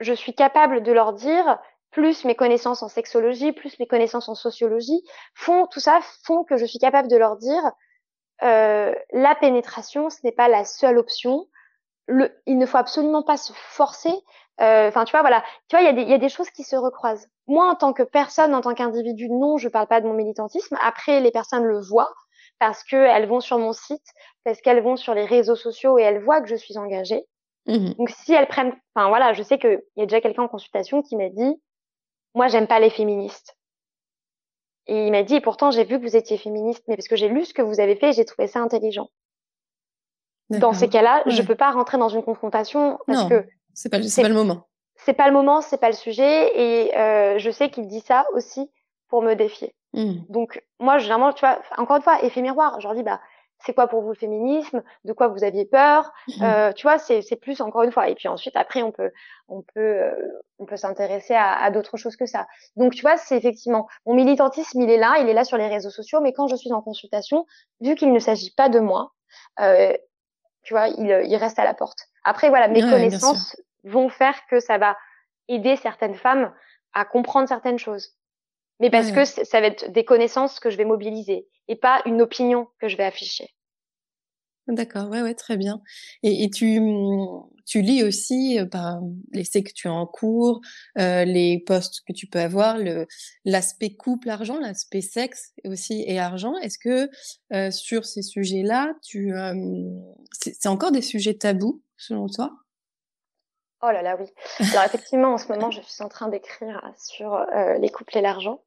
je 0.00 0.12
suis 0.12 0.34
capable 0.34 0.82
de 0.82 0.92
leur 0.92 1.12
dire, 1.12 1.58
plus 1.90 2.24
mes 2.24 2.34
connaissances 2.34 2.82
en 2.82 2.88
sexologie, 2.88 3.52
plus 3.52 3.78
mes 3.78 3.86
connaissances 3.86 4.28
en 4.28 4.34
sociologie, 4.34 5.02
font 5.34 5.66
tout 5.66 5.80
ça 5.80 6.00
font 6.24 6.44
que 6.44 6.56
je 6.56 6.64
suis 6.64 6.78
capable 6.78 7.08
de 7.08 7.16
leur 7.16 7.36
dire, 7.36 7.62
euh, 8.42 8.94
la 9.12 9.34
pénétration, 9.34 10.10
ce 10.10 10.18
n'est 10.24 10.32
pas 10.32 10.48
la 10.48 10.64
seule 10.64 10.98
option. 10.98 11.46
Le, 12.06 12.30
il 12.46 12.58
ne 12.58 12.66
faut 12.66 12.76
absolument 12.76 13.22
pas 13.22 13.36
se 13.36 13.52
forcer 13.52 14.12
euh, 14.60 14.88
enfin, 14.88 15.04
tu 15.04 15.10
vois, 15.10 15.20
voilà. 15.20 15.44
Tu 15.68 15.76
vois, 15.76 15.82
il 15.82 15.86
y, 15.86 15.88
a 15.88 15.92
des, 15.92 16.10
y 16.10 16.14
a 16.14 16.18
des 16.18 16.28
choses 16.28 16.50
qui 16.50 16.64
se 16.64 16.76
recroisent. 16.76 17.28
Moi, 17.46 17.68
en 17.68 17.74
tant 17.74 17.92
que 17.92 18.02
personne, 18.02 18.54
en 18.54 18.60
tant 18.60 18.74
qu'individu, 18.74 19.28
non, 19.28 19.58
je 19.58 19.68
parle 19.68 19.86
pas 19.86 20.00
de 20.00 20.06
mon 20.06 20.14
militantisme. 20.14 20.76
Après, 20.82 21.20
les 21.20 21.30
personnes 21.30 21.64
le 21.64 21.80
voient 21.80 22.12
parce 22.58 22.82
qu'elles 22.84 23.28
vont 23.28 23.40
sur 23.40 23.58
mon 23.58 23.72
site, 23.72 24.06
parce 24.44 24.60
qu'elles 24.62 24.82
vont 24.82 24.96
sur 24.96 25.14
les 25.14 25.26
réseaux 25.26 25.56
sociaux 25.56 25.98
et 25.98 26.02
elles 26.02 26.22
voient 26.22 26.40
que 26.40 26.48
je 26.48 26.56
suis 26.56 26.78
engagée. 26.78 27.26
Mmh 27.66 27.94
Donc, 27.98 28.10
si 28.10 28.32
elles 28.32 28.46
prennent, 28.46 28.74
enfin 28.94 29.08
voilà, 29.08 29.34
je 29.34 29.42
sais 29.42 29.58
qu'il 29.58 29.82
y 29.96 30.02
a 30.02 30.06
déjà 30.06 30.20
quelqu'un 30.20 30.44
en 30.44 30.48
consultation 30.48 31.02
qui 31.02 31.16
m'a 31.16 31.28
dit, 31.28 31.60
moi, 32.34 32.48
j'aime 32.48 32.66
pas 32.66 32.80
les 32.80 32.90
féministes. 32.90 33.56
Et 34.86 35.06
il 35.06 35.10
m'a 35.10 35.24
dit, 35.24 35.34
et 35.34 35.40
pourtant, 35.40 35.70
j'ai 35.70 35.84
vu 35.84 35.98
que 35.98 36.02
vous 36.02 36.16
étiez 36.16 36.38
féministe, 36.38 36.84
mais 36.86 36.96
parce 36.96 37.08
que 37.08 37.16
j'ai 37.16 37.28
lu 37.28 37.44
ce 37.44 37.52
que 37.52 37.62
vous 37.62 37.80
avez 37.80 37.96
fait, 37.96 38.12
j'ai 38.12 38.24
trouvé 38.24 38.46
ça 38.46 38.60
intelligent. 38.60 39.08
Dans 40.48 40.72
ces 40.72 40.88
cas-là, 40.88 41.24
je 41.26 41.42
peux 41.42 41.56
pas 41.56 41.72
rentrer 41.72 41.98
dans 41.98 42.08
une 42.08 42.22
confrontation 42.22 43.00
parce 43.08 43.28
que 43.28 43.44
c'est 43.76 43.90
pas, 43.90 44.02
c'est 44.02 44.22
pas 44.22 44.28
le 44.28 44.34
moment. 44.34 44.66
C'est 44.96 45.12
pas 45.12 45.26
le 45.26 45.34
moment, 45.34 45.60
c'est 45.60 45.78
pas 45.78 45.90
le 45.90 45.94
sujet. 45.94 46.50
Et 46.58 46.96
euh, 46.96 47.38
je 47.38 47.50
sais 47.50 47.70
qu'il 47.70 47.86
dit 47.86 48.00
ça 48.00 48.26
aussi 48.32 48.70
pour 49.08 49.22
me 49.22 49.34
défier. 49.34 49.74
Mmh. 49.92 50.14
Donc, 50.30 50.62
moi, 50.80 50.98
généralement, 50.98 51.32
tu 51.32 51.40
vois, 51.40 51.60
encore 51.76 51.96
une 51.96 52.02
fois, 52.02 52.22
effet 52.24 52.40
miroir, 52.40 52.80
je 52.80 52.88
leur 52.88 52.96
dis, 52.96 53.02
bah, 53.02 53.20
c'est 53.64 53.74
quoi 53.74 53.86
pour 53.86 54.02
vous 54.02 54.10
le 54.10 54.14
féminisme, 54.14 54.82
de 55.04 55.12
quoi 55.12 55.28
vous 55.28 55.44
aviez 55.44 55.64
peur, 55.64 56.12
mmh 56.28 56.42
euh, 56.42 56.72
tu 56.72 56.82
vois, 56.82 56.98
c'est 56.98 57.22
c'est 57.22 57.36
plus 57.36 57.60
encore 57.60 57.82
une 57.82 57.92
fois. 57.92 58.08
Et 58.08 58.14
puis 58.14 58.28
ensuite 58.28 58.54
après 58.54 58.82
on 58.82 58.92
peut 58.92 59.10
on 59.48 59.62
peut 59.62 59.80
euh, 59.80 60.14
on 60.58 60.66
peut 60.66 60.76
s'intéresser 60.76 61.34
à, 61.34 61.52
à 61.54 61.70
d'autres 61.70 61.96
choses 61.96 62.16
que 62.16 62.26
ça. 62.26 62.46
Donc 62.76 62.94
tu 62.94 63.02
vois, 63.02 63.16
c'est 63.16 63.36
effectivement 63.36 63.88
mon 64.04 64.14
militantisme, 64.14 64.80
il 64.82 64.90
est 64.90 64.98
là, 64.98 65.16
il 65.20 65.28
est 65.28 65.32
là 65.32 65.44
sur 65.44 65.56
les 65.56 65.68
réseaux 65.68 65.90
sociaux, 65.90 66.20
mais 66.20 66.32
quand 66.32 66.48
je 66.48 66.56
suis 66.56 66.72
en 66.72 66.82
consultation, 66.82 67.46
vu 67.80 67.94
qu'il 67.94 68.12
ne 68.12 68.18
s'agit 68.18 68.52
pas 68.54 68.68
de 68.68 68.78
moi, 68.78 69.12
euh, 69.60 69.94
tu 70.62 70.74
vois, 70.74 70.88
il, 70.88 71.06
il 71.26 71.36
reste 71.36 71.58
à 71.58 71.64
la 71.64 71.74
porte. 71.74 71.98
Après 72.24 72.50
voilà, 72.50 72.68
mes 72.68 72.82
connaissances 72.82 73.56
vont 73.86 74.08
faire 74.08 74.36
que 74.50 74.60
ça 74.60 74.78
va 74.78 74.96
aider 75.48 75.76
certaines 75.76 76.14
femmes 76.14 76.52
à 76.92 77.04
comprendre 77.04 77.48
certaines 77.48 77.78
choses. 77.78 78.16
Mais 78.80 78.90
parce 78.90 79.10
que 79.10 79.24
ça 79.24 79.60
va 79.60 79.68
être 79.68 79.90
des 79.90 80.04
connaissances 80.04 80.60
que 80.60 80.68
je 80.68 80.76
vais 80.76 80.84
mobiliser 80.84 81.48
et 81.68 81.76
pas 81.76 82.02
une 82.04 82.20
opinion 82.20 82.68
que 82.78 82.88
je 82.88 82.96
vais 82.96 83.04
afficher. 83.04 83.54
D'accord, 84.68 85.08
ouais, 85.08 85.22
ouais, 85.22 85.34
très 85.34 85.56
bien. 85.56 85.80
Et, 86.24 86.42
et 86.42 86.50
tu, 86.50 86.80
tu 87.66 87.82
lis 87.82 88.02
aussi 88.02 88.58
euh, 88.58 88.66
par 88.66 89.00
les 89.32 89.42
essais 89.42 89.62
que 89.62 89.72
tu 89.72 89.86
as 89.86 89.92
en 89.92 90.06
cours, 90.06 90.60
euh, 90.98 91.24
les 91.24 91.62
postes 91.64 92.02
que 92.06 92.12
tu 92.12 92.26
peux 92.26 92.40
avoir, 92.40 92.76
le 92.76 93.06
l'aspect 93.44 93.94
couple 93.94 94.28
argent, 94.28 94.58
l'aspect 94.58 95.02
sexe 95.02 95.52
aussi 95.64 96.02
et 96.06 96.18
argent. 96.18 96.56
Est-ce 96.56 96.78
que 96.78 97.08
euh, 97.52 97.70
sur 97.70 98.04
ces 98.04 98.22
sujets-là, 98.22 98.94
tu 99.04 99.36
euh, 99.36 99.54
c'est 100.32 100.68
encore 100.68 100.90
des 100.90 101.02
sujets 101.02 101.34
tabous 101.34 101.80
selon 101.96 102.26
toi? 102.26 102.65
Oh 103.82 103.90
là 103.90 104.02
là, 104.02 104.16
oui. 104.18 104.26
Alors 104.72 104.84
effectivement, 104.86 105.34
en 105.34 105.38
ce 105.38 105.48
moment, 105.52 105.70
je 105.70 105.80
suis 105.82 106.02
en 106.02 106.08
train 106.08 106.28
d'écrire 106.28 106.80
sur 106.96 107.34
euh, 107.34 107.74
les 107.74 107.90
couples 107.90 108.16
et 108.16 108.20
l'argent. 108.22 108.62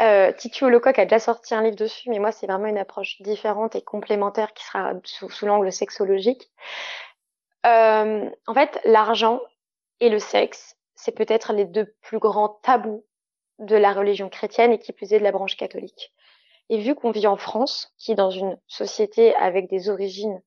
Euh, 0.00 0.32
Titi 0.32 0.64
Lecoq 0.64 0.98
a 0.98 1.04
déjà 1.04 1.18
sorti 1.18 1.54
un 1.54 1.62
livre 1.62 1.76
dessus, 1.76 2.08
mais 2.08 2.18
moi, 2.18 2.32
c'est 2.32 2.46
vraiment 2.46 2.66
une 2.66 2.78
approche 2.78 3.20
différente 3.20 3.76
et 3.76 3.82
complémentaire 3.82 4.54
qui 4.54 4.64
sera 4.64 4.92
sous, 5.04 5.46
l'angle 5.46 5.70
sexologique. 5.70 6.50
Euh, 7.66 8.30
en 8.46 8.54
fait, 8.54 8.80
l'argent 8.84 9.40
et 10.00 10.08
le 10.08 10.18
sexe, 10.18 10.76
c'est 10.94 11.12
peut-être 11.12 11.52
les 11.52 11.64
deux 11.64 11.94
plus 12.00 12.18
grands 12.18 12.60
tabous 12.62 13.04
de 13.58 13.76
la 13.76 13.92
religion 13.92 14.28
chrétienne 14.28 14.72
et 14.72 14.78
qui 14.78 14.92
plus 14.92 15.12
est 15.12 15.18
de 15.18 15.24
la 15.24 15.32
branche 15.32 15.56
catholique. 15.56 16.12
Et 16.68 16.78
vu 16.78 16.94
qu'on 16.94 17.10
vit 17.10 17.26
en 17.26 17.36
France, 17.36 17.92
qui 17.98 18.12
est 18.12 18.16
dans 18.16 18.30
une 18.30 18.58
société 18.66 19.34
avec 19.36 19.68
des 19.68 19.88
origines 19.88 20.42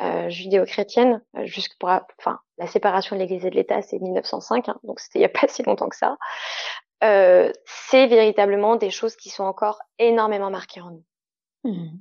euh, 0.00 0.30
judéo-chrétienne, 0.30 1.22
euh, 1.36 1.44
jusque 1.44 1.76
pour, 1.78 1.90
enfin, 2.18 2.40
la 2.58 2.66
séparation 2.66 3.16
de 3.16 3.20
l'Église 3.20 3.44
et 3.46 3.50
de 3.50 3.54
l'État, 3.54 3.82
c'est 3.82 3.98
1905, 3.98 4.68
hein, 4.68 4.78
donc 4.82 5.00
c'était 5.00 5.18
il 5.18 5.22
n'y 5.22 5.26
a 5.26 5.28
pas 5.40 5.48
si 5.48 5.62
longtemps 5.62 5.88
que 5.88 5.96
ça. 5.96 6.16
Euh, 7.04 7.52
c'est 7.64 8.06
véritablement 8.06 8.76
des 8.76 8.90
choses 8.90 9.16
qui 9.16 9.30
sont 9.30 9.44
encore 9.44 9.78
énormément 9.98 10.50
marquées 10.50 10.80
en 10.80 10.90
nous. 10.90 11.04
Mmh. 11.64 11.98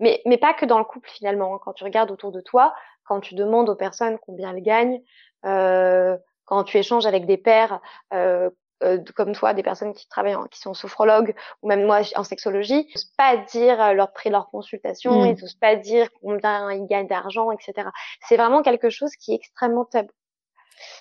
Mais, 0.00 0.20
mais 0.26 0.36
pas 0.36 0.52
que 0.52 0.66
dans 0.66 0.78
le 0.78 0.84
couple 0.84 1.08
finalement. 1.08 1.54
Hein. 1.54 1.58
Quand 1.62 1.72
tu 1.72 1.84
regardes 1.84 2.10
autour 2.10 2.32
de 2.32 2.40
toi, 2.40 2.74
quand 3.04 3.20
tu 3.20 3.34
demandes 3.34 3.68
aux 3.68 3.76
personnes 3.76 4.18
combien 4.18 4.54
elles 4.54 4.62
gagnent, 4.62 5.02
euh, 5.44 6.16
quand 6.44 6.64
tu 6.64 6.76
échanges 6.76 7.06
avec 7.06 7.26
des 7.26 7.38
pères, 7.38 7.80
euh, 8.12 8.50
euh, 8.82 8.98
comme 9.14 9.32
toi, 9.32 9.54
des 9.54 9.62
personnes 9.62 9.92
qui 9.94 10.08
travaillent, 10.08 10.36
qui 10.50 10.60
sont 10.60 10.74
sophrologues, 10.74 11.34
ou 11.62 11.68
même 11.68 11.84
moi 11.84 12.00
en 12.16 12.24
sexologie, 12.24 12.86
ils 12.88 12.92
n'osent 12.94 13.12
pas 13.16 13.36
dire 13.36 13.80
euh, 13.80 13.92
leur 13.92 14.12
prix 14.12 14.30
de 14.30 14.34
leur 14.34 14.50
consultation, 14.50 15.22
mmh. 15.22 15.26
ils 15.26 15.40
n'osent 15.40 15.54
pas 15.54 15.76
dire 15.76 16.08
combien 16.20 16.72
ils 16.72 16.86
gagnent 16.86 17.06
d'argent, 17.06 17.50
etc. 17.50 17.88
C'est 18.28 18.36
vraiment 18.36 18.62
quelque 18.62 18.90
chose 18.90 19.10
qui 19.16 19.32
est 19.32 19.36
extrêmement 19.36 19.84
tabou. 19.84 20.10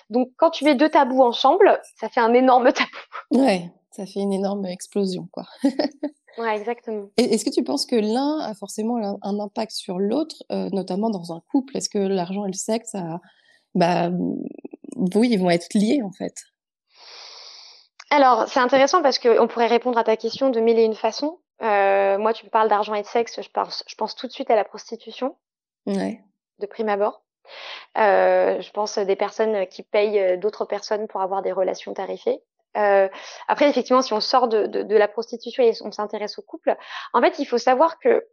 Donc, 0.09 0.29
quand 0.37 0.51
tu 0.51 0.65
mets 0.65 0.75
deux 0.75 0.89
tabous 0.89 1.21
ensemble, 1.21 1.79
ça 1.99 2.09
fait 2.09 2.19
un 2.19 2.33
énorme 2.33 2.71
tabou. 2.73 3.41
Ouais, 3.43 3.71
ça 3.91 4.05
fait 4.05 4.19
une 4.19 4.33
énorme 4.33 4.65
explosion, 4.65 5.27
quoi. 5.31 5.45
ouais, 6.37 6.57
exactement. 6.57 7.07
Est-ce 7.17 7.45
que 7.45 7.49
tu 7.49 7.63
penses 7.63 7.85
que 7.85 7.95
l'un 7.95 8.39
a 8.39 8.53
forcément 8.53 9.19
un 9.21 9.39
impact 9.39 9.71
sur 9.71 9.99
l'autre, 9.99 10.43
euh, 10.51 10.69
notamment 10.71 11.09
dans 11.09 11.33
un 11.33 11.41
couple? 11.51 11.77
Est-ce 11.77 11.89
que 11.89 11.99
l'argent 11.99 12.45
et 12.45 12.51
le 12.51 12.53
sexe, 12.53 12.95
bah, 13.75 14.11
oui, 15.15 15.29
ils 15.31 15.39
vont 15.39 15.49
être 15.49 15.73
liés, 15.73 16.01
en 16.03 16.11
fait? 16.11 16.35
Alors, 18.11 18.47
c'est 18.47 18.59
intéressant 18.59 19.01
parce 19.01 19.19
qu'on 19.19 19.47
pourrait 19.47 19.67
répondre 19.67 19.97
à 19.97 20.03
ta 20.03 20.17
question 20.17 20.49
de 20.49 20.59
mille 20.59 20.77
et 20.77 20.83
une 20.83 20.95
façons. 20.95 21.39
Euh, 21.61 22.17
moi, 22.17 22.33
tu 22.33 22.45
me 22.45 22.51
parles 22.51 22.69
d'argent 22.69 22.93
et 22.93 23.01
de 23.01 23.07
sexe, 23.07 23.41
je 23.41 23.49
pense, 23.49 23.83
je 23.87 23.95
pense 23.95 24.15
tout 24.15 24.27
de 24.27 24.31
suite 24.31 24.51
à 24.51 24.55
la 24.55 24.65
prostitution. 24.65 25.37
Ouais. 25.85 26.21
De 26.59 26.65
prime 26.65 26.89
abord. 26.89 27.23
Euh, 27.97 28.61
je 28.61 28.71
pense 28.71 28.97
des 28.97 29.15
personnes 29.15 29.65
qui 29.67 29.81
payent 29.83 30.19
euh, 30.19 30.37
d'autres 30.37 30.65
personnes 30.65 31.07
pour 31.07 31.21
avoir 31.21 31.41
des 31.41 31.51
relations 31.51 31.93
tarifées. 31.93 32.41
Euh, 32.77 33.09
après, 33.47 33.69
effectivement, 33.69 34.01
si 34.01 34.13
on 34.13 34.21
sort 34.21 34.47
de, 34.47 34.67
de, 34.67 34.83
de 34.83 34.95
la 34.95 35.07
prostitution 35.07 35.63
et 35.63 35.73
on 35.81 35.91
s'intéresse 35.91 36.37
au 36.37 36.41
couple, 36.41 36.75
en 37.13 37.21
fait, 37.21 37.39
il 37.39 37.45
faut 37.45 37.57
savoir 37.57 37.99
que 37.99 38.25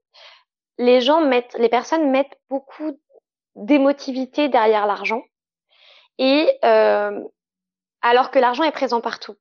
les 0.78 1.00
gens 1.00 1.20
mettent, 1.20 1.56
les 1.58 1.68
personnes 1.68 2.10
mettent 2.10 2.38
beaucoup 2.50 2.98
d'émotivité 3.56 4.48
derrière 4.48 4.86
l'argent, 4.86 5.22
et 6.18 6.48
euh, 6.64 7.20
alors 8.02 8.30
que 8.30 8.38
l'argent 8.38 8.62
est 8.62 8.72
présent 8.72 9.00
partout. 9.00 9.34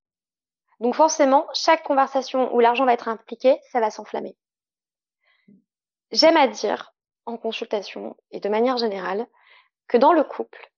Donc 0.80 0.96
forcément, 0.96 1.48
chaque 1.54 1.84
conversation 1.84 2.54
où 2.54 2.60
l'argent 2.60 2.86
va 2.86 2.94
être 2.94 3.08
impliqué, 3.08 3.60
ça 3.72 3.80
va 3.80 3.90
s'enflammer. 3.90 4.36
J'aime 6.12 6.38
à 6.38 6.48
dire, 6.48 6.94
en 7.26 7.38
consultation 7.38 8.16
et 8.32 8.40
de 8.40 8.50
manière 8.50 8.78
générale, 8.78 9.28
que 9.88 9.98
dans 9.98 10.14
le 10.14 10.24
couple, 10.24 10.72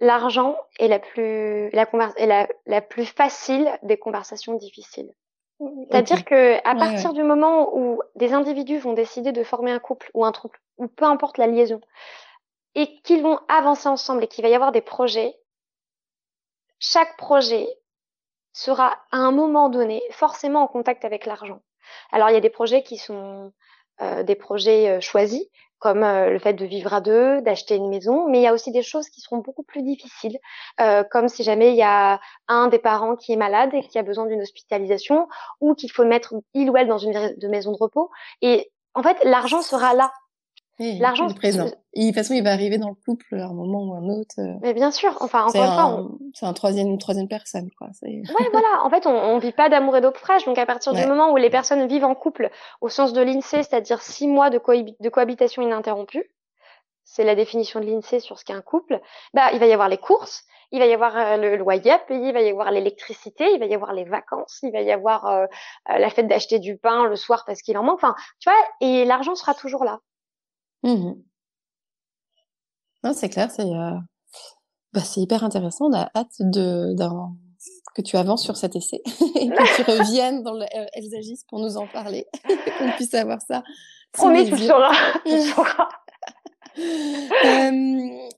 l'argent 0.00 0.56
est 0.78 0.88
la 0.88 0.98
plus, 0.98 1.70
la, 1.70 1.86
est 2.16 2.48
la, 2.66 2.80
plus 2.80 3.06
facile 3.06 3.70
des 3.82 3.98
conversations 3.98 4.54
difficiles. 4.54 5.12
C'est-à-dire 5.58 6.24
que 6.26 6.58
à 6.68 6.74
partir 6.74 7.14
du 7.14 7.22
moment 7.22 7.74
où 7.74 8.02
des 8.14 8.34
individus 8.34 8.78
vont 8.78 8.92
décider 8.92 9.32
de 9.32 9.42
former 9.42 9.72
un 9.72 9.78
couple 9.78 10.10
ou 10.12 10.24
un 10.24 10.32
trouble, 10.32 10.58
ou 10.76 10.86
peu 10.86 11.06
importe 11.06 11.38
la 11.38 11.46
liaison, 11.46 11.80
et 12.74 13.00
qu'ils 13.00 13.22
vont 13.22 13.40
avancer 13.48 13.88
ensemble 13.88 14.24
et 14.24 14.28
qu'il 14.28 14.44
va 14.44 14.50
y 14.50 14.54
avoir 14.54 14.70
des 14.70 14.82
projets, 14.82 15.34
chaque 16.78 17.16
projet 17.16 17.66
sera 18.56 18.96
à 19.12 19.18
un 19.18 19.32
moment 19.32 19.68
donné 19.68 20.02
forcément 20.10 20.62
en 20.62 20.66
contact 20.66 21.04
avec 21.04 21.26
l'argent. 21.26 21.60
Alors 22.10 22.30
il 22.30 22.32
y 22.32 22.36
a 22.36 22.40
des 22.40 22.50
projets 22.50 22.82
qui 22.82 22.96
sont 22.96 23.52
euh, 24.00 24.22
des 24.22 24.34
projets 24.34 24.88
euh, 24.88 25.00
choisis, 25.00 25.44
comme 25.78 26.02
euh, 26.02 26.30
le 26.30 26.38
fait 26.38 26.54
de 26.54 26.64
vivre 26.64 26.94
à 26.94 27.02
deux, 27.02 27.42
d'acheter 27.42 27.76
une 27.76 27.90
maison, 27.90 28.28
mais 28.28 28.38
il 28.38 28.42
y 28.42 28.46
a 28.46 28.54
aussi 28.54 28.72
des 28.72 28.82
choses 28.82 29.10
qui 29.10 29.20
seront 29.20 29.38
beaucoup 29.38 29.62
plus 29.62 29.82
difficiles, 29.82 30.38
comme 31.10 31.28
si 31.28 31.42
jamais 31.42 31.70
il 31.70 31.76
y 31.76 31.82
a 31.82 32.18
un 32.48 32.68
des 32.68 32.78
parents 32.78 33.14
qui 33.14 33.34
est 33.34 33.36
malade 33.36 33.74
et 33.74 33.82
qui 33.82 33.98
a 33.98 34.02
besoin 34.02 34.24
d'une 34.24 34.40
hospitalisation, 34.40 35.28
ou 35.60 35.74
qu'il 35.74 35.92
faut 35.92 36.04
mettre 36.06 36.34
il 36.54 36.70
ou 36.70 36.76
elle 36.78 36.88
dans 36.88 36.98
une 36.98 37.34
maison 37.50 37.72
de 37.72 37.78
repos. 37.78 38.10
Et 38.40 38.72
en 38.94 39.02
fait, 39.02 39.18
l'argent 39.22 39.60
sera 39.60 39.92
là 39.92 40.10
L'argent, 40.78 41.28
présent. 41.32 41.64
de 41.64 41.70
toute 41.70 42.14
façon, 42.14 42.34
il 42.34 42.44
va 42.44 42.52
arriver 42.52 42.76
dans 42.76 42.90
le 42.90 42.94
couple 42.94 43.36
à 43.36 43.46
un 43.46 43.54
moment 43.54 43.84
ou 43.84 43.94
un 43.94 44.08
autre. 44.10 44.34
Euh. 44.38 44.54
Mais 44.60 44.74
bien 44.74 44.90
sûr, 44.90 45.16
enfin 45.20 45.44
encore 45.44 45.64
une 45.64 45.72
fois, 45.72 46.18
c'est 46.34 46.46
un 46.46 46.52
troisième, 46.52 46.88
une 46.88 46.98
troisième 46.98 47.28
personne, 47.28 47.70
quoi. 47.78 47.88
Ouais, 48.02 48.22
voilà. 48.52 48.84
En 48.84 48.90
fait, 48.90 49.06
on, 49.06 49.10
on 49.10 49.38
vit 49.38 49.52
pas 49.52 49.68
d'amour 49.68 49.96
et 49.96 50.00
d'eau 50.02 50.12
fraîche, 50.12 50.44
donc 50.44 50.58
à 50.58 50.66
partir 50.66 50.92
du 50.92 51.06
moment 51.06 51.32
où 51.32 51.36
les 51.36 51.50
personnes 51.50 51.86
vivent 51.86 52.04
en 52.04 52.14
couple, 52.14 52.50
au 52.80 52.88
sens 52.88 53.12
de 53.12 53.22
l'Insee, 53.22 53.62
c'est-à-dire 53.62 54.02
six 54.02 54.28
mois 54.28 54.50
de, 54.50 54.60
de 55.00 55.08
cohabitation 55.08 55.62
ininterrompue, 55.62 56.30
c'est 57.04 57.24
la 57.24 57.34
définition 57.34 57.80
de 57.80 57.86
l'Insee 57.86 58.20
sur 58.20 58.38
ce 58.38 58.44
qu'est 58.44 58.52
un 58.52 58.62
couple. 58.62 59.00
Bah, 59.32 59.50
il 59.52 59.60
va 59.60 59.66
y 59.66 59.72
avoir 59.72 59.88
les 59.88 59.96
courses, 59.96 60.44
il 60.72 60.80
va 60.80 60.86
y 60.86 60.92
avoir 60.92 61.16
euh, 61.16 61.36
le 61.36 61.56
loyer 61.56 61.92
à 61.92 61.98
payer, 61.98 62.28
il 62.28 62.34
va 62.34 62.42
y 62.42 62.50
avoir 62.50 62.70
l'électricité, 62.70 63.48
il 63.54 63.60
va 63.60 63.66
y 63.66 63.74
avoir 63.74 63.92
les 63.92 64.04
vacances, 64.04 64.58
il 64.62 64.72
va 64.72 64.80
y 64.82 64.90
avoir 64.90 65.26
euh, 65.26 65.46
la 65.88 66.10
fête 66.10 66.26
d'acheter 66.26 66.58
du 66.58 66.76
pain 66.76 67.06
le 67.06 67.16
soir 67.16 67.44
parce 67.46 67.62
qu'il 67.62 67.78
en 67.78 67.84
manque. 67.84 68.02
Enfin, 68.02 68.14
tu 68.40 68.50
vois, 68.50 68.58
et 68.80 69.04
l'argent 69.04 69.34
sera 69.34 69.54
toujours 69.54 69.84
là. 69.84 70.00
Mmh 70.82 71.14
non, 73.06 73.12
c'est 73.14 73.28
clair, 73.28 73.52
c'est 73.52 73.62
euh, 73.62 73.92
bah, 74.92 75.00
c'est 75.00 75.20
hyper 75.20 75.44
intéressant. 75.44 75.86
On 75.90 75.92
a 75.92 76.10
hâte 76.16 76.40
de, 76.40 76.92
que 77.94 78.02
tu 78.02 78.16
avances 78.16 78.42
sur 78.42 78.56
cet 78.56 78.74
essai 78.74 79.00
et 79.36 79.48
que 79.48 79.76
tu 79.76 79.82
reviennes 79.90 80.42
dans 80.42 80.54
le 80.54 80.64
euh, 80.64 81.34
pour 81.48 81.60
nous 81.60 81.76
en 81.76 81.86
parler, 81.86 82.26
qu'on 82.78 82.90
puisse 82.96 83.14
avoir 83.14 83.40
ça. 83.42 83.62
Promis, 84.12 84.46
tu 84.46 84.52
le 84.52 84.56
sauras. 84.56 84.92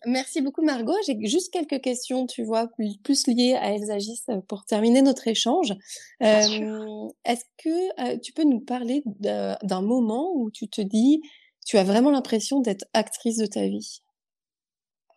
merci 0.05 0.43
beaucoup 0.43 0.63
Margot. 0.63 0.97
J'ai 1.07 1.17
juste 1.27 1.51
quelques 1.51 1.81
questions, 1.81 2.27
tu 2.27 2.43
vois, 2.43 2.69
plus 3.03 3.27
liées 3.27 3.55
à 3.55 3.73
Elsagis 3.73 4.23
pour 4.49 4.67
terminer 4.67 5.01
notre 5.01 5.29
échange. 5.29 5.73
Est-ce 6.21 7.45
que 7.57 8.17
tu 8.19 8.35
peux 8.35 8.45
nous 8.45 8.61
parler 8.61 9.03
d'un 9.07 9.83
moment 9.83 10.31
où 10.35 10.51
tu 10.51 10.69
te 10.69 10.83
dis 10.83 11.23
tu 11.69 11.77
as 11.77 11.85
vraiment 11.85 12.11
l'impression 12.11 12.61
d'être 12.61 12.87
actrice 12.95 13.37
de 13.37 13.45
ta 13.45 13.61
vie? 13.61 14.01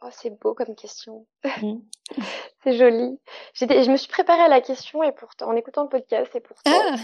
Oh, 0.02 0.10
c'est 0.12 0.38
beau 0.38 0.54
comme 0.54 0.76
question. 0.76 1.26
Mmh. 1.46 1.78
c'est 2.64 2.78
joli. 2.78 3.18
Je 3.54 3.90
me 3.90 3.96
suis 3.96 4.10
préparée 4.10 4.42
à 4.42 4.50
la 4.50 4.60
question 4.60 5.02
et 5.02 5.14
pourtant, 5.14 5.48
en 5.48 5.56
écoutant 5.56 5.84
le 5.84 5.90
podcast, 5.90 6.36
et 6.36 6.42
pourtant, 6.42 6.72
ah 6.74 6.96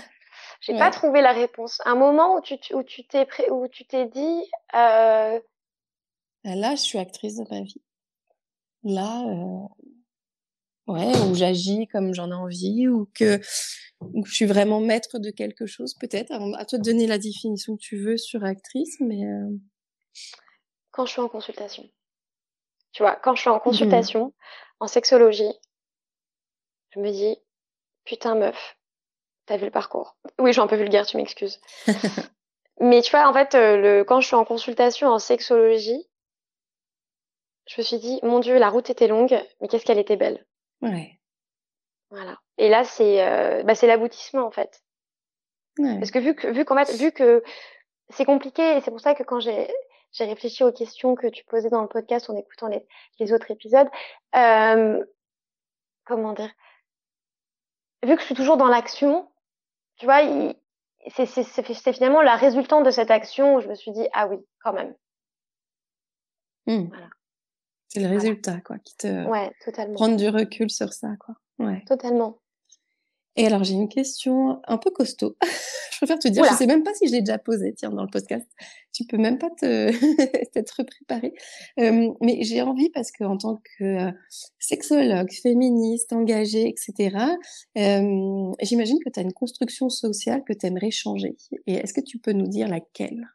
j'ai 0.59 0.77
pas 0.77 0.89
trouvé 0.89 1.21
la 1.21 1.31
réponse. 1.31 1.81
Un 1.85 1.95
moment 1.95 2.35
où 2.35 2.41
tu 2.41 2.55
où 2.73 2.83
tu 2.83 3.07
t'es 3.07 3.25
où 3.49 3.69
tu 3.69 3.85
t'es 3.85 4.07
dit. 4.07 4.43
Euh... 4.75 5.39
Là, 6.43 6.71
je 6.71 6.81
suis 6.81 6.99
actrice 6.99 7.37
de 7.37 7.45
ma 7.49 7.61
vie. 7.61 7.81
Là, 8.83 9.23
euh... 9.27 9.67
Ouais, 10.87 11.11
ou 11.29 11.35
j'agis 11.35 11.87
comme 11.87 12.13
j'en 12.13 12.31
ai 12.31 12.33
envie, 12.33 12.87
ou 12.87 13.09
que, 13.13 13.39
je 14.25 14.31
suis 14.31 14.45
vraiment 14.45 14.79
maître 14.79 15.19
de 15.19 15.31
quelque 15.31 15.65
chose, 15.65 15.93
peut-être. 15.95 16.31
À 16.31 16.65
toi 16.65 16.79
de 16.79 16.83
donner 16.83 17.07
la 17.07 17.17
définition 17.17 17.75
que 17.75 17.81
tu 17.81 17.97
veux 17.97 18.17
sur 18.17 18.43
actrice, 18.43 18.97
mais. 18.99 19.25
Euh 19.25 19.49
quand 20.97 21.05
je 21.05 21.11
suis 21.11 21.21
en 21.21 21.29
consultation. 21.29 21.87
Tu 22.91 23.03
vois, 23.03 23.15
quand 23.15 23.35
je 23.35 23.41
suis 23.41 23.51
en 23.51 23.57
mmh 23.57 23.61
consultation, 23.61 24.33
en 24.79 24.87
sexologie, 24.87 25.53
je 26.89 26.99
me 26.99 27.11
dis, 27.11 27.37
putain, 28.03 28.33
meuf, 28.33 28.77
t'as 29.45 29.57
vu 29.57 29.65
le 29.65 29.71
parcours. 29.71 30.17
Oui, 30.39 30.49
je 30.49 30.53
suis 30.53 30.61
un 30.61 30.65
peu 30.65 30.75
vulgaire, 30.75 31.05
tu 31.05 31.17
m'excuses. 31.17 31.61
mais 32.81 33.03
tu 33.03 33.11
vois, 33.11 33.29
en 33.29 33.33
fait, 33.33 33.53
euh, 33.53 33.77
le, 33.77 34.03
quand 34.03 34.21
je 34.21 34.25
suis 34.25 34.35
en 34.35 34.43
consultation 34.43 35.09
en 35.09 35.19
sexologie, 35.19 36.07
je 37.67 37.79
me 37.79 37.83
suis 37.83 37.99
dit, 37.99 38.19
mon 38.23 38.39
Dieu, 38.39 38.57
la 38.57 38.69
route 38.69 38.89
était 38.89 39.07
longue, 39.07 39.39
mais 39.61 39.67
qu'est-ce 39.67 39.85
qu'elle 39.85 39.99
était 39.99 40.17
belle. 40.17 40.47
Ouais. 40.89 41.19
Voilà. 42.09 42.37
Et 42.57 42.69
là, 42.69 42.83
c'est 42.83 43.25
euh, 43.25 43.63
bah, 43.63 43.75
c'est 43.75 43.87
l'aboutissement, 43.87 44.45
en 44.45 44.51
fait. 44.51 44.81
Ouais. 45.79 45.97
Parce 45.99 46.11
que 46.11 46.19
vu 46.19 46.35
que, 46.35 46.47
vu 46.47 46.65
qu'en 46.65 46.83
fait, 46.83 46.95
vu 46.95 47.11
que 47.11 47.43
c'est 48.09 48.25
compliqué, 48.25 48.77
et 48.77 48.81
c'est 48.81 48.91
pour 48.91 49.01
ça 49.01 49.15
que 49.15 49.23
quand 49.23 49.39
j'ai 49.39 49.67
j'ai 50.13 50.25
réfléchi 50.25 50.63
aux 50.63 50.71
questions 50.71 51.15
que 51.15 51.27
tu 51.27 51.43
posais 51.45 51.69
dans 51.69 51.81
le 51.81 51.87
podcast 51.87 52.29
en 52.29 52.37
écoutant 52.37 52.67
les, 52.67 52.85
les 53.19 53.33
autres 53.33 53.51
épisodes, 53.51 53.89
euh, 54.35 55.03
comment 56.05 56.33
dire 56.33 56.51
Vu 58.03 58.15
que 58.15 58.21
je 58.21 58.25
suis 58.25 58.35
toujours 58.35 58.57
dans 58.57 58.67
l'action, 58.67 59.29
tu 59.97 60.05
vois, 60.05 60.21
c'est 61.09 61.93
finalement 61.93 62.21
la 62.21 62.35
résultante 62.35 62.85
de 62.85 62.91
cette 62.91 63.11
action 63.11 63.55
où 63.55 63.59
je 63.59 63.67
me 63.67 63.75
suis 63.75 63.91
dit, 63.91 64.07
ah 64.13 64.27
oui, 64.27 64.37
quand 64.63 64.73
même. 64.73 64.95
Mmh. 66.67 66.87
Voilà. 66.89 67.09
C'est 67.97 68.07
le 68.07 68.13
résultat, 68.15 68.59
quoi, 68.61 68.77
qui 68.79 68.95
te. 68.95 69.27
Ouais, 69.27 69.51
totalement. 69.63 69.95
Prendre 69.95 70.17
du 70.17 70.29
recul 70.29 70.69
sur 70.69 70.93
ça, 70.93 71.09
quoi. 71.19 71.35
Ouais. 71.59 71.83
Totalement. 71.87 72.39
Et 73.35 73.45
alors, 73.45 73.63
j'ai 73.63 73.73
une 73.73 73.89
question 73.89 74.61
un 74.67 74.77
peu 74.77 74.89
costaud. 74.89 75.35
je 75.91 75.97
préfère 75.97 76.17
te 76.17 76.27
dire, 76.27 76.43
je 76.43 76.55
sais 76.55 76.65
même 76.65 76.83
pas 76.83 76.93
si 76.95 77.07
je 77.07 77.11
l'ai 77.11 77.21
déjà 77.21 77.37
posée, 77.37 77.73
tiens, 77.75 77.91
dans 77.91 78.01
le 78.01 78.09
podcast. 78.09 78.47
Tu 78.93 79.05
peux 79.05 79.17
même 79.17 79.37
pas 79.37 79.49
te 79.51 79.91
t'être 80.53 80.83
préparé. 80.83 81.33
Euh, 81.79 82.11
mais 82.21 82.39
j'ai 82.41 82.63
envie 82.63 82.89
parce 82.89 83.11
que 83.11 83.23
en 83.23 83.37
tant 83.37 83.61
que 83.77 83.83
euh, 83.83 84.11
sexologue, 84.57 85.31
féministe, 85.31 86.13
engagée, 86.13 86.67
etc., 86.67 87.15
euh, 87.77 88.51
j'imagine 88.61 88.97
que 89.03 89.09
tu 89.11 89.19
as 89.19 89.23
une 89.23 89.33
construction 89.33 89.89
sociale 89.89 90.43
que 90.43 90.53
tu 90.53 90.65
aimerais 90.65 90.91
changer. 90.91 91.35
Et 91.67 91.73
est-ce 91.73 91.93
que 91.93 92.01
tu 92.01 92.17
peux 92.17 92.33
nous 92.33 92.47
dire 92.47 92.67
laquelle? 92.67 93.27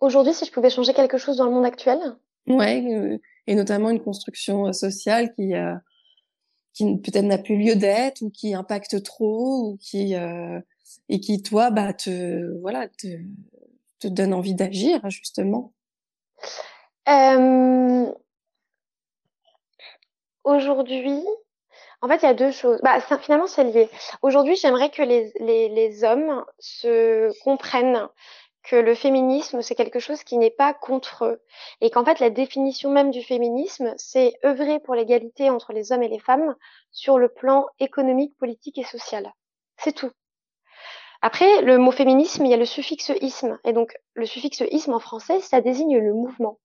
Aujourd'hui, 0.00 0.34
si 0.34 0.44
je 0.44 0.50
pouvais 0.50 0.68
changer 0.68 0.92
quelque 0.92 1.16
chose 1.16 1.36
dans 1.36 1.46
le 1.46 1.52
monde 1.52 1.64
actuel? 1.64 1.98
Ouais, 2.46 2.84
euh, 2.92 3.18
et 3.46 3.54
notamment 3.54 3.90
une 3.90 4.02
construction 4.02 4.68
euh, 4.68 4.72
sociale 4.72 5.32
qui 5.34 5.52
qui 6.72 6.96
peut-être 6.98 7.24
n'a 7.24 7.38
plus 7.38 7.56
lieu 7.56 7.76
d'être 7.76 8.22
ou 8.22 8.30
qui 8.30 8.54
impacte 8.54 9.02
trop 9.02 9.68
ou 9.68 9.78
qui 9.80 10.16
euh, 10.16 10.60
et 11.08 11.20
qui 11.20 11.42
toi 11.42 11.70
bah 11.70 11.92
te 11.92 12.58
voilà 12.60 12.88
te, 12.88 14.08
donne 14.08 14.34
envie 14.34 14.54
d'agir 14.54 15.08
justement. 15.10 15.72
Euh... 17.08 18.12
aujourd'hui 20.44 21.24
en 22.00 22.08
fait 22.08 22.16
il 22.16 22.26
y 22.26 22.28
a 22.28 22.34
deux 22.34 22.50
choses. 22.50 22.80
Bah 22.82 22.98
finalement 23.20 23.46
c'est 23.46 23.64
lié. 23.64 23.88
Aujourd'hui 24.22 24.56
j'aimerais 24.56 24.90
que 24.90 25.02
les, 25.02 25.32
les 25.38 26.04
hommes 26.04 26.44
se 26.58 27.30
comprennent 27.44 28.08
que 28.62 28.76
le 28.76 28.94
féminisme, 28.94 29.62
c'est 29.62 29.74
quelque 29.74 29.98
chose 29.98 30.22
qui 30.22 30.38
n'est 30.38 30.50
pas 30.50 30.72
contre 30.72 31.24
eux. 31.24 31.42
Et 31.80 31.90
qu'en 31.90 32.04
fait, 32.04 32.20
la 32.20 32.30
définition 32.30 32.90
même 32.90 33.10
du 33.10 33.22
féminisme, 33.22 33.92
c'est 33.96 34.34
œuvrer 34.44 34.78
pour 34.78 34.94
l'égalité 34.94 35.50
entre 35.50 35.72
les 35.72 35.92
hommes 35.92 36.02
et 36.02 36.08
les 36.08 36.20
femmes 36.20 36.54
sur 36.92 37.18
le 37.18 37.28
plan 37.28 37.66
économique, 37.80 38.36
politique 38.38 38.78
et 38.78 38.84
social. 38.84 39.32
C'est 39.78 39.92
tout. 39.92 40.12
Après, 41.22 41.62
le 41.62 41.78
mot 41.78 41.92
féminisme, 41.92 42.44
il 42.44 42.50
y 42.50 42.54
a 42.54 42.56
le 42.56 42.64
suffixe 42.64 43.12
isme. 43.20 43.58
Et 43.64 43.72
donc, 43.72 43.94
le 44.14 44.26
suffixe 44.26 44.62
isme 44.70 44.94
en 44.94 44.98
français, 45.00 45.40
ça 45.40 45.60
désigne 45.60 45.98
le 45.98 46.14
mouvement. 46.14 46.58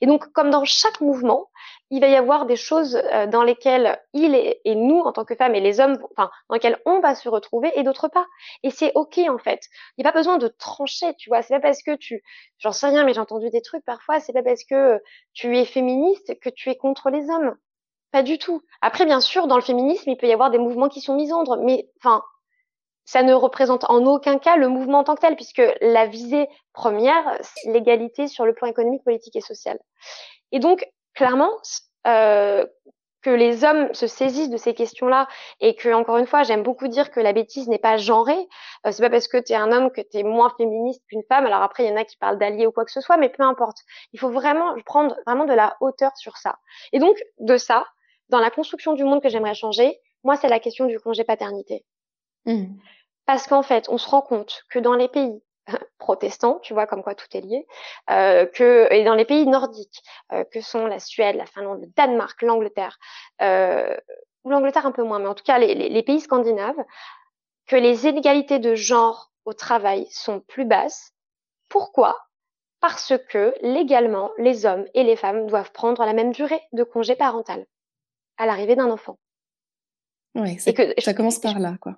Et 0.00 0.06
donc, 0.06 0.32
comme 0.32 0.50
dans 0.50 0.64
chaque 0.64 1.00
mouvement, 1.00 1.50
il 1.90 2.00
va 2.00 2.08
y 2.08 2.16
avoir 2.16 2.46
des 2.46 2.56
choses 2.56 2.96
euh, 2.96 3.26
dans 3.26 3.42
lesquelles 3.42 4.00
il 4.12 4.34
et, 4.34 4.74
nous, 4.74 5.00
en 5.00 5.12
tant 5.12 5.24
que 5.24 5.34
femmes, 5.34 5.54
et 5.54 5.60
les 5.60 5.80
hommes, 5.80 5.98
enfin, 6.16 6.30
dans 6.48 6.54
lesquelles 6.54 6.80
on 6.84 7.00
va 7.00 7.14
se 7.14 7.28
retrouver, 7.28 7.72
et 7.76 7.82
d'autres 7.82 8.08
pas. 8.08 8.26
Et 8.62 8.70
c'est 8.70 8.92
ok 8.94 9.18
en 9.28 9.38
fait. 9.38 9.60
Il 9.96 10.02
n'y 10.02 10.08
a 10.08 10.12
pas 10.12 10.18
besoin 10.18 10.38
de 10.38 10.48
trancher, 10.48 11.14
tu 11.18 11.30
vois. 11.30 11.42
C'est 11.42 11.54
pas 11.54 11.60
parce 11.60 11.82
que 11.82 11.96
tu, 11.96 12.22
j'en 12.58 12.72
sais 12.72 12.88
rien, 12.88 13.04
mais 13.04 13.14
j'ai 13.14 13.20
entendu 13.20 13.50
des 13.50 13.62
trucs 13.62 13.84
parfois. 13.84 14.20
C'est 14.20 14.32
pas 14.32 14.42
parce 14.42 14.64
que 14.64 15.00
tu 15.32 15.56
es 15.56 15.64
féministe 15.64 16.38
que 16.40 16.50
tu 16.50 16.70
es 16.70 16.76
contre 16.76 17.10
les 17.10 17.28
hommes. 17.30 17.56
Pas 18.10 18.22
du 18.22 18.38
tout. 18.38 18.62
Après, 18.80 19.04
bien 19.04 19.20
sûr, 19.20 19.46
dans 19.46 19.56
le 19.56 19.62
féminisme, 19.62 20.10
il 20.10 20.16
peut 20.16 20.26
y 20.26 20.32
avoir 20.32 20.50
des 20.50 20.58
mouvements 20.58 20.88
qui 20.88 21.00
sont 21.00 21.14
misandres, 21.14 21.58
mais 21.62 21.90
enfin, 21.98 22.22
ça 23.04 23.22
ne 23.22 23.32
représente 23.32 23.84
en 23.88 24.04
aucun 24.04 24.38
cas 24.38 24.56
le 24.56 24.68
mouvement 24.68 24.98
en 24.98 25.04
tant 25.04 25.14
que 25.14 25.20
tel, 25.20 25.36
puisque 25.36 25.62
la 25.80 26.06
visée 26.06 26.48
première, 26.72 27.38
c'est 27.40 27.70
l'égalité 27.70 28.28
sur 28.28 28.46
le 28.46 28.54
plan 28.54 28.66
économique, 28.68 29.04
politique 29.04 29.36
et 29.36 29.40
social. 29.40 29.78
Et 30.52 30.58
donc, 30.58 30.86
clairement, 31.14 31.52
euh, 32.06 32.64
que 33.22 33.30
les 33.30 33.64
hommes 33.64 33.92
se 33.94 34.06
saisissent 34.06 34.50
de 34.50 34.56
ces 34.56 34.74
questions-là 34.74 35.26
et 35.60 35.74
que, 35.74 35.92
encore 35.92 36.18
une 36.18 36.26
fois, 36.26 36.44
j'aime 36.44 36.62
beaucoup 36.62 36.86
dire 36.86 37.10
que 37.10 37.20
la 37.20 37.32
bêtise 37.32 37.68
n'est 37.68 37.78
pas 37.78 37.96
genrée. 37.96 38.48
Euh, 38.86 38.92
c'est 38.92 39.02
pas 39.02 39.10
parce 39.10 39.26
que 39.26 39.38
tu 39.38 39.52
es 39.52 39.56
un 39.56 39.72
homme 39.72 39.90
que 39.90 40.00
tu 40.00 40.18
es 40.18 40.22
moins 40.22 40.50
féministe 40.56 41.02
qu'une 41.08 41.24
femme. 41.28 41.44
Alors 41.44 41.62
après, 41.62 41.84
il 41.84 41.90
y 41.90 41.92
en 41.92 41.96
a 41.96 42.04
qui 42.04 42.16
parlent 42.16 42.38
d'alliés 42.38 42.66
ou 42.66 42.72
quoi 42.72 42.84
que 42.84 42.92
ce 42.92 43.00
soit, 43.00 43.16
mais 43.16 43.28
peu 43.28 43.42
importe. 43.42 43.78
Il 44.12 44.20
faut 44.20 44.30
vraiment 44.30 44.74
prendre 44.84 45.16
vraiment 45.26 45.46
de 45.46 45.52
la 45.52 45.76
hauteur 45.80 46.16
sur 46.16 46.36
ça. 46.36 46.58
Et 46.92 47.00
donc, 47.00 47.16
de 47.40 47.56
ça, 47.56 47.86
dans 48.28 48.40
la 48.40 48.50
construction 48.50 48.92
du 48.92 49.04
monde 49.04 49.22
que 49.22 49.28
j'aimerais 49.28 49.54
changer, 49.54 49.98
moi, 50.22 50.36
c'est 50.36 50.48
la 50.48 50.60
question 50.60 50.86
du 50.86 51.00
congé 51.00 51.24
paternité. 51.24 51.84
Mmh. 52.46 52.66
Parce 53.26 53.46
qu'en 53.46 53.62
fait, 53.62 53.88
on 53.88 53.98
se 53.98 54.08
rend 54.08 54.22
compte 54.22 54.62
que 54.70 54.78
dans 54.78 54.94
les 54.94 55.08
pays 55.08 55.42
protestants, 55.98 56.58
tu 56.60 56.74
vois, 56.74 56.86
comme 56.86 57.02
quoi 57.02 57.14
tout 57.14 57.26
est 57.32 57.40
lié, 57.40 57.66
euh, 58.10 58.46
que 58.46 58.92
et 58.92 59.04
dans 59.04 59.14
les 59.14 59.24
pays 59.24 59.46
nordiques, 59.46 60.02
euh, 60.32 60.44
que 60.44 60.60
sont 60.60 60.86
la 60.86 60.98
Suède, 60.98 61.36
la 61.36 61.46
Finlande, 61.46 61.80
le 61.82 61.86
Danemark, 61.88 62.40
l'Angleterre, 62.42 62.98
euh, 63.42 63.96
ou 64.44 64.50
l'Angleterre 64.50 64.86
un 64.86 64.92
peu 64.92 65.02
moins, 65.02 65.18
mais 65.18 65.28
en 65.28 65.34
tout 65.34 65.44
cas 65.44 65.58
les, 65.58 65.74
les, 65.74 66.02
pays 66.02 66.20
scandinaves, 66.20 66.82
que 67.66 67.76
les 67.76 68.06
inégalités 68.06 68.58
de 68.58 68.74
genre 68.74 69.30
au 69.44 69.52
travail 69.52 70.06
sont 70.10 70.40
plus 70.40 70.64
basses. 70.64 71.12
Pourquoi? 71.68 72.16
Parce 72.80 73.12
que 73.28 73.54
légalement, 73.60 74.30
les 74.38 74.64
hommes 74.64 74.86
et 74.94 75.02
les 75.02 75.16
femmes 75.16 75.46
doivent 75.46 75.72
prendre 75.72 76.04
la 76.04 76.12
même 76.12 76.32
durée 76.32 76.62
de 76.72 76.84
congé 76.84 77.16
parental 77.16 77.66
à 78.36 78.46
l'arrivée 78.46 78.76
d'un 78.76 78.90
enfant. 78.90 79.18
Oui, 80.34 80.56
que, 80.56 81.00
ça 81.00 81.14
commence 81.14 81.40
par 81.40 81.58
là, 81.58 81.76
quoi. 81.80 81.96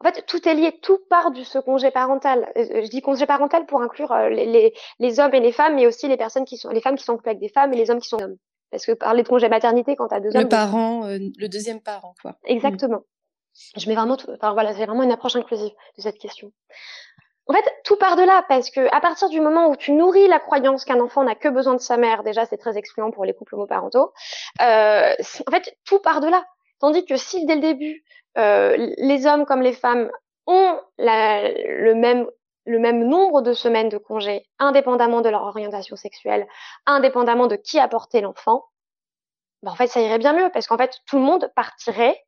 En 0.00 0.04
fait, 0.04 0.24
tout 0.26 0.48
est 0.48 0.54
lié, 0.54 0.78
tout 0.80 0.98
part 1.10 1.32
du 1.32 1.44
ce 1.44 1.58
congé 1.58 1.90
parental. 1.90 2.52
Euh, 2.56 2.82
je 2.82 2.88
dis 2.88 3.02
congé 3.02 3.26
parental 3.26 3.66
pour 3.66 3.82
inclure 3.82 4.12
euh, 4.12 4.28
les, 4.28 4.46
les, 4.46 4.74
les, 5.00 5.20
hommes 5.20 5.34
et 5.34 5.40
les 5.40 5.50
femmes, 5.50 5.74
mais 5.74 5.86
aussi 5.86 6.06
les 6.06 6.16
personnes 6.16 6.44
qui 6.44 6.56
sont 6.56 6.70
les 6.70 6.80
femmes 6.80 6.96
qui 6.96 7.04
sont 7.04 7.18
avec 7.24 7.40
des 7.40 7.48
femmes 7.48 7.72
et 7.72 7.76
les 7.76 7.90
hommes 7.90 8.00
qui 8.00 8.08
sont 8.08 8.22
hommes. 8.22 8.36
Parce 8.70 8.86
que 8.86 8.92
parler 8.92 9.22
de 9.22 9.28
congé 9.28 9.48
maternité 9.48 9.96
quand 9.96 10.08
t'as 10.08 10.20
deux 10.20 10.36
hommes. 10.36 10.42
Le 10.42 10.48
parent, 10.48 11.04
euh, 11.06 11.18
le 11.36 11.48
deuxième 11.48 11.80
parent, 11.80 12.14
quoi. 12.22 12.36
Exactement. 12.44 13.02
Je 13.76 13.88
mets 13.88 13.96
vraiment, 13.96 14.16
tout, 14.16 14.30
enfin 14.30 14.52
voilà, 14.52 14.72
c'est 14.72 14.86
vraiment 14.86 15.02
une 15.02 15.10
approche 15.10 15.34
inclusive 15.34 15.72
de 15.96 16.02
cette 16.02 16.18
question. 16.18 16.52
En 17.48 17.54
fait, 17.54 17.64
tout 17.82 17.96
part 17.96 18.16
de 18.16 18.22
là 18.22 18.44
parce 18.46 18.70
que 18.70 18.94
à 18.94 19.00
partir 19.00 19.30
du 19.30 19.40
moment 19.40 19.68
où 19.68 19.76
tu 19.76 19.92
nourris 19.92 20.28
la 20.28 20.38
croyance 20.38 20.84
qu'un 20.84 21.00
enfant 21.00 21.24
n'a 21.24 21.34
que 21.34 21.48
besoin 21.48 21.74
de 21.74 21.80
sa 21.80 21.96
mère, 21.96 22.22
déjà 22.22 22.44
c'est 22.44 22.58
très 22.58 22.76
excluant 22.76 23.10
pour 23.10 23.24
les 23.24 23.32
couples 23.32 23.54
homoparentaux. 23.54 24.12
Euh, 24.60 25.14
en 25.46 25.50
fait, 25.50 25.76
tout 25.84 25.98
part 25.98 26.20
de 26.20 26.28
là. 26.28 26.44
Tandis 26.78 27.06
que 27.06 27.16
si 27.16 27.46
dès 27.46 27.54
le 27.54 27.62
début 27.62 28.04
euh, 28.27 28.27
les 28.38 29.26
hommes 29.26 29.44
comme 29.44 29.62
les 29.62 29.72
femmes 29.72 30.10
ont 30.46 30.80
le 30.98 31.92
même 31.94 32.26
le 32.68 32.78
même 32.78 33.08
nombre 33.08 33.40
de 33.40 33.54
semaines 33.54 33.88
de 33.88 33.96
congé, 33.96 34.46
indépendamment 34.58 35.22
de 35.22 35.30
leur 35.30 35.42
orientation 35.42 35.96
sexuelle, 35.96 36.46
indépendamment 36.84 37.46
de 37.46 37.56
qui 37.56 37.78
a 37.78 37.88
porté 37.88 38.20
l'enfant, 38.20 38.66
ben 39.62 39.72
en 39.72 39.74
fait, 39.74 39.86
ça 39.86 40.00
irait 40.00 40.18
bien 40.18 40.34
mieux 40.34 40.50
parce 40.52 40.66
qu'en 40.66 40.76
fait, 40.76 41.00
tout 41.06 41.16
le 41.16 41.24
monde 41.24 41.50
partirait 41.56 42.22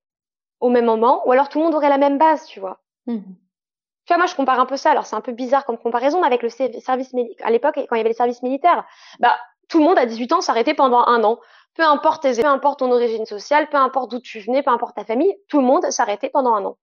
au 0.58 0.70
même 0.70 0.86
moment, 0.86 1.26
ou 1.26 1.32
alors 1.32 1.48
tout 1.48 1.58
le 1.58 1.64
monde 1.64 1.74
aurait 1.74 1.90
la 1.90 1.98
même 1.98 2.18
base, 2.18 2.46
tu 2.46 2.58
vois. 2.58 2.80
Mmh. 3.06 3.18
Tu 3.18 4.14
vois, 4.14 4.16
moi, 4.16 4.26
je 4.26 4.34
compare 4.34 4.58
un 4.58 4.66
peu 4.66 4.76
ça. 4.76 4.90
Alors, 4.90 5.06
c'est 5.06 5.16
un 5.16 5.20
peu 5.20 5.32
bizarre 5.32 5.64
comme 5.64 5.78
comparaison, 5.78 6.20
mais 6.20 6.26
avec 6.26 6.42
le 6.42 6.48
service 6.48 7.14
à 7.42 7.50
l'époque, 7.50 7.74
quand 7.76 7.94
il 7.94 7.98
y 7.98 8.00
avait 8.00 8.08
les 8.08 8.14
services 8.14 8.42
militaires, 8.42 8.84
bah, 9.20 9.38
tout 9.68 9.78
le 9.78 9.84
monde 9.84 9.98
à 9.98 10.06
18 10.06 10.32
ans 10.32 10.40
s'arrêtait 10.40 10.74
pendant 10.74 11.06
un 11.06 11.22
an 11.22 11.38
peu 11.80 11.86
importe 11.86 12.22
tes, 12.22 12.42
peu 12.42 12.46
importe 12.46 12.80
ton 12.80 12.92
origine 12.92 13.24
sociale, 13.24 13.68
peu 13.70 13.78
importe 13.78 14.10
d'où 14.10 14.20
tu 14.20 14.38
venais, 14.40 14.62
peu 14.62 14.70
importe 14.70 14.96
ta 14.96 15.04
famille, 15.04 15.34
tout 15.48 15.60
le 15.60 15.66
monde 15.66 15.90
s'arrêtait 15.90 16.28
pendant 16.28 16.54
un 16.54 16.64
an. 16.66 16.76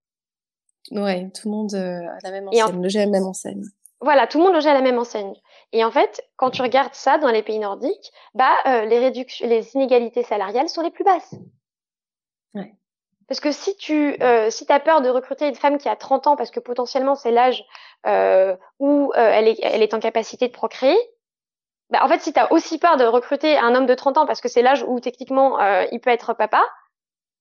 Ouais, 0.89 1.29
tout 1.35 1.49
le 1.49 1.55
monde 1.55 1.73
euh, 1.75 2.01
à 2.07 2.17
la 2.23 2.31
même 2.31 2.47
enseigne, 2.47 2.81
logeait 2.81 3.01
à 3.01 3.05
la 3.05 3.11
même 3.11 3.25
enseigne. 3.25 3.63
Voilà, 4.01 4.25
tout 4.25 4.39
le 4.39 4.45
monde 4.45 4.53
logeait 4.55 4.71
à 4.71 4.73
la 4.73 4.81
même 4.81 4.97
enseigne. 4.97 5.35
Et 5.71 5.83
en 5.85 5.91
fait, 5.91 6.23
quand 6.35 6.49
tu 6.49 6.63
regardes 6.63 6.95
ça 6.95 7.19
dans 7.19 7.29
les 7.29 7.43
pays 7.43 7.59
nordiques, 7.59 8.11
bah 8.33 8.49
euh, 8.65 8.85
les 8.85 8.97
réductions, 8.97 9.47
les 9.47 9.75
inégalités 9.75 10.23
salariales 10.23 10.69
sont 10.69 10.81
les 10.81 10.89
plus 10.89 11.03
basses. 11.03 11.35
Ouais. 12.55 12.73
Parce 13.27 13.39
que 13.39 13.51
si 13.51 13.75
tu 13.77 14.19
euh, 14.23 14.49
si 14.49 14.65
as 14.69 14.79
peur 14.79 15.01
de 15.01 15.09
recruter 15.09 15.47
une 15.47 15.55
femme 15.55 15.77
qui 15.77 15.89
a 15.89 15.95
30 15.95 16.25
ans 16.25 16.35
parce 16.35 16.49
que 16.49 16.59
potentiellement 16.59 17.13
c'est 17.13 17.31
l'âge 17.31 17.63
euh, 18.07 18.55
où 18.79 19.11
elle, 19.15 19.47
est, 19.47 19.59
elle 19.61 19.83
est 19.83 19.93
en 19.93 19.99
capacité 19.99 20.47
de 20.47 20.53
procréer, 20.53 20.97
bah, 21.89 22.03
en 22.03 22.07
fait, 22.07 22.19
si 22.19 22.33
tu 22.33 22.39
as 22.39 22.51
aussi 22.51 22.79
peur 22.79 22.97
de 22.97 23.05
recruter 23.05 23.57
un 23.57 23.73
homme 23.75 23.85
de 23.85 23.93
30 23.93 24.17
ans 24.17 24.25
parce 24.25 24.41
que 24.41 24.49
c'est 24.49 24.61
l'âge 24.61 24.83
où 24.87 24.99
techniquement 24.99 25.59
euh, 25.59 25.85
il 25.91 25.99
peut 25.99 26.09
être 26.09 26.33
papa, 26.33 26.63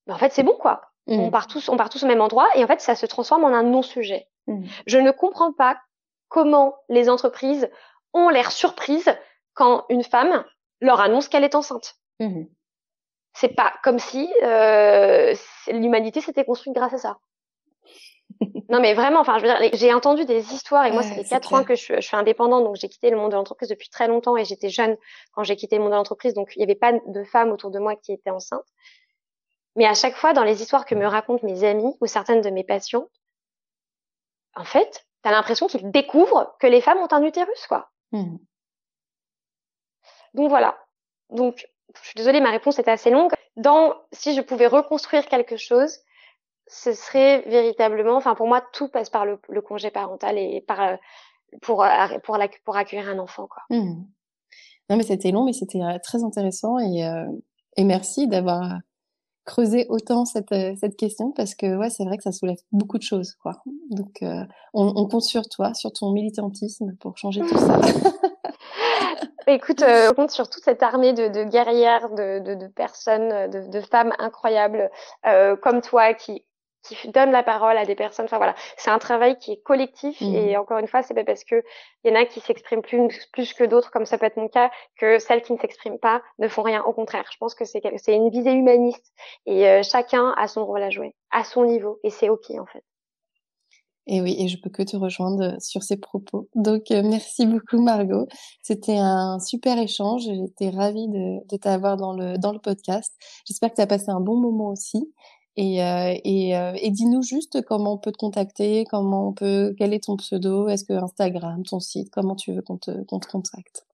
bah, 0.06 0.14
en 0.14 0.18
fait, 0.18 0.32
c'est 0.32 0.42
bon 0.42 0.56
quoi. 0.56 0.82
Mmh. 1.06 1.20
On 1.20 1.30
part 1.30 1.46
tous, 1.46 1.68
on 1.68 1.76
part 1.76 1.88
tous 1.88 2.02
au 2.04 2.06
même 2.06 2.20
endroit 2.20 2.48
et 2.54 2.64
en 2.64 2.66
fait, 2.66 2.80
ça 2.80 2.94
se 2.94 3.06
transforme 3.06 3.44
en 3.44 3.54
un 3.54 3.62
non-sujet. 3.62 4.28
Mmh. 4.46 4.64
Je 4.86 4.98
ne 4.98 5.10
comprends 5.10 5.52
pas 5.52 5.80
comment 6.28 6.76
les 6.88 7.08
entreprises 7.08 7.68
ont 8.12 8.28
l'air 8.28 8.52
surprises 8.52 9.16
quand 9.54 9.84
une 9.88 10.04
femme 10.04 10.44
leur 10.80 11.00
annonce 11.00 11.28
qu'elle 11.28 11.44
est 11.44 11.54
enceinte. 11.54 11.96
Mmh. 12.20 12.44
C'est 13.34 13.54
pas 13.54 13.72
comme 13.82 13.98
si 13.98 14.32
euh, 14.42 15.34
l'humanité 15.68 16.20
s'était 16.20 16.44
construite 16.44 16.74
grâce 16.74 16.94
à 16.94 16.98
ça. 16.98 17.18
Non 18.68 18.80
mais 18.80 18.94
vraiment, 18.94 19.20
enfin, 19.20 19.38
je 19.38 19.46
veux 19.46 19.48
dire, 19.48 19.70
j'ai 19.74 19.94
entendu 19.94 20.24
des 20.24 20.52
histoires 20.52 20.84
et 20.86 20.92
moi, 20.92 21.02
ça 21.02 21.14
fait 21.14 21.24
quatre 21.24 21.52
ans 21.54 21.64
que 21.64 21.74
je, 21.74 21.94
je, 21.96 22.00
suis 22.00 22.16
indépendante, 22.16 22.64
donc 22.64 22.76
j'ai 22.76 22.88
quitté 22.88 23.10
le 23.10 23.16
monde 23.16 23.30
de 23.30 23.36
l'entreprise 23.36 23.68
depuis 23.68 23.88
très 23.88 24.08
longtemps 24.08 24.36
et 24.36 24.44
j'étais 24.44 24.68
jeune 24.68 24.96
quand 25.32 25.44
j'ai 25.44 25.56
quitté 25.56 25.76
le 25.76 25.82
monde 25.82 25.92
de 25.92 25.96
l'entreprise, 25.96 26.34
donc 26.34 26.52
il 26.56 26.58
n'y 26.58 26.64
avait 26.64 26.74
pas 26.74 26.92
de 26.92 27.24
femmes 27.24 27.52
autour 27.52 27.70
de 27.70 27.78
moi 27.78 27.96
qui 27.96 28.12
étaient 28.12 28.30
enceintes. 28.30 28.66
Mais 29.76 29.86
à 29.86 29.94
chaque 29.94 30.16
fois, 30.16 30.32
dans 30.32 30.44
les 30.44 30.62
histoires 30.62 30.86
que 30.86 30.94
me 30.94 31.06
racontent 31.06 31.46
mes 31.46 31.62
amis 31.62 31.94
ou 32.00 32.06
certaines 32.06 32.40
de 32.40 32.50
mes 32.50 32.64
patients, 32.64 33.08
en 34.54 34.64
fait, 34.64 35.06
tu 35.22 35.28
as 35.28 35.32
l'impression 35.32 35.66
qu'ils 35.66 35.90
découvrent 35.90 36.56
que 36.58 36.66
les 36.66 36.80
femmes 36.80 36.98
ont 36.98 37.12
un 37.12 37.22
utérus, 37.22 37.66
quoi. 37.68 37.90
Mmh. 38.12 38.36
Donc 40.32 40.48
voilà. 40.48 40.78
Donc, 41.30 41.68
je 41.94 42.06
suis 42.08 42.14
désolée, 42.14 42.40
ma 42.40 42.50
réponse 42.50 42.78
était 42.78 42.90
assez 42.90 43.10
longue. 43.10 43.32
Dans, 43.56 43.94
si 44.12 44.34
je 44.34 44.40
pouvais 44.40 44.66
reconstruire 44.66 45.26
quelque 45.26 45.56
chose, 45.56 45.98
ce 46.68 46.92
serait 46.92 47.42
véritablement, 47.42 48.16
enfin 48.16 48.34
pour 48.34 48.48
moi, 48.48 48.62
tout 48.72 48.88
passe 48.88 49.10
par 49.10 49.24
le, 49.24 49.38
congé 49.60 49.90
parental 49.90 50.38
et 50.38 50.60
par 50.66 50.80
euh, 50.80 50.96
pour 51.62 51.84
euh, 51.84 51.88
pour 52.24 52.36
la, 52.36 52.48
pour 52.64 52.76
accueillir 52.76 53.08
un 53.08 53.18
enfant 53.18 53.46
quoi. 53.46 53.62
Mmh. 53.70 54.04
Non 54.90 54.96
mais 54.96 55.02
c'était 55.02 55.30
long, 55.30 55.44
mais 55.44 55.52
c'était 55.52 55.82
euh, 55.82 55.98
très 56.02 56.24
intéressant 56.24 56.78
et 56.78 57.02
et 57.76 57.84
merci 57.84 58.26
d'avoir 58.26 58.78
creusé 59.44 59.86
autant 59.90 60.24
cette 60.24 60.54
cette 60.80 60.96
question 60.96 61.30
parce 61.30 61.54
que 61.54 61.76
ouais 61.76 61.90
c'est 61.90 62.04
vrai 62.04 62.16
que 62.16 62.24
ça 62.24 62.32
soulève 62.32 62.58
beaucoup 62.72 62.98
de 62.98 63.02
choses 63.02 63.34
quoi. 63.34 63.62
Donc 63.90 64.18
on, 64.22 64.92
on 64.96 65.06
compte 65.06 65.22
sur 65.22 65.48
toi, 65.48 65.72
sur 65.74 65.92
ton 65.92 66.10
militantisme 66.10 66.96
pour 66.98 67.16
changer 67.16 67.42
tout 67.42 67.58
ça. 67.58 67.80
Écoute, 69.46 69.84
on 69.86 70.14
compte 70.14 70.32
sur 70.32 70.50
toute 70.50 70.64
cette 70.64 70.82
armée 70.82 71.12
de, 71.12 71.28
de 71.28 71.44
guerrières, 71.44 72.10
de, 72.10 72.40
de, 72.40 72.54
de 72.56 72.66
personnes, 72.66 73.48
de, 73.48 73.80
femmes 73.80 74.12
incroyables 74.18 74.90
comme 75.62 75.80
toi 75.80 76.14
qui 76.14 76.42
qui 76.86 77.08
donne 77.08 77.30
la 77.30 77.42
parole 77.42 77.76
à 77.76 77.84
des 77.84 77.94
personnes. 77.94 78.26
Enfin 78.26 78.36
voilà, 78.36 78.54
c'est 78.76 78.90
un 78.90 78.98
travail 78.98 79.38
qui 79.38 79.52
est 79.52 79.62
collectif 79.62 80.20
mmh. 80.20 80.34
et 80.34 80.56
encore 80.56 80.78
une 80.78 80.88
fois, 80.88 81.02
c'est 81.02 81.14
pas 81.14 81.24
parce 81.24 81.44
que 81.44 81.62
il 82.04 82.12
y 82.12 82.16
en 82.16 82.20
a 82.20 82.24
qui 82.24 82.40
s'expriment 82.40 82.82
plus 82.82 83.26
plus 83.32 83.52
que 83.52 83.64
d'autres, 83.64 83.90
comme 83.90 84.06
ça 84.06 84.18
peut 84.18 84.26
être 84.26 84.36
mon 84.36 84.48
cas, 84.48 84.70
que 84.98 85.18
celles 85.18 85.42
qui 85.42 85.52
ne 85.52 85.58
s'expriment 85.58 85.98
pas 85.98 86.22
ne 86.38 86.48
font 86.48 86.62
rien. 86.62 86.82
Au 86.84 86.92
contraire, 86.92 87.24
je 87.32 87.36
pense 87.38 87.54
que 87.54 87.64
c'est 87.64 87.82
c'est 87.96 88.14
une 88.14 88.30
visée 88.30 88.52
humaniste 88.52 89.12
et 89.46 89.68
euh, 89.68 89.82
chacun 89.82 90.34
a 90.36 90.46
son 90.48 90.64
rôle 90.64 90.82
à 90.82 90.90
jouer, 90.90 91.14
à 91.30 91.44
son 91.44 91.64
niveau 91.64 91.98
et 92.04 92.10
c'est 92.10 92.28
ok 92.28 92.50
en 92.58 92.66
fait. 92.66 92.84
Et 94.08 94.20
oui, 94.20 94.36
et 94.38 94.46
je 94.46 94.56
peux 94.60 94.70
que 94.70 94.82
te 94.84 94.96
rejoindre 94.96 95.60
sur 95.60 95.82
ces 95.82 95.96
propos. 95.96 96.48
Donc, 96.54 96.92
euh, 96.92 97.02
merci 97.04 97.44
beaucoup, 97.44 97.82
Margot. 97.82 98.28
C'était 98.62 98.98
un 98.98 99.40
super 99.40 99.78
échange. 99.78 100.22
J'étais 100.22 100.70
ravie 100.70 101.08
de, 101.08 101.44
de 101.48 101.56
t'avoir 101.56 101.96
dans 101.96 102.12
le, 102.12 102.38
dans 102.38 102.52
le 102.52 102.60
podcast. 102.60 103.12
J'espère 103.46 103.70
que 103.70 103.76
tu 103.76 103.80
as 103.80 103.86
passé 103.88 104.10
un 104.10 104.20
bon 104.20 104.36
moment 104.36 104.68
aussi. 104.68 105.12
Et, 105.56 105.82
euh, 105.82 106.14
et, 106.24 106.56
euh, 106.56 106.72
et 106.76 106.90
dis-nous 106.90 107.22
juste 107.22 107.62
comment 107.62 107.94
on 107.94 107.98
peut 107.98 108.12
te 108.12 108.18
contacter, 108.18 108.84
comment 108.90 109.28
on 109.28 109.32
peut, 109.32 109.74
quel 109.78 109.94
est 109.94 110.04
ton 110.04 110.16
pseudo, 110.16 110.68
est-ce 110.68 110.84
que 110.84 110.92
Instagram, 110.92 111.62
ton 111.64 111.80
site, 111.80 112.10
comment 112.10 112.36
tu 112.36 112.52
veux 112.52 112.62
qu'on 112.62 112.76
te, 112.76 113.04
qu'on 113.04 113.18
te 113.18 113.26
contacte? 113.26 113.86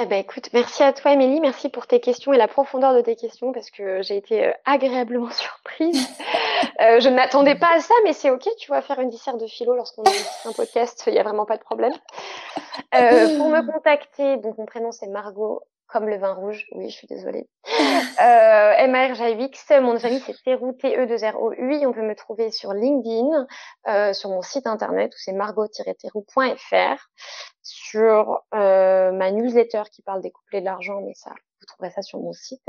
Eh 0.00 0.06
ben 0.06 0.20
écoute, 0.20 0.48
merci 0.52 0.84
à 0.84 0.92
toi 0.92 1.12
Émilie, 1.12 1.40
merci 1.40 1.68
pour 1.68 1.88
tes 1.88 1.98
questions 1.98 2.32
et 2.32 2.36
la 2.38 2.46
profondeur 2.46 2.94
de 2.94 3.00
tes 3.00 3.16
questions 3.16 3.50
parce 3.50 3.68
que 3.68 4.00
j'ai 4.00 4.16
été 4.16 4.46
euh, 4.46 4.52
agréablement 4.64 5.30
surprise. 5.32 6.08
euh, 6.80 7.00
je 7.00 7.08
ne 7.08 7.16
m'attendais 7.16 7.56
pas 7.56 7.74
à 7.74 7.80
ça, 7.80 7.94
mais 8.04 8.12
c'est 8.12 8.30
ok, 8.30 8.48
tu 8.58 8.70
vas 8.70 8.80
faire 8.80 9.00
une 9.00 9.08
dissert 9.08 9.36
de 9.36 9.46
philo 9.48 9.74
lorsqu'on 9.74 10.04
a 10.04 10.48
un 10.48 10.52
podcast, 10.52 11.02
il 11.08 11.14
n'y 11.14 11.18
a 11.18 11.24
vraiment 11.24 11.46
pas 11.46 11.56
de 11.56 11.64
problème. 11.64 11.92
Euh, 12.94 13.36
pour 13.38 13.48
me 13.48 13.60
contacter, 13.72 14.36
donc 14.36 14.56
mon 14.56 14.66
prénom 14.66 14.92
c'est 14.92 15.08
Margot 15.08 15.62
comme 15.88 16.08
le 16.08 16.18
vin 16.18 16.34
rouge. 16.34 16.66
Oui, 16.72 16.90
je 16.90 16.94
suis 16.94 17.06
désolée. 17.06 17.48
euh, 17.66 18.72
M-A-R-J-X. 18.76 19.72
Mon 19.80 19.98
famille, 19.98 20.20
c'est 20.20 20.36
Terou, 20.44 20.72
T-E-2-R-O-U. 20.72 21.86
On 21.86 21.92
peut 21.92 22.02
me 22.02 22.14
trouver 22.14 22.50
sur 22.50 22.72
LinkedIn, 22.72 23.46
euh, 23.88 24.12
sur 24.12 24.30
mon 24.30 24.42
site 24.42 24.66
internet 24.66 25.12
où 25.12 25.16
c'est 25.18 25.32
margot-terou.fr, 25.32 27.08
sur 27.62 28.40
euh, 28.54 29.12
ma 29.12 29.30
newsletter 29.30 29.82
qui 29.90 30.02
parle 30.02 30.20
des 30.20 30.30
couplets 30.30 30.60
de 30.60 30.66
l'argent, 30.66 31.00
mais 31.00 31.14
ça, 31.14 31.30
vous 31.60 31.66
trouverez 31.66 31.90
ça 31.90 32.02
sur 32.02 32.20
mon 32.20 32.32
site. 32.32 32.68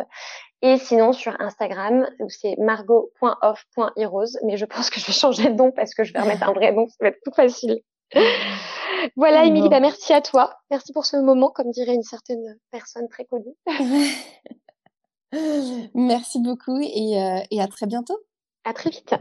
Et 0.61 0.78
sinon, 0.78 1.11
sur 1.11 1.39
Instagram, 1.41 2.09
où 2.20 2.30
c'est 2.30 2.55
margot.off.heroes. 2.57 4.39
Mais 4.45 4.57
je 4.57 4.65
pense 4.65 4.89
que 4.89 4.99
je 4.99 5.05
vais 5.05 5.13
changer 5.13 5.49
de 5.49 5.55
nom 5.55 5.72
parce 5.72 5.93
que 5.93 6.03
je 6.03 6.13
vais 6.13 6.22
remettre 6.22 6.47
un 6.47 6.53
vrai 6.53 6.72
nom, 6.72 6.88
ça 6.88 6.95
va 7.01 7.07
être 7.09 7.22
tout 7.24 7.34
facile. 7.34 7.82
Voilà, 9.15 9.45
Émilie, 9.45 9.69
bah, 9.69 9.79
merci 9.79 10.13
à 10.13 10.21
toi. 10.21 10.55
Merci 10.71 10.93
pour 10.93 11.05
ce 11.05 11.17
moment, 11.17 11.49
comme 11.49 11.71
dirait 11.71 11.95
une 11.95 12.03
certaine 12.03 12.57
personne 12.71 13.07
très 13.07 13.25
connue. 13.25 13.55
merci 15.93 16.41
beaucoup 16.41 16.79
et, 16.81 17.21
euh, 17.21 17.39
et 17.51 17.61
à 17.61 17.67
très 17.67 17.85
bientôt. 17.85 18.17
À 18.65 18.73
très 18.73 18.89
vite. 18.89 19.15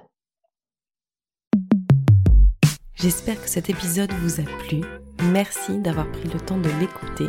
J'espère 2.94 3.40
que 3.40 3.48
cet 3.48 3.70
épisode 3.70 4.12
vous 4.12 4.40
a 4.40 4.44
plu. 4.66 4.80
Merci 5.32 5.78
d'avoir 5.78 6.10
pris 6.10 6.28
le 6.28 6.40
temps 6.40 6.58
de 6.58 6.70
l'écouter. 6.80 7.28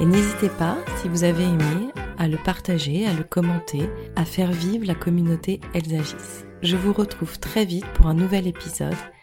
Et 0.00 0.06
n'hésitez 0.06 0.50
pas, 0.50 0.76
si 1.00 1.08
vous 1.08 1.24
avez 1.24 1.44
aimé, 1.44 1.88
à 2.18 2.28
le 2.28 2.36
partager, 2.36 3.06
à 3.06 3.14
le 3.14 3.24
commenter, 3.24 3.88
à 4.16 4.26
faire 4.26 4.52
vivre 4.52 4.86
la 4.86 4.94
communauté 4.94 5.60
Elsagis. 5.74 6.44
Je 6.62 6.76
vous 6.76 6.92
retrouve 6.92 7.38
très 7.38 7.64
vite 7.64 7.86
pour 7.94 8.06
un 8.06 8.14
nouvel 8.14 8.46
épisode 8.46 8.96